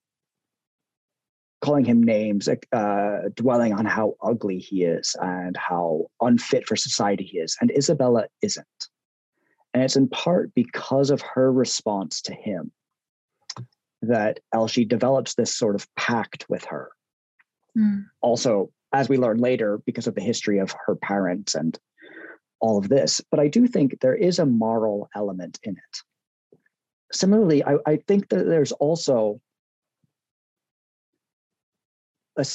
calling 1.61 1.85
him 1.85 2.01
names, 2.01 2.49
uh, 2.49 3.19
dwelling 3.35 3.73
on 3.73 3.85
how 3.85 4.15
ugly 4.21 4.57
he 4.57 4.83
is 4.83 5.15
and 5.21 5.55
how 5.55 6.07
unfit 6.21 6.67
for 6.67 6.75
society 6.75 7.23
he 7.23 7.37
is. 7.37 7.55
And 7.61 7.71
Isabella 7.71 8.25
isn't. 8.41 8.65
And 9.73 9.83
it's 9.83 9.95
in 9.95 10.09
part 10.09 10.53
because 10.55 11.11
of 11.11 11.21
her 11.21 11.51
response 11.51 12.21
to 12.23 12.33
him 12.33 12.71
that 14.01 14.39
Elshie 14.53 14.87
develops 14.87 15.35
this 15.35 15.55
sort 15.55 15.75
of 15.75 15.87
pact 15.95 16.45
with 16.49 16.65
her 16.65 16.91
Mm. 17.77 18.05
Also, 18.21 18.71
as 18.93 19.09
we 19.09 19.17
learn 19.17 19.37
later, 19.37 19.81
because 19.85 20.07
of 20.07 20.15
the 20.15 20.21
history 20.21 20.59
of 20.59 20.75
her 20.85 20.95
parents 20.95 21.55
and 21.55 21.79
all 22.59 22.77
of 22.77 22.89
this. 22.89 23.21
But 23.31 23.39
I 23.39 23.47
do 23.47 23.67
think 23.67 23.99
there 23.99 24.15
is 24.15 24.39
a 24.39 24.45
moral 24.45 25.09
element 25.15 25.59
in 25.63 25.73
it. 25.73 26.57
Similarly, 27.11 27.63
I, 27.63 27.77
I 27.85 27.95
think 27.97 28.29
that 28.29 28.45
there's 28.45 28.71
also 28.73 29.41
a 32.37 32.45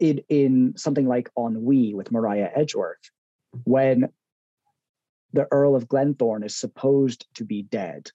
in, 0.00 0.20
in 0.28 0.74
something 0.76 1.06
like 1.06 1.30
Ennui 1.38 1.94
with 1.94 2.12
Maria 2.12 2.50
Edgeworth, 2.54 3.10
when 3.64 4.08
the 5.32 5.46
Earl 5.50 5.76
of 5.76 5.88
Glenthorne 5.88 6.44
is 6.44 6.56
supposed 6.56 7.26
to 7.34 7.44
be 7.44 7.62
dead, 7.62 8.10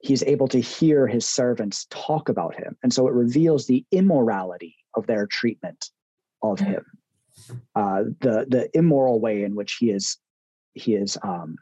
he's 0.00 0.22
able 0.22 0.48
to 0.48 0.60
hear 0.60 1.06
his 1.06 1.26
servants 1.26 1.86
talk 1.90 2.28
about 2.28 2.54
him. 2.54 2.76
And 2.82 2.92
so 2.92 3.06
it 3.06 3.14
reveals 3.14 3.66
the 3.66 3.84
immorality 3.92 4.76
of 4.94 5.06
their 5.06 5.26
treatment 5.26 5.90
of 6.42 6.58
mm. 6.58 6.66
him, 6.66 6.84
uh, 7.74 8.02
the 8.20 8.46
the 8.48 8.70
immoral 8.74 9.20
way 9.20 9.44
in 9.44 9.54
which 9.54 9.76
he 9.78 9.90
is 9.90 10.18
he 10.74 10.94
is 10.94 11.18
um, 11.22 11.56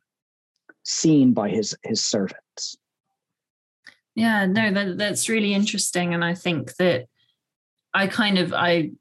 seen 0.83 1.33
by 1.33 1.49
his 1.49 1.77
his 1.83 2.05
servants. 2.05 2.77
Yeah, 4.15 4.45
no, 4.47 4.73
that, 4.73 4.99
that's 4.99 5.29
really 5.29 5.55
interesting, 5.55 6.15
and 6.15 6.25
I 6.25 6.35
think 6.35 6.75
that 6.77 7.07
I 7.95 8.07
kind 8.07 8.39
of 8.39 8.53
I 8.53 8.93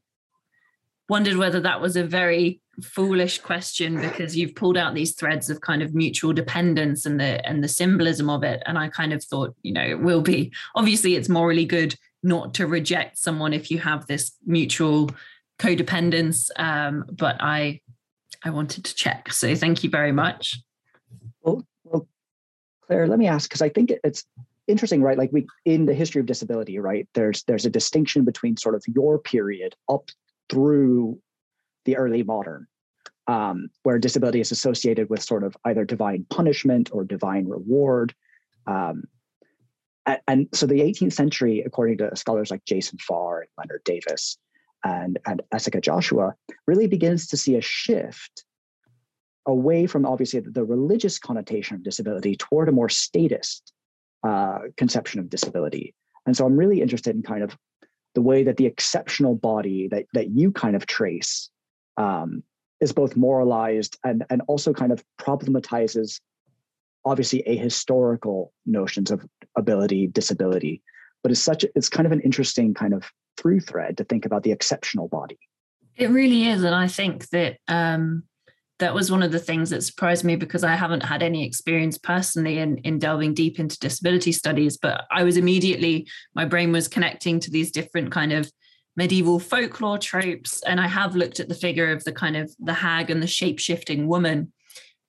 wondered 1.09 1.37
whether 1.37 1.59
that 1.59 1.81
was 1.81 1.95
a 1.95 2.03
very 2.03 2.61
foolish 2.83 3.39
question 3.39 3.99
because 3.99 4.37
you've 4.37 4.55
pulled 4.55 4.77
out 4.77 4.93
these 4.93 5.13
threads 5.13 5.49
of 5.49 5.61
kind 5.61 5.81
of 5.81 5.93
mutual 5.93 6.31
dependence 6.31 7.05
and 7.05 7.19
the 7.19 7.45
and 7.45 7.63
the 7.63 7.67
symbolism 7.67 8.29
of 8.29 8.43
it 8.43 8.61
and 8.65 8.77
i 8.77 8.87
kind 8.87 9.11
of 9.11 9.21
thought 9.23 9.53
you 9.63 9.73
know 9.73 9.83
it 9.83 9.99
will 9.99 10.21
be 10.21 10.51
obviously 10.75 11.15
it's 11.15 11.27
morally 11.27 11.65
good 11.65 11.93
not 12.23 12.53
to 12.55 12.67
reject 12.67 13.17
someone 13.17 13.53
if 13.53 13.71
you 13.71 13.79
have 13.79 14.07
this 14.07 14.33
mutual 14.45 15.09
codependence. 15.57 16.49
Um, 16.55 17.05
but 17.11 17.37
I 17.39 17.81
I 18.43 18.49
wanted 18.51 18.85
to 18.85 18.95
check. 18.95 19.31
So 19.33 19.55
thank 19.55 19.83
you 19.83 19.89
very 19.89 20.11
much. 20.11 20.59
Well, 21.41 21.65
well 21.83 22.07
Claire, 22.81 23.07
let 23.07 23.19
me 23.19 23.27
ask 23.27 23.49
because 23.49 23.61
I 23.61 23.69
think 23.69 23.91
it's 24.03 24.25
interesting, 24.67 25.01
right? 25.01 25.17
Like 25.17 25.31
we 25.31 25.47
in 25.65 25.85
the 25.85 25.93
history 25.93 26.19
of 26.19 26.25
disability, 26.25 26.79
right? 26.79 27.07
There's 27.13 27.43
there's 27.43 27.65
a 27.65 27.69
distinction 27.69 28.23
between 28.23 28.57
sort 28.57 28.75
of 28.75 28.83
your 28.87 29.19
period 29.19 29.75
up 29.89 30.09
through 30.49 31.19
the 31.85 31.97
early 31.97 32.23
modern, 32.23 32.67
um, 33.27 33.69
where 33.83 33.99
disability 33.99 34.39
is 34.39 34.51
associated 34.51 35.09
with 35.09 35.21
sort 35.21 35.43
of 35.43 35.55
either 35.65 35.85
divine 35.85 36.25
punishment 36.29 36.89
or 36.93 37.03
divine 37.03 37.47
reward. 37.47 38.13
Um, 38.67 39.03
and 40.27 40.47
so 40.53 40.65
the 40.65 40.79
18th 40.79 41.13
century, 41.13 41.61
according 41.65 41.97
to 41.99 42.15
scholars 42.15 42.51
like 42.51 42.65
Jason 42.65 42.97
Farr 42.99 43.41
and 43.41 43.49
Lennard 43.57 43.83
Davis 43.83 44.37
and, 44.83 45.19
and 45.27 45.41
Essaka 45.53 45.81
Joshua, 45.81 46.35
really 46.67 46.87
begins 46.87 47.27
to 47.27 47.37
see 47.37 47.55
a 47.55 47.61
shift 47.61 48.43
away 49.45 49.87
from 49.87 50.05
obviously 50.05 50.39
the 50.39 50.63
religious 50.63 51.19
connotation 51.19 51.75
of 51.75 51.83
disability 51.83 52.35
toward 52.35 52.69
a 52.69 52.71
more 52.71 52.89
statist 52.89 53.73
uh, 54.23 54.59
conception 54.77 55.19
of 55.19 55.29
disability. 55.29 55.93
And 56.25 56.35
so 56.35 56.45
I'm 56.45 56.57
really 56.57 56.81
interested 56.81 57.15
in 57.15 57.23
kind 57.23 57.43
of 57.43 57.57
the 58.15 58.21
way 58.21 58.43
that 58.43 58.57
the 58.57 58.65
exceptional 58.65 59.35
body 59.35 59.87
that, 59.89 60.05
that 60.13 60.29
you 60.29 60.51
kind 60.51 60.75
of 60.75 60.85
trace 60.85 61.49
um, 61.97 62.43
is 62.79 62.93
both 62.93 63.15
moralized 63.15 63.97
and, 64.03 64.25
and 64.29 64.41
also 64.47 64.73
kind 64.73 64.91
of 64.91 65.03
problematizes 65.19 66.19
obviously 67.05 67.43
ahistorical 67.47 68.49
notions 68.65 69.11
of 69.11 69.25
ability, 69.57 70.07
disability, 70.07 70.81
but 71.23 71.31
it's 71.31 71.41
such 71.41 71.65
it's 71.75 71.89
kind 71.89 72.05
of 72.05 72.11
an 72.11 72.21
interesting 72.21 72.73
kind 72.73 72.93
of 72.93 73.11
through 73.37 73.61
thread 73.61 73.97
to 73.97 74.03
think 74.03 74.25
about 74.25 74.43
the 74.43 74.51
exceptional 74.51 75.07
body. 75.07 75.39
It 75.95 76.09
really 76.09 76.47
is, 76.47 76.63
and 76.63 76.75
I 76.75 76.87
think 76.87 77.29
that 77.29 77.57
um, 77.67 78.23
that 78.79 78.93
was 78.93 79.11
one 79.11 79.23
of 79.23 79.31
the 79.31 79.39
things 79.39 79.69
that 79.69 79.83
surprised 79.83 80.23
me 80.23 80.35
because 80.35 80.63
I 80.63 80.75
haven't 80.75 81.03
had 81.03 81.21
any 81.21 81.45
experience 81.45 81.97
personally 81.97 82.59
in 82.59 82.77
in 82.79 82.99
delving 82.99 83.33
deep 83.33 83.59
into 83.59 83.77
disability 83.79 84.31
studies, 84.31 84.77
but 84.77 85.05
I 85.11 85.23
was 85.23 85.37
immediately 85.37 86.07
my 86.35 86.45
brain 86.45 86.71
was 86.71 86.87
connecting 86.87 87.39
to 87.41 87.51
these 87.51 87.71
different 87.71 88.11
kind 88.11 88.33
of 88.33 88.51
medieval 88.99 89.39
folklore 89.39 89.97
tropes 89.97 90.61
and 90.63 90.81
i 90.81 90.87
have 90.87 91.15
looked 91.15 91.39
at 91.39 91.47
the 91.47 91.55
figure 91.55 91.89
of 91.89 92.03
the 92.03 92.11
kind 92.11 92.35
of 92.35 92.53
the 92.59 92.73
hag 92.73 93.09
and 93.09 93.23
the 93.23 93.27
shape-shifting 93.27 94.07
woman 94.07 94.51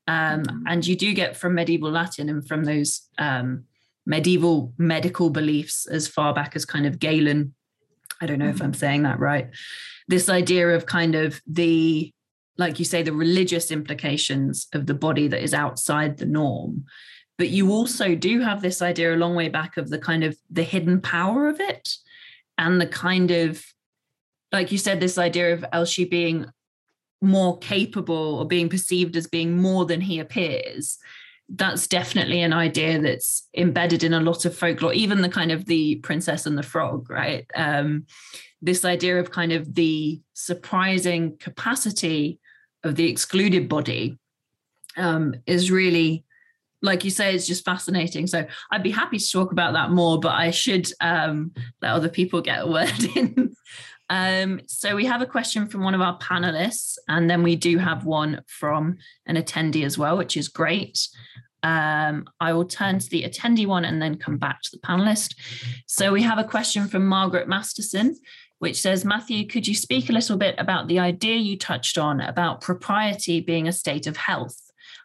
um, 0.07 0.64
and 0.66 0.86
you 0.86 0.96
do 0.96 1.14
get 1.14 1.36
from 1.36 1.55
medieval 1.55 1.90
Latin 1.90 2.28
and 2.28 2.46
from 2.46 2.64
those 2.64 3.09
um, 3.18 3.64
medieval 4.07 4.72
medical 4.76 5.30
beliefs 5.30 5.86
as 5.86 6.09
far 6.09 6.34
back 6.34 6.57
as 6.57 6.64
kind 6.64 6.86
of 6.86 6.98
Galen 6.98 7.55
I 8.20 8.26
don't 8.26 8.38
know 8.38 8.48
if 8.48 8.62
I'm 8.62 8.74
saying 8.74 9.03
that 9.05 9.18
right. 9.18 9.48
This 10.09 10.28
idea 10.28 10.68
of 10.70 10.86
kind 10.86 11.14
of 11.14 11.40
the, 11.46 12.12
like 12.59 12.78
you 12.78 12.84
say, 12.84 13.03
the 13.03 13.12
religious 13.12 13.70
implications 13.70 14.66
of 14.74 14.86
the 14.86 14.94
body 14.94 15.28
that 15.28 15.42
is 15.42 15.55
outside 15.55 16.18
the 16.18 16.26
norm. 16.26 16.84
But 17.38 17.48
you 17.48 17.72
also 17.72 18.14
do 18.14 18.40
have 18.40 18.61
this 18.61 18.82
idea 18.82 19.14
a 19.14 19.16
long 19.16 19.34
way 19.34 19.48
back 19.48 19.78
of 19.78 19.88
the 19.88 19.98
kind 19.98 20.24
of 20.24 20.36
the 20.51 20.62
hidden 20.62 21.01
power 21.01 21.48
of 21.48 21.59
it 21.61 21.94
and 22.59 22.78
the 22.78 22.86
kind 22.86 23.30
of, 23.30 23.64
like 24.53 24.70
you 24.70 24.76
said, 24.76 25.01
this 25.01 25.16
idea 25.16 25.55
of 25.55 25.64
Elshie 25.72 26.11
being 26.11 26.46
more 27.20 27.58
capable 27.58 28.38
or 28.38 28.46
being 28.46 28.68
perceived 28.68 29.16
as 29.16 29.26
being 29.26 29.60
more 29.60 29.84
than 29.84 30.00
he 30.00 30.18
appears 30.18 30.98
that's 31.56 31.88
definitely 31.88 32.42
an 32.42 32.52
idea 32.52 33.00
that's 33.00 33.48
embedded 33.56 34.04
in 34.04 34.14
a 34.14 34.20
lot 34.20 34.44
of 34.44 34.56
folklore 34.56 34.92
even 34.92 35.20
the 35.20 35.28
kind 35.28 35.50
of 35.50 35.66
the 35.66 35.96
princess 35.96 36.46
and 36.46 36.56
the 36.56 36.62
frog 36.62 37.10
right? 37.10 37.50
Um, 37.54 38.06
this 38.62 38.84
idea 38.84 39.18
of 39.18 39.30
kind 39.30 39.52
of 39.52 39.74
the 39.74 40.20
surprising 40.34 41.36
capacity 41.38 42.38
of 42.84 42.94
the 42.94 43.10
excluded 43.10 43.68
body 43.68 44.18
um, 44.96 45.34
is 45.46 45.70
really 45.70 46.24
like 46.82 47.04
you 47.04 47.10
say 47.10 47.34
it's 47.34 47.46
just 47.46 47.64
fascinating. 47.64 48.26
So 48.26 48.46
i'd 48.70 48.82
be 48.82 48.90
happy 48.90 49.18
to 49.18 49.30
talk 49.30 49.52
about 49.52 49.74
that 49.74 49.90
more 49.90 50.20
but 50.20 50.32
i 50.32 50.50
should 50.50 50.90
um, 51.00 51.52
let 51.82 51.92
other 51.92 52.08
people 52.08 52.40
get 52.40 52.62
a 52.62 52.66
word 52.70 53.16
in 53.16 53.54
um, 54.11 54.61
so 54.66 54.96
we 54.96 55.06
have 55.06 55.22
a 55.22 55.26
question 55.26 55.68
from 55.68 55.84
one 55.84 55.94
of 55.94 56.00
our 56.00 56.18
panelists, 56.18 56.98
and 57.08 57.30
then 57.30 57.44
we 57.44 57.54
do 57.54 57.78
have 57.78 58.04
one 58.04 58.42
from 58.48 58.98
an 59.26 59.36
attendee 59.36 59.84
as 59.84 59.96
well, 59.96 60.18
which 60.18 60.36
is 60.36 60.48
great. 60.48 61.08
Um, 61.62 62.26
I 62.40 62.52
will 62.52 62.64
turn 62.64 62.98
to 62.98 63.08
the 63.08 63.22
attendee 63.22 63.66
one 63.66 63.84
and 63.84 64.02
then 64.02 64.16
come 64.16 64.36
back 64.36 64.62
to 64.62 64.70
the 64.72 64.78
panelist. 64.78 65.36
So 65.86 66.12
we 66.12 66.22
have 66.22 66.38
a 66.38 66.44
question 66.44 66.88
from 66.88 67.06
Margaret 67.06 67.48
Masterson, 67.48 68.16
which 68.58 68.80
says, 68.80 69.04
Matthew, 69.04 69.46
could 69.46 69.68
you 69.68 69.74
speak 69.76 70.11
a 70.11 70.12
little 70.12 70.36
bit 70.36 70.56
about 70.58 70.88
the 70.88 70.98
idea 70.98 71.36
you 71.36 71.56
touched 71.56 71.96
on 71.96 72.20
about 72.20 72.62
propriety 72.62 73.40
being 73.40 73.68
a 73.68 73.72
state 73.72 74.08
of 74.08 74.16
health? 74.16 74.56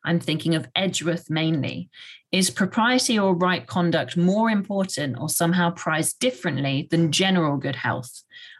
I'm 0.03 0.19
thinking 0.19 0.55
of 0.55 0.67
Edgeworth 0.75 1.29
mainly. 1.29 1.89
Is 2.35 2.49
propriety 2.49 3.17
or 3.17 3.33
right 3.33 3.65
conduct 3.65 4.17
more 4.17 4.49
important 4.49 5.17
or 5.17 5.29
somehow 5.29 5.71
prized 5.71 6.19
differently 6.19 6.85
than 6.91 7.13
general 7.13 7.55
good 7.55 7.77
health? 7.77 8.11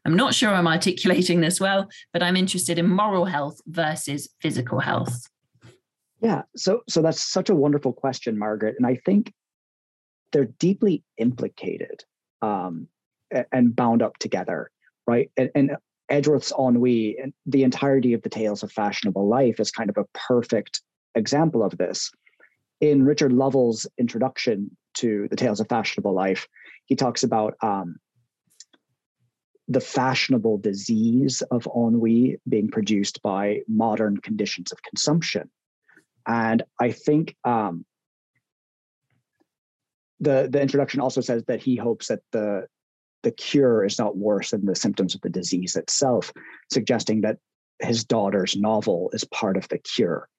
I'm 0.05 0.15
not 0.15 0.33
sure 0.33 0.49
I'm 0.49 0.65
articulating 0.65 1.41
this 1.41 1.59
well, 1.59 1.89
but 2.13 2.23
I'm 2.23 2.37
interested 2.37 2.79
in 2.79 2.87
moral 2.87 3.25
health 3.25 3.59
versus 3.67 4.29
physical 4.39 4.79
health. 4.79 5.27
Yeah, 6.21 6.43
so 6.55 6.83
so 6.87 7.01
that's 7.01 7.29
such 7.29 7.49
a 7.49 7.55
wonderful 7.55 7.91
question, 7.91 8.39
Margaret, 8.39 8.75
and 8.77 8.87
I 8.87 8.95
think 9.05 9.33
they're 10.31 10.53
deeply 10.57 11.03
implicated 11.17 12.05
um, 12.41 12.87
and 13.51 13.75
bound 13.75 14.01
up 14.01 14.17
together, 14.19 14.71
right? 15.05 15.29
And, 15.35 15.49
and 15.53 15.71
Edgeworth's 16.09 16.53
ennui 16.57 17.17
and 17.21 17.33
the 17.45 17.63
entirety 17.63 18.13
of 18.13 18.21
the 18.21 18.29
Tales 18.29 18.63
of 18.63 18.71
Fashionable 18.71 19.27
Life 19.27 19.59
is 19.59 19.69
kind 19.69 19.89
of 19.89 19.97
a 19.97 20.05
perfect 20.13 20.81
example 21.13 21.61
of 21.61 21.77
this. 21.77 22.09
In 22.81 23.03
Richard 23.03 23.31
Lovell's 23.31 23.87
introduction 23.97 24.75
to 24.95 25.27
the 25.29 25.35
Tales 25.35 25.59
of 25.59 25.69
Fashionable 25.69 26.13
Life, 26.13 26.47
he 26.85 26.95
talks 26.95 27.23
about 27.23 27.55
um, 27.61 27.97
the 29.67 29.79
fashionable 29.79 30.57
disease 30.57 31.41
of 31.51 31.67
ennui 31.75 32.37
being 32.47 32.69
produced 32.69 33.21
by 33.21 33.61
modern 33.67 34.17
conditions 34.17 34.71
of 34.71 34.83
consumption. 34.83 35.49
And 36.27 36.63
I 36.79 36.91
think 36.91 37.35
um, 37.43 37.85
the 40.19 40.47
the 40.51 40.61
introduction 40.61 41.01
also 41.01 41.21
says 41.21 41.43
that 41.47 41.61
he 41.61 41.75
hopes 41.75 42.07
that 42.07 42.21
the 42.31 42.67
the 43.23 43.31
cure 43.31 43.83
is 43.83 43.97
not 43.97 44.15
worse 44.15 44.51
than 44.51 44.65
the 44.65 44.75
symptoms 44.75 45.15
of 45.15 45.21
the 45.21 45.29
disease 45.29 45.75
itself, 45.75 46.31
suggesting 46.71 47.21
that 47.21 47.37
his 47.81 48.03
daughter's 48.03 48.55
novel 48.55 49.09
is 49.13 49.23
part 49.23 49.57
of 49.57 49.67
the 49.69 49.79
cure. 49.79 50.29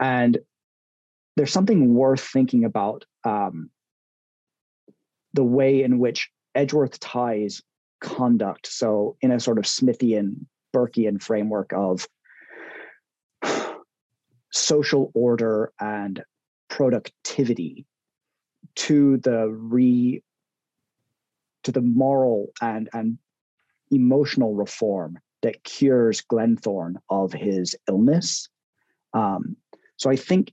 And 0.00 0.38
there's 1.36 1.52
something 1.52 1.94
worth 1.94 2.20
thinking 2.20 2.64
about 2.64 3.04
um, 3.24 3.70
the 5.34 5.44
way 5.44 5.82
in 5.82 5.98
which 5.98 6.30
Edgeworth 6.54 7.00
ties 7.00 7.62
conduct. 8.00 8.66
So, 8.66 9.16
in 9.20 9.30
a 9.30 9.40
sort 9.40 9.58
of 9.58 9.64
Smithian, 9.64 10.46
Burkean 10.74 11.22
framework 11.22 11.72
of 11.72 12.06
social 14.52 15.10
order 15.14 15.72
and 15.80 16.22
productivity 16.68 17.86
to 18.74 19.18
the 19.18 19.48
re 19.48 20.22
to 21.62 21.72
the 21.72 21.80
moral 21.80 22.52
and 22.60 22.88
and 22.92 23.18
emotional 23.90 24.54
reform 24.54 25.18
that 25.42 25.62
cures 25.64 26.22
Glenthorne 26.22 26.96
of 27.10 27.32
his 27.32 27.76
illness. 27.88 28.48
Um, 29.12 29.56
so 29.96 30.08
I 30.08 30.16
think 30.16 30.52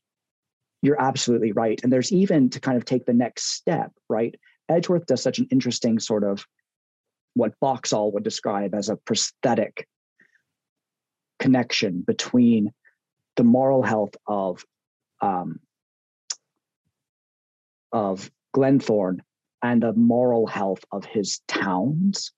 you're 0.81 1.01
absolutely 1.01 1.51
right. 1.51 1.79
And 1.83 1.91
there's 1.91 2.11
even 2.11 2.49
to 2.51 2.59
kind 2.59 2.77
of 2.77 2.85
take 2.85 3.05
the 3.05 3.13
next 3.13 3.53
step, 3.53 3.91
right? 4.07 4.35
Edgeworth 4.69 5.05
does 5.05 5.21
such 5.21 5.39
an 5.39 5.47
interesting 5.51 5.99
sort 5.99 6.23
of 6.23 6.45
what 7.33 7.59
Boxall 7.59 8.11
would 8.13 8.23
describe 8.23 8.73
as 8.73 8.89
a 8.89 8.95
prosthetic 8.95 9.87
connection 11.39 12.01
between 12.01 12.71
the 13.35 13.43
moral 13.43 13.81
health 13.81 14.15
of 14.27 14.63
um, 15.21 15.59
of 17.91 18.29
Glenthorne 18.55 19.19
and 19.61 19.81
the 19.81 19.93
moral 19.93 20.47
health 20.47 20.83
of 20.91 21.05
his 21.05 21.41
towns. 21.47 22.31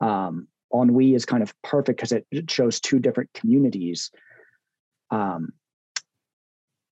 Um, 0.00 0.48
ennui 0.72 1.14
is 1.14 1.24
kind 1.24 1.42
of 1.42 1.54
perfect 1.62 1.98
because 1.98 2.12
it, 2.12 2.26
shows 2.50 2.80
two 2.80 2.98
different 2.98 3.30
communities. 3.34 4.10
Um, 5.10 5.52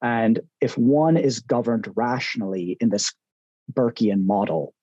and 0.03 0.41
if 0.61 0.77
one 0.77 1.17
is 1.17 1.41
governed 1.41 1.89
rationally 1.95 2.77
in 2.81 2.89
this 2.89 3.15
Burkean 3.73 4.27
model, 4.27 4.75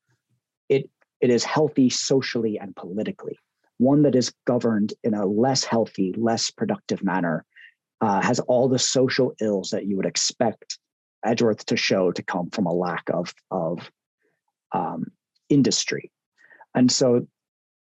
it 0.70 0.90
it 1.20 1.30
is 1.30 1.44
healthy 1.44 1.90
socially 1.90 2.58
and 2.58 2.76
politically. 2.76 3.38
One 3.78 4.04
that 4.04 4.16
is 4.16 4.34
governed 4.48 4.94
in 5.04 5.14
a 5.14 5.26
less 5.26 5.64
healthy, 5.66 6.14
less 6.18 6.50
productive 6.50 7.04
manner 7.04 7.46
uh, 8.02 8.22
has 8.22 8.40
all 8.40 8.70
the 8.70 8.80
social 8.80 9.34
ills 9.42 9.70
that 9.72 9.86
you 9.86 9.98
would 9.98 10.06
expect 10.06 10.80
Edgeworth 11.24 11.66
to 11.66 11.78
show 11.78 12.12
to 12.12 12.24
come 12.24 12.50
from 12.50 12.66
a 12.66 12.74
lack 12.74 13.04
of, 13.14 13.34
of 13.52 13.92
um, 14.72 15.08
industry. 15.50 16.12
And 16.74 16.90
so 16.90 17.28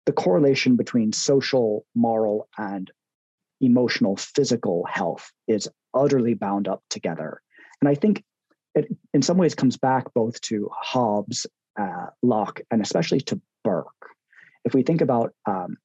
the 0.06 0.12
correlation 0.12 0.76
between 0.76 1.14
social, 1.14 1.86
moral, 1.96 2.48
and 2.58 2.92
emotional, 3.62 4.18
physical 4.18 4.86
health 4.86 5.32
is 5.48 5.70
utterly 5.94 6.34
bound 6.34 6.68
up 6.68 6.84
together. 6.90 7.42
And 7.82 7.90
I 7.90 7.96
think 7.96 8.24
it 8.76 8.88
in 9.14 9.22
some 9.22 9.38
ways 9.38 9.56
comes 9.56 9.78
back 9.78 10.14
both 10.14 10.40
to 10.42 10.70
Hobbes, 10.74 11.46
uh, 11.80 12.08
Locke, 12.22 12.62
and 12.72 12.82
especially 12.82 13.22
to 13.22 13.40
Burke. 13.64 13.88
If 14.66 14.74
we 14.74 14.84
think 14.84 15.02
about 15.02 15.34
um, 15.46 15.78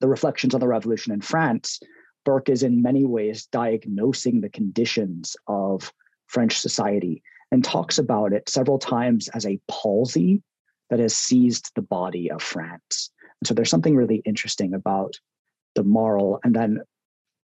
the 0.00 0.08
reflections 0.08 0.54
on 0.54 0.60
the 0.60 0.68
revolution 0.68 1.12
in 1.12 1.20
France, 1.20 1.80
Burke 2.24 2.48
is 2.48 2.62
in 2.62 2.82
many 2.82 3.04
ways 3.04 3.46
diagnosing 3.46 4.40
the 4.40 4.48
conditions 4.48 5.36
of 5.46 5.92
French 6.26 6.58
society 6.58 7.22
and 7.52 7.62
talks 7.62 7.98
about 7.98 8.32
it 8.32 8.48
several 8.48 8.78
times 8.78 9.28
as 9.28 9.46
a 9.46 9.60
palsy 9.68 10.42
that 10.90 10.98
has 10.98 11.14
seized 11.14 11.70
the 11.74 11.82
body 11.82 12.30
of 12.30 12.42
France. 12.42 13.10
And 13.40 13.46
so 13.46 13.54
there's 13.54 13.70
something 13.70 13.96
really 13.96 14.22
interesting 14.24 14.74
about 14.74 15.18
the 15.74 15.84
moral 15.84 16.40
and 16.44 16.54
then 16.54 16.80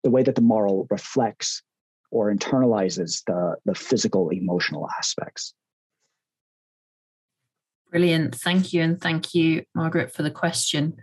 the 0.04 0.10
way 0.10 0.24
that 0.24 0.36
the 0.36 0.42
moral 0.42 0.88
reflects 0.90 1.62
or 2.12 2.34
internalizes 2.34 3.24
the, 3.26 3.56
the 3.66 3.76
physical 3.76 4.30
emotional 4.30 4.88
aspects. 4.98 5.54
Brilliant. 7.92 8.36
Thank 8.36 8.74
you. 8.74 8.82
And 8.82 9.00
thank 9.00 9.34
you, 9.34 9.64
Margaret, 9.74 10.14
for 10.14 10.22
the 10.22 10.32
question. 10.32 10.98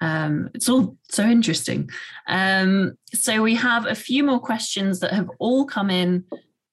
Um, 0.00 0.48
it's 0.54 0.68
all 0.68 0.96
so 1.10 1.24
interesting. 1.24 1.90
Um, 2.28 2.94
so 3.12 3.42
we 3.42 3.54
have 3.56 3.86
a 3.86 3.94
few 3.94 4.24
more 4.24 4.40
questions 4.40 5.00
that 5.00 5.12
have 5.12 5.30
all 5.38 5.66
come 5.66 5.90
in 5.90 6.24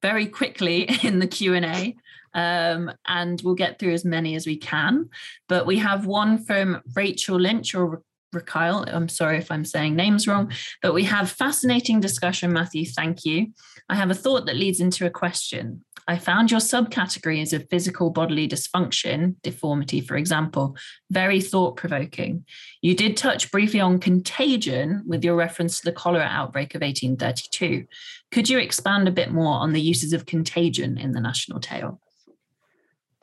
very 0.01 0.25
quickly 0.25 0.89
in 1.03 1.19
the 1.19 1.27
Q&A. 1.27 1.95
Um, 2.33 2.91
and 3.07 3.41
we'll 3.43 3.55
get 3.55 3.79
through 3.79 3.93
as 3.93 4.05
many 4.05 4.35
as 4.35 4.45
we 4.45 4.57
can. 4.57 5.09
But 5.49 5.65
we 5.65 5.77
have 5.79 6.05
one 6.05 6.45
from 6.45 6.81
Rachel 6.95 7.39
Lynch 7.39 7.73
or 7.75 8.03
Raquel. 8.34 8.86
I'm 8.88 9.09
sorry 9.09 9.38
if 9.38 9.51
I'm 9.51 9.65
saying 9.65 9.95
names 9.95 10.28
wrong, 10.28 10.51
but 10.82 10.93
we 10.93 11.03
have 11.05 11.32
fascinating 11.32 11.99
discussion, 11.99 12.51
Matthew. 12.51 12.86
Thank 12.86 13.25
you. 13.25 13.47
I 13.89 13.95
have 13.95 14.11
a 14.11 14.15
thought 14.15 14.45
that 14.45 14.57
leads 14.57 14.80
into 14.80 15.05
a 15.05 15.09
question. 15.09 15.84
I 16.09 16.17
found 16.17 16.51
your 16.51 16.61
subcategories 16.61 17.51
of 17.51 17.67
physical 17.69 18.09
bodily 18.09 18.47
dysfunction, 18.47 19.36
deformity, 19.43 19.99
for 19.99 20.15
example, 20.15 20.78
very 21.09 21.41
thought 21.41 21.75
provoking. 21.75 22.45
You 22.82 22.95
did 22.95 23.17
touch 23.17 23.51
briefly 23.51 23.82
on 23.82 23.99
contagion 23.99 25.03
with 25.05 25.23
your 25.23 25.36
reference 25.36 25.80
to 25.80 25.86
the 25.86 25.91
cholera 25.91 26.28
outbreak 26.30 26.75
of 26.75 26.82
1832. 26.82 27.86
Could 28.32 28.49
you 28.49 28.57
expand 28.57 29.07
a 29.07 29.11
bit 29.11 29.32
more 29.32 29.55
on 29.55 29.73
the 29.73 29.82
uses 29.82 30.13
of 30.13 30.25
contagion 30.25 30.97
in 30.97 31.11
the 31.11 31.21
national 31.21 31.59
tale? 31.59 31.99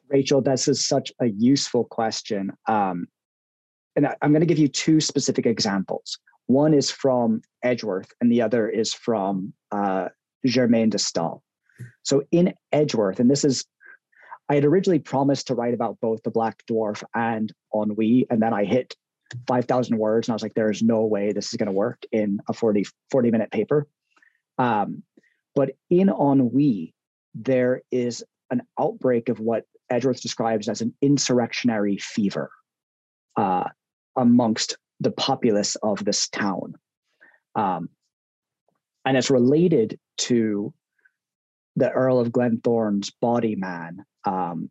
Rachel, 0.09 0.43
this 0.43 0.69
is 0.69 0.87
such 0.87 1.11
a 1.21 1.27
useful 1.27 1.85
question. 1.85 2.53
Um, 2.69 3.07
and 3.97 4.07
I, 4.07 4.17
I'm 4.23 4.31
going 4.31 4.41
to 4.41 4.47
give 4.47 4.59
you 4.59 4.69
two 4.69 5.01
specific 5.01 5.47
examples. 5.47 6.19
One 6.47 6.75
is 6.75 6.91
from 6.91 7.43
Edgeworth, 7.63 8.13
and 8.21 8.31
the 8.31 8.43
other 8.43 8.69
is 8.69 8.93
from 8.93 9.53
uh, 9.73 10.09
Germaine 10.47 10.91
de 10.91 10.99
Stael. 10.99 11.43
So 12.03 12.23
in 12.31 12.55
Edgeworth, 12.73 13.19
and 13.19 13.31
this 13.31 13.45
is, 13.45 13.65
I 14.49 14.57
had 14.57 14.65
originally 14.65 14.99
promised 14.99 15.47
to 15.47 15.55
write 15.55 15.75
about 15.75 15.99
both 16.01 16.23
the 16.23 16.31
Black 16.31 16.63
Dwarf 16.71 17.03
and 17.15 17.53
Ennui, 17.75 18.27
and 18.31 18.43
then 18.43 18.53
I 18.53 18.65
hit 18.65 18.95
5,000 19.49 19.97
words, 19.97 20.29
and 20.29 20.33
I 20.33 20.37
was 20.37 20.43
like, 20.43 20.55
there 20.55 20.71
is 20.71 20.83
no 20.83 21.05
way 21.05 21.33
this 21.33 21.49
is 21.49 21.57
going 21.57 21.67
to 21.67 21.73
work 21.73 22.03
in 22.13 22.41
a 22.49 22.53
40, 22.53 22.85
40 23.11 23.31
minute 23.31 23.51
paper. 23.51 23.89
Um, 24.59 25.03
but 25.55 25.71
in 25.89 26.09
Ennui, 26.09 26.95
there 27.35 27.83
is 27.91 28.23
an 28.51 28.63
outbreak 28.79 29.29
of 29.29 29.41
what 29.41 29.65
Edgeworth 29.91 30.21
describes 30.21 30.69
as 30.69 30.81
an 30.81 30.95
insurrectionary 31.01 31.97
fever 31.99 32.51
uh, 33.37 33.65
amongst 34.17 34.77
the 35.01 35.11
populace 35.11 35.77
of 35.77 36.05
this 36.05 36.29
town. 36.29 36.75
Um, 37.55 37.89
and 39.05 39.17
it's 39.17 39.31
related 39.31 39.99
to 40.19 40.73
the 41.77 41.91
Earl 41.91 42.21
of 42.21 42.33
Glenthorne's 42.33 43.11
body 43.11 43.57
man, 43.57 44.05
um, 44.25 44.71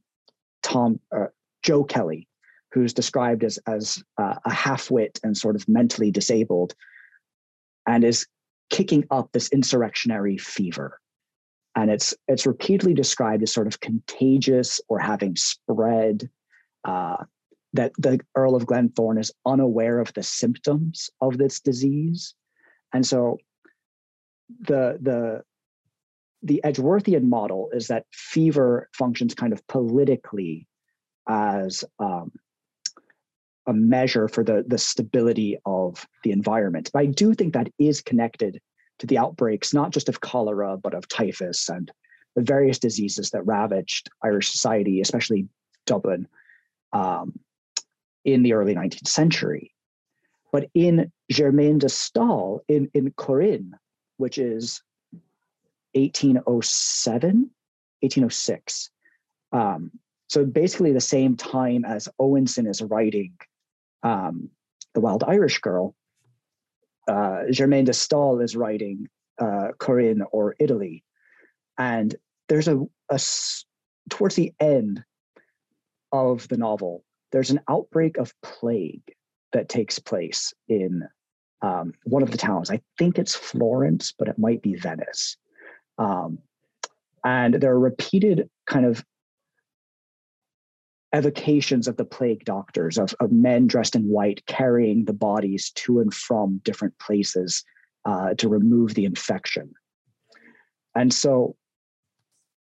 Tom 0.61 0.99
uh, 1.15 1.27
Joe 1.61 1.83
Kelly, 1.83 2.27
who's 2.71 2.93
described 2.93 3.43
as 3.43 3.59
as 3.67 4.03
uh, 4.17 4.35
a 4.45 4.53
half-wit 4.53 5.19
and 5.23 5.37
sort 5.37 5.55
of 5.55 5.67
mentally 5.67 6.11
disabled, 6.11 6.73
and 7.85 8.03
is 8.03 8.25
kicking 8.69 9.05
up 9.11 9.31
this 9.31 9.49
insurrectionary 9.49 10.37
fever. 10.37 10.99
And 11.75 11.91
it's 11.91 12.15
it's 12.27 12.45
repeatedly 12.45 12.93
described 12.93 13.43
as 13.43 13.53
sort 13.53 13.67
of 13.67 13.79
contagious 13.79 14.79
or 14.87 14.99
having 14.99 15.35
spread. 15.35 16.29
Uh, 16.85 17.23
that 17.73 17.91
the 17.97 18.19
Earl 18.35 18.55
of 18.55 18.65
Glenthorne 18.65 19.19
is 19.19 19.31
unaware 19.45 19.99
of 19.99 20.13
the 20.13 20.23
symptoms 20.23 21.09
of 21.21 21.37
this 21.37 21.59
disease, 21.59 22.35
and 22.93 23.05
so 23.05 23.37
the 24.59 24.97
the 25.01 25.43
the 26.43 26.61
Edgeworthian 26.63 27.23
model 27.23 27.69
is 27.73 27.87
that 27.87 28.05
fever 28.11 28.89
functions 28.93 29.33
kind 29.33 29.53
of 29.53 29.65
politically 29.67 30.67
as 31.27 31.85
um, 31.99 32.31
a 33.65 33.73
measure 33.73 34.27
for 34.27 34.43
the, 34.43 34.63
the 34.67 34.77
stability 34.77 35.57
of 35.65 36.05
the 36.23 36.31
environment. 36.31 36.89
But 36.91 36.99
I 36.99 37.05
do 37.05 37.33
think 37.33 37.53
that 37.53 37.69
is 37.79 38.01
connected 38.01 38.59
to 38.99 39.07
the 39.07 39.17
outbreaks, 39.17 39.73
not 39.73 39.91
just 39.91 40.09
of 40.09 40.19
cholera, 40.19 40.77
but 40.77 40.93
of 40.93 41.07
typhus 41.07 41.69
and 41.69 41.89
the 42.35 42.41
various 42.41 42.79
diseases 42.79 43.29
that 43.29 43.45
ravaged 43.45 44.09
Irish 44.23 44.51
society, 44.51 45.01
especially 45.01 45.47
Dublin, 45.85 46.27
um, 46.91 47.39
in 48.25 48.43
the 48.43 48.53
early 48.53 48.75
19th 48.75 49.07
century. 49.07 49.73
But 50.51 50.69
in 50.73 51.11
Germaine 51.31 51.79
de 51.79 51.89
Stael, 51.89 52.61
in, 52.67 52.89
in 52.93 53.11
Corinne, 53.17 53.73
which 54.17 54.37
is 54.37 54.81
1807, 55.93 57.49
1806. 58.01 58.89
Um, 59.51 59.91
so 60.27 60.45
basically 60.45 60.91
the 60.93 61.01
same 61.01 61.35
time 61.35 61.85
as 61.85 62.09
Owenson 62.19 62.67
is 62.67 62.81
writing 62.81 63.33
um, 64.03 64.49
The 64.93 65.01
Wild 65.01 65.23
Irish 65.23 65.59
Girl, 65.59 65.95
uh, 67.07 67.43
Germaine 67.51 67.85
de 67.85 67.93
Stael 67.93 68.39
is 68.39 68.55
writing 68.55 69.07
uh, 69.39 69.69
Corinne 69.77 70.23
or 70.31 70.55
Italy. 70.59 71.03
And 71.77 72.15
there's 72.49 72.67
a, 72.67 72.83
a, 73.09 73.19
towards 74.09 74.35
the 74.35 74.53
end 74.59 75.03
of 76.11 76.47
the 76.47 76.57
novel, 76.57 77.03
there's 77.33 77.49
an 77.49 77.59
outbreak 77.67 78.17
of 78.17 78.33
plague 78.41 79.03
that 79.51 79.67
takes 79.67 79.99
place 79.99 80.53
in 80.69 81.03
um, 81.61 81.93
one 82.05 82.23
of 82.23 82.31
the 82.31 82.37
towns. 82.37 82.69
I 82.69 82.79
think 82.97 83.17
it's 83.17 83.35
Florence, 83.35 84.13
but 84.17 84.27
it 84.27 84.37
might 84.37 84.61
be 84.61 84.75
Venice. 84.75 85.35
Um, 85.97 86.37
and 87.25 87.55
there 87.55 87.71
are 87.71 87.79
repeated 87.79 88.49
kind 88.67 88.85
of 88.85 89.03
evocations 91.13 91.87
of 91.87 91.97
the 91.97 92.05
plague 92.05 92.45
doctors, 92.45 92.97
of, 92.97 93.15
of 93.19 93.31
men 93.31 93.65
dressed 93.65 93.95
in 93.95 94.03
white 94.03 94.45
carrying 94.45 95.05
the 95.05 95.13
bodies 95.13 95.71
to 95.71 95.99
and 95.99 96.13
from 96.13 96.61
different 96.63 96.97
places 96.99 97.63
uh, 98.05 98.35
to 98.35 98.47
remove 98.47 98.93
the 98.93 99.05
infection. 99.05 99.73
And 100.95 101.11
so 101.11 101.55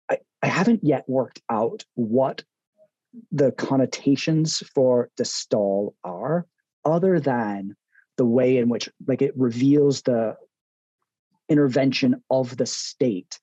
I, 0.08 0.18
I 0.42 0.46
haven't 0.46 0.84
yet 0.84 1.08
worked 1.08 1.40
out 1.50 1.84
what 1.94 2.44
the 3.32 3.52
connotations 3.52 4.58
for 4.74 5.10
de 5.16 5.24
Stael 5.24 5.94
are, 6.04 6.46
other 6.84 7.20
than 7.20 7.76
the 8.16 8.24
way 8.24 8.58
in 8.58 8.68
which 8.68 8.88
like 9.06 9.22
it 9.22 9.36
reveals 9.36 10.02
the 10.02 10.36
intervention 11.48 12.22
of 12.30 12.56
the 12.56 12.66
state 12.66 13.40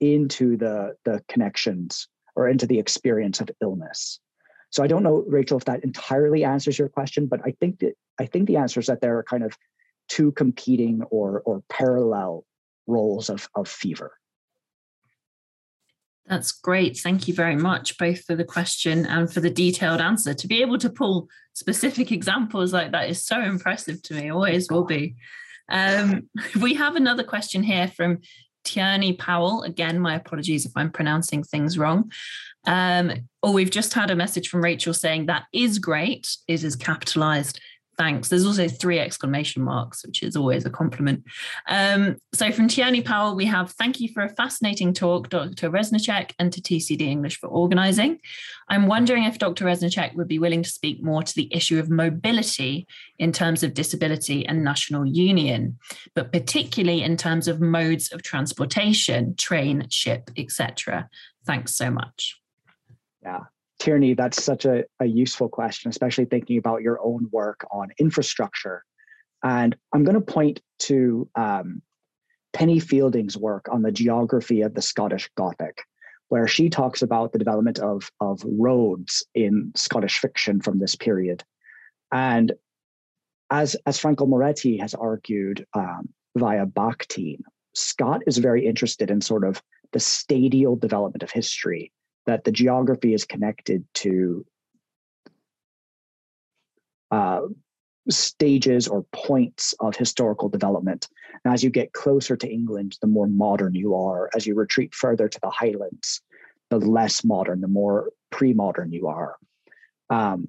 into 0.00 0.56
the 0.56 0.94
the 1.04 1.22
connections 1.28 2.08
or 2.36 2.48
into 2.48 2.66
the 2.66 2.78
experience 2.78 3.40
of 3.40 3.50
illness. 3.60 4.20
So 4.70 4.82
i 4.84 4.86
don't 4.86 5.02
know 5.02 5.24
rachel 5.26 5.58
if 5.58 5.64
that 5.64 5.82
entirely 5.84 6.44
answers 6.44 6.78
your 6.78 6.88
question 6.88 7.26
but 7.26 7.40
i 7.44 7.50
think 7.60 7.80
that 7.80 7.94
i 8.20 8.26
think 8.26 8.46
the 8.46 8.56
answer 8.56 8.78
is 8.78 8.86
that 8.86 9.00
there 9.00 9.18
are 9.18 9.24
kind 9.24 9.42
of 9.42 9.56
two 10.08 10.30
competing 10.32 11.02
or 11.10 11.42
or 11.44 11.62
parallel 11.68 12.44
roles 12.86 13.30
of 13.30 13.48
of 13.56 13.68
fever 13.68 14.12
that's 16.30 16.52
great. 16.52 16.96
Thank 16.96 17.26
you 17.26 17.34
very 17.34 17.56
much, 17.56 17.98
both 17.98 18.24
for 18.24 18.36
the 18.36 18.44
question 18.44 19.04
and 19.04 19.30
for 19.30 19.40
the 19.40 19.50
detailed 19.50 20.00
answer. 20.00 20.32
To 20.32 20.46
be 20.46 20.62
able 20.62 20.78
to 20.78 20.88
pull 20.88 21.28
specific 21.54 22.12
examples 22.18 22.72
like 22.72 22.92
that 22.92 23.10
is 23.10 23.26
so 23.26 23.42
impressive 23.42 24.00
to 24.04 24.14
me, 24.14 24.30
always 24.30 24.70
will 24.70 24.84
be. 24.84 25.16
Um, 25.68 26.28
we 26.60 26.74
have 26.74 26.94
another 26.94 27.24
question 27.24 27.64
here 27.64 27.88
from 27.88 28.20
Tierney 28.62 29.14
Powell. 29.14 29.62
Again, 29.62 29.98
my 29.98 30.14
apologies 30.14 30.64
if 30.64 30.72
I'm 30.76 30.92
pronouncing 30.92 31.42
things 31.42 31.76
wrong. 31.76 32.12
Um, 32.64 33.12
or 33.42 33.52
we've 33.52 33.70
just 33.70 33.94
had 33.94 34.12
a 34.12 34.16
message 34.16 34.48
from 34.48 34.62
Rachel 34.62 34.94
saying 34.94 35.26
that 35.26 35.46
is 35.52 35.80
great, 35.80 36.36
is 36.46 36.62
is 36.62 36.76
capitalized 36.76 37.60
thanks. 38.00 38.30
There's 38.30 38.46
also 38.46 38.66
three 38.66 38.98
exclamation 38.98 39.62
marks, 39.62 40.06
which 40.06 40.22
is 40.22 40.34
always 40.34 40.64
a 40.64 40.70
compliment. 40.70 41.22
Um, 41.68 42.16
so 42.32 42.50
from 42.50 42.66
Tierney 42.66 43.02
Powell, 43.02 43.36
we 43.36 43.44
have 43.44 43.72
thank 43.72 44.00
you 44.00 44.08
for 44.14 44.22
a 44.22 44.30
fascinating 44.30 44.94
talk, 44.94 45.28
Dr. 45.28 45.68
Reznicek, 45.70 46.32
and 46.38 46.50
to 46.50 46.62
TCD 46.62 47.02
English 47.02 47.38
for 47.38 47.48
organizing. 47.48 48.18
I'm 48.70 48.86
wondering 48.86 49.24
if 49.24 49.36
Dr. 49.36 49.66
Reznicek 49.66 50.14
would 50.14 50.28
be 50.28 50.38
willing 50.38 50.62
to 50.62 50.70
speak 50.70 51.02
more 51.02 51.22
to 51.22 51.34
the 51.34 51.54
issue 51.54 51.78
of 51.78 51.90
mobility 51.90 52.86
in 53.18 53.32
terms 53.32 53.62
of 53.62 53.74
disability 53.74 54.46
and 54.46 54.64
national 54.64 55.04
union, 55.04 55.78
but 56.14 56.32
particularly 56.32 57.02
in 57.02 57.18
terms 57.18 57.48
of 57.48 57.60
modes 57.60 58.10
of 58.12 58.22
transportation, 58.22 59.36
train, 59.36 59.86
ship, 59.90 60.30
etc. 60.38 61.06
Thanks 61.44 61.76
so 61.76 61.90
much. 61.90 62.40
Yeah, 63.22 63.40
Tierney, 63.80 64.14
that's 64.14 64.44
such 64.44 64.66
a, 64.66 64.84
a 65.00 65.06
useful 65.06 65.48
question, 65.48 65.88
especially 65.88 66.26
thinking 66.26 66.58
about 66.58 66.82
your 66.82 67.00
own 67.02 67.28
work 67.32 67.66
on 67.72 67.88
infrastructure. 67.98 68.84
And 69.42 69.74
I'm 69.92 70.04
going 70.04 70.14
to 70.14 70.20
point 70.20 70.60
to 70.80 71.28
um, 71.34 71.80
Penny 72.52 72.78
Fielding's 72.78 73.38
work 73.38 73.68
on 73.72 73.82
the 73.82 73.90
geography 73.90 74.60
of 74.60 74.74
the 74.74 74.82
Scottish 74.82 75.30
Gothic, 75.34 75.82
where 76.28 76.46
she 76.46 76.68
talks 76.68 77.00
about 77.00 77.32
the 77.32 77.38
development 77.38 77.78
of, 77.78 78.10
of 78.20 78.42
roads 78.44 79.24
in 79.34 79.72
Scottish 79.74 80.18
fiction 80.18 80.60
from 80.60 80.78
this 80.78 80.94
period. 80.94 81.42
And 82.12 82.52
as, 83.50 83.76
as 83.86 83.98
Franco 83.98 84.26
Moretti 84.26 84.76
has 84.76 84.92
argued 84.92 85.66
um, 85.72 86.10
via 86.36 86.66
Bakhtin, 86.66 87.40
Scott 87.74 88.20
is 88.26 88.36
very 88.36 88.66
interested 88.66 89.10
in 89.10 89.22
sort 89.22 89.44
of 89.44 89.62
the 89.92 90.00
stadial 90.00 90.76
development 90.76 91.22
of 91.22 91.30
history 91.30 91.92
that 92.26 92.44
the 92.44 92.52
geography 92.52 93.14
is 93.14 93.24
connected 93.24 93.84
to 93.94 94.44
uh, 97.10 97.42
stages 98.08 98.88
or 98.88 99.04
points 99.12 99.74
of 99.80 99.96
historical 99.96 100.48
development. 100.48 101.08
And 101.44 101.52
as 101.52 101.62
you 101.62 101.70
get 101.70 101.92
closer 101.92 102.36
to 102.36 102.48
England, 102.48 102.96
the 103.00 103.06
more 103.06 103.26
modern 103.26 103.74
you 103.74 103.94
are. 103.94 104.30
As 104.34 104.46
you 104.46 104.54
retreat 104.54 104.94
further 104.94 105.28
to 105.28 105.40
the 105.40 105.50
Highlands, 105.50 106.22
the 106.70 106.78
less 106.78 107.24
modern, 107.24 107.60
the 107.60 107.68
more 107.68 108.10
pre 108.30 108.52
modern 108.52 108.92
you 108.92 109.08
are. 109.08 109.36
Um, 110.08 110.48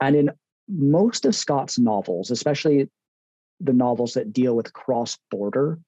and 0.00 0.16
in 0.16 0.30
most 0.68 1.24
of 1.24 1.34
Scott's 1.34 1.78
novels, 1.78 2.30
especially 2.30 2.90
the 3.60 3.72
novels 3.72 4.14
that 4.14 4.32
deal 4.32 4.54
with 4.54 4.72
cross 4.72 5.18
border 5.30 5.78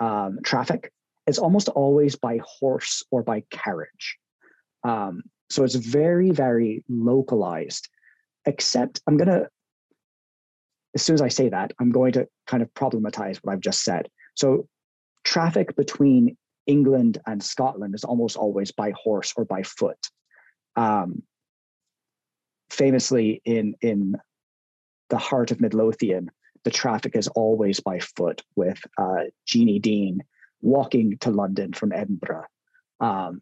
um, 0.00 0.38
traffic, 0.42 0.92
it's 1.26 1.38
almost 1.38 1.68
always 1.68 2.16
by 2.16 2.40
horse 2.44 3.02
or 3.10 3.22
by 3.22 3.42
carriage. 3.50 4.18
Um, 4.84 5.22
so 5.50 5.64
it's 5.64 5.74
very, 5.74 6.30
very 6.30 6.84
localized, 6.88 7.88
except 8.44 9.00
I'm 9.06 9.16
going 9.16 9.28
to, 9.28 9.48
as 10.94 11.02
soon 11.02 11.14
as 11.14 11.22
I 11.22 11.28
say 11.28 11.48
that, 11.48 11.72
I'm 11.80 11.90
going 11.90 12.12
to 12.12 12.28
kind 12.46 12.62
of 12.62 12.72
problematize 12.74 13.38
what 13.38 13.52
I've 13.52 13.60
just 13.60 13.82
said. 13.82 14.08
So 14.34 14.68
traffic 15.24 15.76
between 15.76 16.36
England 16.66 17.18
and 17.26 17.42
Scotland 17.42 17.94
is 17.94 18.04
almost 18.04 18.36
always 18.36 18.72
by 18.72 18.92
horse 19.02 19.32
or 19.36 19.44
by 19.44 19.62
foot. 19.62 19.98
Um, 20.76 21.22
famously 22.70 23.40
in 23.44 23.74
in 23.80 24.16
the 25.08 25.18
heart 25.18 25.50
of 25.52 25.60
Midlothian, 25.60 26.30
the 26.64 26.70
traffic 26.70 27.14
is 27.14 27.28
always 27.28 27.78
by 27.80 28.00
foot, 28.00 28.42
with 28.56 28.80
uh, 28.98 29.24
Jeanie 29.46 29.78
Dean 29.78 30.22
walking 30.66 31.16
to 31.18 31.30
London 31.30 31.72
from 31.72 31.92
Edinburgh. 31.92 32.46
Um, 33.00 33.40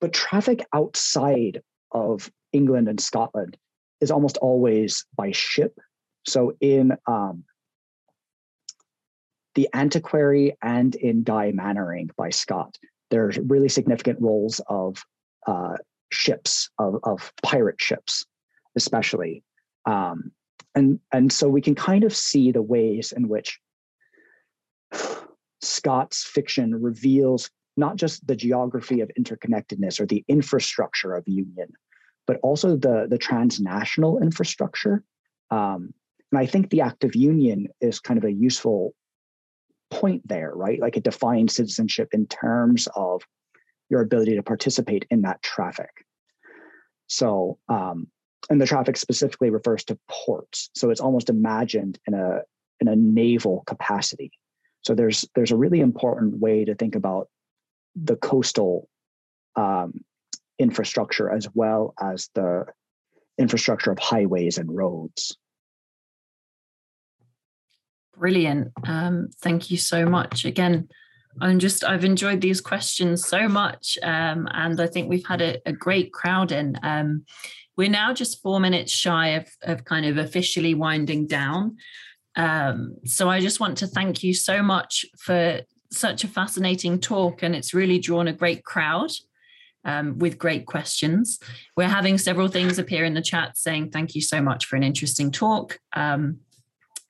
but 0.00 0.12
traffic 0.12 0.64
outside 0.72 1.62
of 1.90 2.30
England 2.52 2.88
and 2.88 3.00
Scotland 3.00 3.56
is 4.00 4.10
almost 4.10 4.36
always 4.36 5.06
by 5.16 5.32
ship. 5.32 5.78
So 6.26 6.52
in 6.60 6.92
um, 7.06 7.44
the 9.54 9.68
Antiquary 9.72 10.56
and 10.62 10.94
in 10.94 11.22
Guy 11.22 11.52
Mannering 11.52 12.10
by 12.16 12.30
Scott, 12.30 12.76
there's 13.10 13.38
really 13.38 13.70
significant 13.70 14.20
roles 14.20 14.60
of 14.68 15.02
uh, 15.46 15.76
ships, 16.12 16.68
of, 16.78 16.96
of 17.04 17.32
pirate 17.42 17.80
ships, 17.80 18.26
especially. 18.76 19.42
Um, 19.86 20.32
and, 20.74 21.00
and 21.12 21.32
so 21.32 21.48
we 21.48 21.62
can 21.62 21.74
kind 21.74 22.04
of 22.04 22.14
see 22.14 22.52
the 22.52 22.60
ways 22.60 23.12
in 23.12 23.28
which 23.28 23.58
Scott's 25.66 26.24
fiction 26.24 26.74
reveals 26.74 27.50
not 27.76 27.96
just 27.96 28.26
the 28.26 28.36
geography 28.36 29.00
of 29.00 29.10
interconnectedness 29.18 30.00
or 30.00 30.06
the 30.06 30.24
infrastructure 30.28 31.14
of 31.14 31.24
union, 31.26 31.68
but 32.26 32.38
also 32.42 32.76
the, 32.76 33.06
the 33.08 33.18
transnational 33.18 34.18
infrastructure. 34.22 35.02
Um, 35.50 35.92
and 36.32 36.38
I 36.38 36.46
think 36.46 36.70
the 36.70 36.80
act 36.80 37.04
of 37.04 37.14
union 37.14 37.68
is 37.80 38.00
kind 38.00 38.18
of 38.18 38.24
a 38.24 38.32
useful 38.32 38.94
point 39.90 40.26
there, 40.26 40.52
right? 40.54 40.80
Like 40.80 40.96
it 40.96 41.04
defines 41.04 41.54
citizenship 41.54 42.08
in 42.12 42.26
terms 42.26 42.88
of 42.96 43.22
your 43.88 44.00
ability 44.00 44.34
to 44.34 44.42
participate 44.42 45.06
in 45.10 45.22
that 45.22 45.42
traffic. 45.42 45.90
So, 47.06 47.58
um, 47.68 48.08
and 48.50 48.60
the 48.60 48.66
traffic 48.66 48.96
specifically 48.96 49.50
refers 49.50 49.84
to 49.84 49.98
ports. 50.08 50.70
So 50.74 50.90
it's 50.90 51.00
almost 51.00 51.30
imagined 51.30 51.98
in 52.06 52.14
a 52.14 52.40
in 52.80 52.88
a 52.88 52.96
naval 52.96 53.62
capacity. 53.66 54.30
So 54.82 54.94
there's 54.94 55.24
there's 55.34 55.50
a 55.50 55.56
really 55.56 55.80
important 55.80 56.38
way 56.38 56.64
to 56.64 56.74
think 56.74 56.94
about 56.94 57.28
the 57.94 58.16
coastal 58.16 58.88
um, 59.56 60.04
infrastructure 60.58 61.30
as 61.30 61.48
well 61.54 61.94
as 62.00 62.30
the 62.34 62.66
infrastructure 63.38 63.90
of 63.90 63.98
highways 63.98 64.58
and 64.58 64.74
roads. 64.74 65.36
Brilliant. 68.16 68.72
Um, 68.86 69.28
thank 69.42 69.70
you 69.70 69.76
so 69.76 70.06
much. 70.06 70.44
Again, 70.44 70.88
I'm 71.40 71.58
just, 71.58 71.84
I've 71.84 72.04
enjoyed 72.04 72.40
these 72.40 72.62
questions 72.62 73.26
so 73.26 73.46
much. 73.46 73.98
Um, 74.02 74.48
and 74.52 74.80
I 74.80 74.86
think 74.86 75.08
we've 75.10 75.26
had 75.26 75.42
a, 75.42 75.60
a 75.66 75.72
great 75.72 76.12
crowd 76.12 76.50
in. 76.50 76.78
Um, 76.82 77.24
we're 77.76 77.90
now 77.90 78.14
just 78.14 78.40
four 78.42 78.58
minutes 78.58 78.90
shy 78.90 79.28
of, 79.28 79.46
of 79.62 79.84
kind 79.84 80.06
of 80.06 80.16
officially 80.16 80.72
winding 80.72 81.26
down. 81.26 81.76
Um, 82.36 82.96
so 83.04 83.28
I 83.28 83.40
just 83.40 83.60
want 83.60 83.78
to 83.78 83.86
thank 83.86 84.22
you 84.22 84.34
so 84.34 84.62
much 84.62 85.04
for 85.18 85.60
such 85.90 86.24
a 86.24 86.28
fascinating 86.28 87.00
talk. 87.00 87.42
And 87.42 87.56
it's 87.56 87.74
really 87.74 87.98
drawn 87.98 88.28
a 88.28 88.32
great 88.32 88.64
crowd. 88.64 89.10
Um, 89.84 90.18
with 90.18 90.36
great 90.36 90.66
questions. 90.66 91.38
We're 91.76 91.86
having 91.86 92.18
several 92.18 92.48
things 92.48 92.76
appear 92.76 93.04
in 93.04 93.14
the 93.14 93.22
chat 93.22 93.56
saying 93.56 93.90
thank 93.92 94.16
you 94.16 94.20
so 94.20 94.42
much 94.42 94.66
for 94.66 94.74
an 94.74 94.82
interesting 94.82 95.30
talk. 95.30 95.78
Um, 95.92 96.40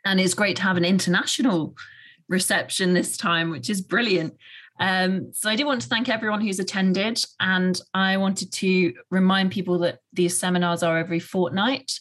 and 0.05 0.21
it's 0.21 0.35
great 0.35 0.57
to 0.57 0.63
have 0.63 0.77
an 0.77 0.85
international 0.85 1.75
reception 2.29 2.93
this 2.93 3.17
time, 3.17 3.51
which 3.51 3.71
is 3.71 3.81
brilliant. 3.81 4.35
Um, 4.79 5.33
so 5.33 5.49
I 5.49 5.57
do 5.57 5.67
want 5.67 5.81
to 5.83 5.89
thank 5.89 6.09
everyone 6.09 6.41
who's 6.41 6.59
attended, 6.59 7.23
and 7.41 7.81
I 7.95 8.19
wanted 8.19 8.53
to 8.53 8.93
remind 9.11 9.53
people 9.53 9.79
that 9.79 10.01
these 10.13 10.39
seminars 10.39 10.83
are 10.83 10.99
every 10.99 11.19
fortnight. 11.19 11.93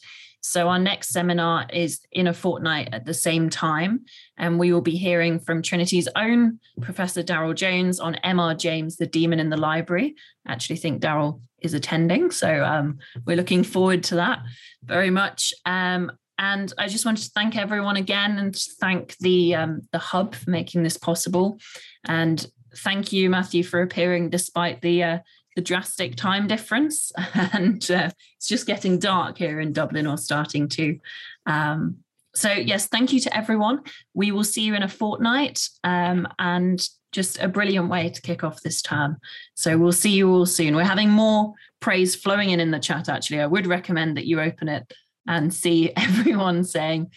So 0.48 0.70
our 0.70 0.78
next 0.78 1.10
seminar 1.10 1.66
is 1.74 2.02
in 2.12 2.28
a 2.28 2.34
fortnight 2.34 2.90
at 2.92 3.04
the 3.04 3.16
same 3.16 3.50
time, 3.50 4.06
and 4.38 4.60
we 4.60 4.72
will 4.72 4.82
be 4.82 4.96
hearing 4.96 5.40
from 5.40 5.64
Trinity's 5.64 6.08
own 6.16 6.60
Professor 6.82 7.24
Darryl 7.24 7.56
Jones 7.56 8.00
on 8.00 8.16
M.R. 8.16 8.54
James, 8.54 8.96
the 8.98 9.08
Demon 9.08 9.40
in 9.40 9.50
the 9.50 9.58
Library. 9.58 10.14
I 10.46 10.54
actually 10.54 10.76
think 10.76 11.02
Darryl 11.02 11.42
is 11.62 11.74
attending, 11.74 12.30
so 12.30 12.64
um, 12.64 13.00
we're 13.26 13.38
looking 13.38 13.64
forward 13.64 14.04
to 14.04 14.16
that 14.16 14.44
very 14.84 15.10
much. 15.10 15.52
Um, 15.66 16.12
and 16.38 16.72
I 16.78 16.90
just 16.90 17.06
wanted 17.06 17.24
to 17.24 17.32
thank 17.32 17.58
everyone 17.58 17.98
again 17.98 18.38
and 18.38 18.56
thank 18.80 19.18
the 19.18 19.56
um, 19.56 19.82
the 19.92 20.00
hub 20.00 20.36
for 20.36 20.52
making 20.52 20.84
this 20.84 20.98
possible. 20.98 21.60
And 22.06 22.46
thank 22.78 23.12
you, 23.12 23.32
Matthew, 23.32 23.64
for 23.64 23.82
appearing 23.82 24.30
despite 24.30 24.82
the 24.82 25.04
uh, 25.04 25.20
the 25.56 25.62
drastic 25.62 26.16
time 26.16 26.48
difference. 26.48 27.12
and 27.34 27.90
uh, 27.90 28.10
it's 28.38 28.48
just 28.48 28.68
getting 28.68 29.00
dark 29.00 29.38
here 29.38 29.60
in 29.60 29.74
Dublin, 29.74 30.08
or 30.08 30.18
starting 30.18 30.68
to. 30.70 30.98
Um, 31.46 31.98
so 32.36 32.52
yes, 32.52 32.88
thank 32.88 33.14
you 33.14 33.20
to 33.22 33.36
everyone. 33.36 33.82
We 34.14 34.32
will 34.32 34.44
see 34.44 34.62
you 34.62 34.76
in 34.76 34.84
a 34.84 34.90
fortnight, 34.90 35.70
um, 35.84 36.28
and 36.38 36.86
just 37.12 37.40
a 37.40 37.48
brilliant 37.48 37.90
way 37.90 38.10
to 38.10 38.22
kick 38.22 38.44
off 38.44 38.62
this 38.62 38.82
term. 38.82 39.18
So 39.56 39.78
we'll 39.78 39.94
see 39.94 40.12
you 40.12 40.30
all 40.30 40.46
soon. 40.46 40.76
We're 40.76 40.84
having 40.84 41.10
more 41.10 41.54
praise 41.80 42.14
flowing 42.14 42.50
in 42.50 42.60
in 42.60 42.72
the 42.72 42.80
chat. 42.80 43.08
Actually, 43.08 43.40
I 43.40 43.46
would 43.46 43.68
recommend 43.68 44.18
that 44.18 44.26
you 44.26 44.42
open 44.42 44.68
it 44.68 44.92
and 45.26 45.54
see 45.54 45.94
everyone 45.98 46.64
saying 46.66 47.12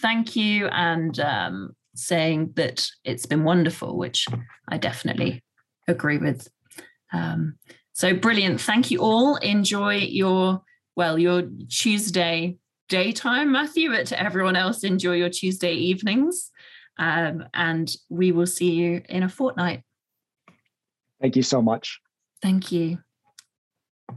thank 0.00 0.34
you 0.34 0.68
and 0.68 1.20
um, 1.20 1.76
saying 1.94 2.52
that 2.56 2.86
it's 3.04 3.26
been 3.26 3.44
wonderful, 3.44 3.96
which 3.96 4.26
I 4.68 4.78
definitely 4.78 5.44
agree 5.86 6.18
with. 6.18 6.48
Um, 7.12 7.58
so 7.92 8.14
brilliant. 8.14 8.60
Thank 8.60 8.90
you 8.90 9.00
all. 9.00 9.36
Enjoy 9.36 9.96
your, 9.96 10.62
well, 10.96 11.18
your 11.18 11.42
Tuesday 11.68 12.56
daytime, 12.88 13.52
Matthew, 13.52 13.90
but 13.90 14.06
to 14.06 14.20
everyone 14.20 14.56
else, 14.56 14.84
enjoy 14.84 15.14
your 15.14 15.30
Tuesday 15.30 15.74
evenings. 15.74 16.50
Um, 16.98 17.44
and 17.54 17.94
we 18.08 18.32
will 18.32 18.46
see 18.46 18.72
you 18.72 19.02
in 19.08 19.22
a 19.22 19.28
fortnight. 19.28 19.82
Thank 21.20 21.36
you 21.36 21.42
so 21.42 21.62
much. 21.62 22.00
Thank 22.42 22.72
you. 22.72 22.98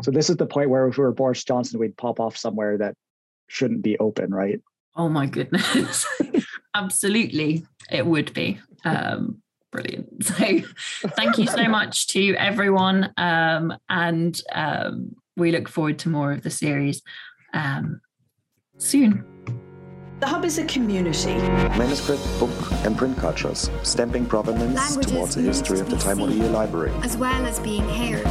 So 0.01 0.11
this 0.11 0.29
is 0.29 0.37
the 0.37 0.45
point 0.45 0.69
where 0.69 0.87
if 0.87 0.97
we 0.97 1.03
were 1.03 1.11
Boris 1.11 1.43
Johnson, 1.43 1.79
we'd 1.79 1.95
pop 1.95 2.19
off 2.19 2.35
somewhere 2.35 2.77
that 2.77 2.95
shouldn't 3.47 3.81
be 3.81 3.97
open, 3.99 4.33
right? 4.33 4.59
Oh 4.95 5.09
my 5.09 5.25
goodness. 5.25 6.05
Absolutely, 6.75 7.65
it 7.89 8.05
would 8.05 8.33
be. 8.33 8.59
Um, 8.83 9.41
brilliant. 9.75 10.05
So, 10.25 11.09
thank 11.09 11.37
you 11.37 11.47
so 11.47 11.67
much 11.67 12.07
to 12.07 12.35
everyone. 12.35 13.11
Um, 13.17 13.73
and 13.89 14.39
um, 14.53 15.15
we 15.35 15.51
look 15.51 15.67
forward 15.67 15.99
to 15.99 16.09
more 16.09 16.31
of 16.31 16.41
the 16.43 16.49
series 16.49 17.01
um, 17.53 18.01
soon. 18.77 19.25
The 20.21 20.27
Hub 20.27 20.45
is 20.45 20.57
a 20.57 20.63
community. 20.63 21.33
Manuscript, 21.77 22.23
book, 22.39 22.49
and 22.85 22.97
print 22.97 23.17
cultures, 23.17 23.69
stamping 23.83 24.25
provenance 24.25 24.73
Languages 24.73 25.11
towards 25.11 25.35
the 25.35 25.41
history 25.41 25.81
of 25.81 25.89
the 25.89 25.95
need 25.97 26.01
to 26.03 26.27
be 26.27 26.39
Time. 26.39 26.53
Library. 26.53 26.91
as 27.03 27.17
well 27.17 27.45
as 27.45 27.59
being 27.59 27.83
heard. 27.89 28.23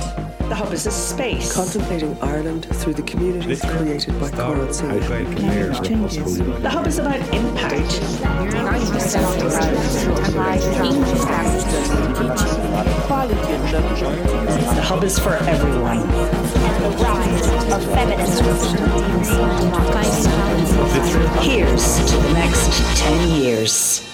The 0.48 0.54
Hub 0.54 0.72
is 0.72 0.86
a 0.86 0.90
space. 0.90 1.52
Contemplating 1.52 2.16
Ireland 2.22 2.64
through 2.76 2.94
the 2.94 3.02
communities 3.02 3.60
created 3.60 4.18
by 4.18 4.30
Coral 4.30 4.72
Sea. 4.72 4.86
Language 4.86 5.86
changes. 5.86 6.38
The 6.38 6.70
Hub 6.70 6.86
is 6.86 6.98
about 6.98 7.20
impact. 7.34 8.00
The 14.74 14.82
Hub 14.82 15.04
is 15.04 15.18
for 15.18 15.34
everyone. 15.34 16.00
the 16.00 16.88
rise 16.98 17.72
of 17.72 17.84
feminism. 17.92 18.94
To 21.74 22.16
the 22.18 22.32
next 22.34 22.70
10 23.00 23.30
years. 23.30 24.13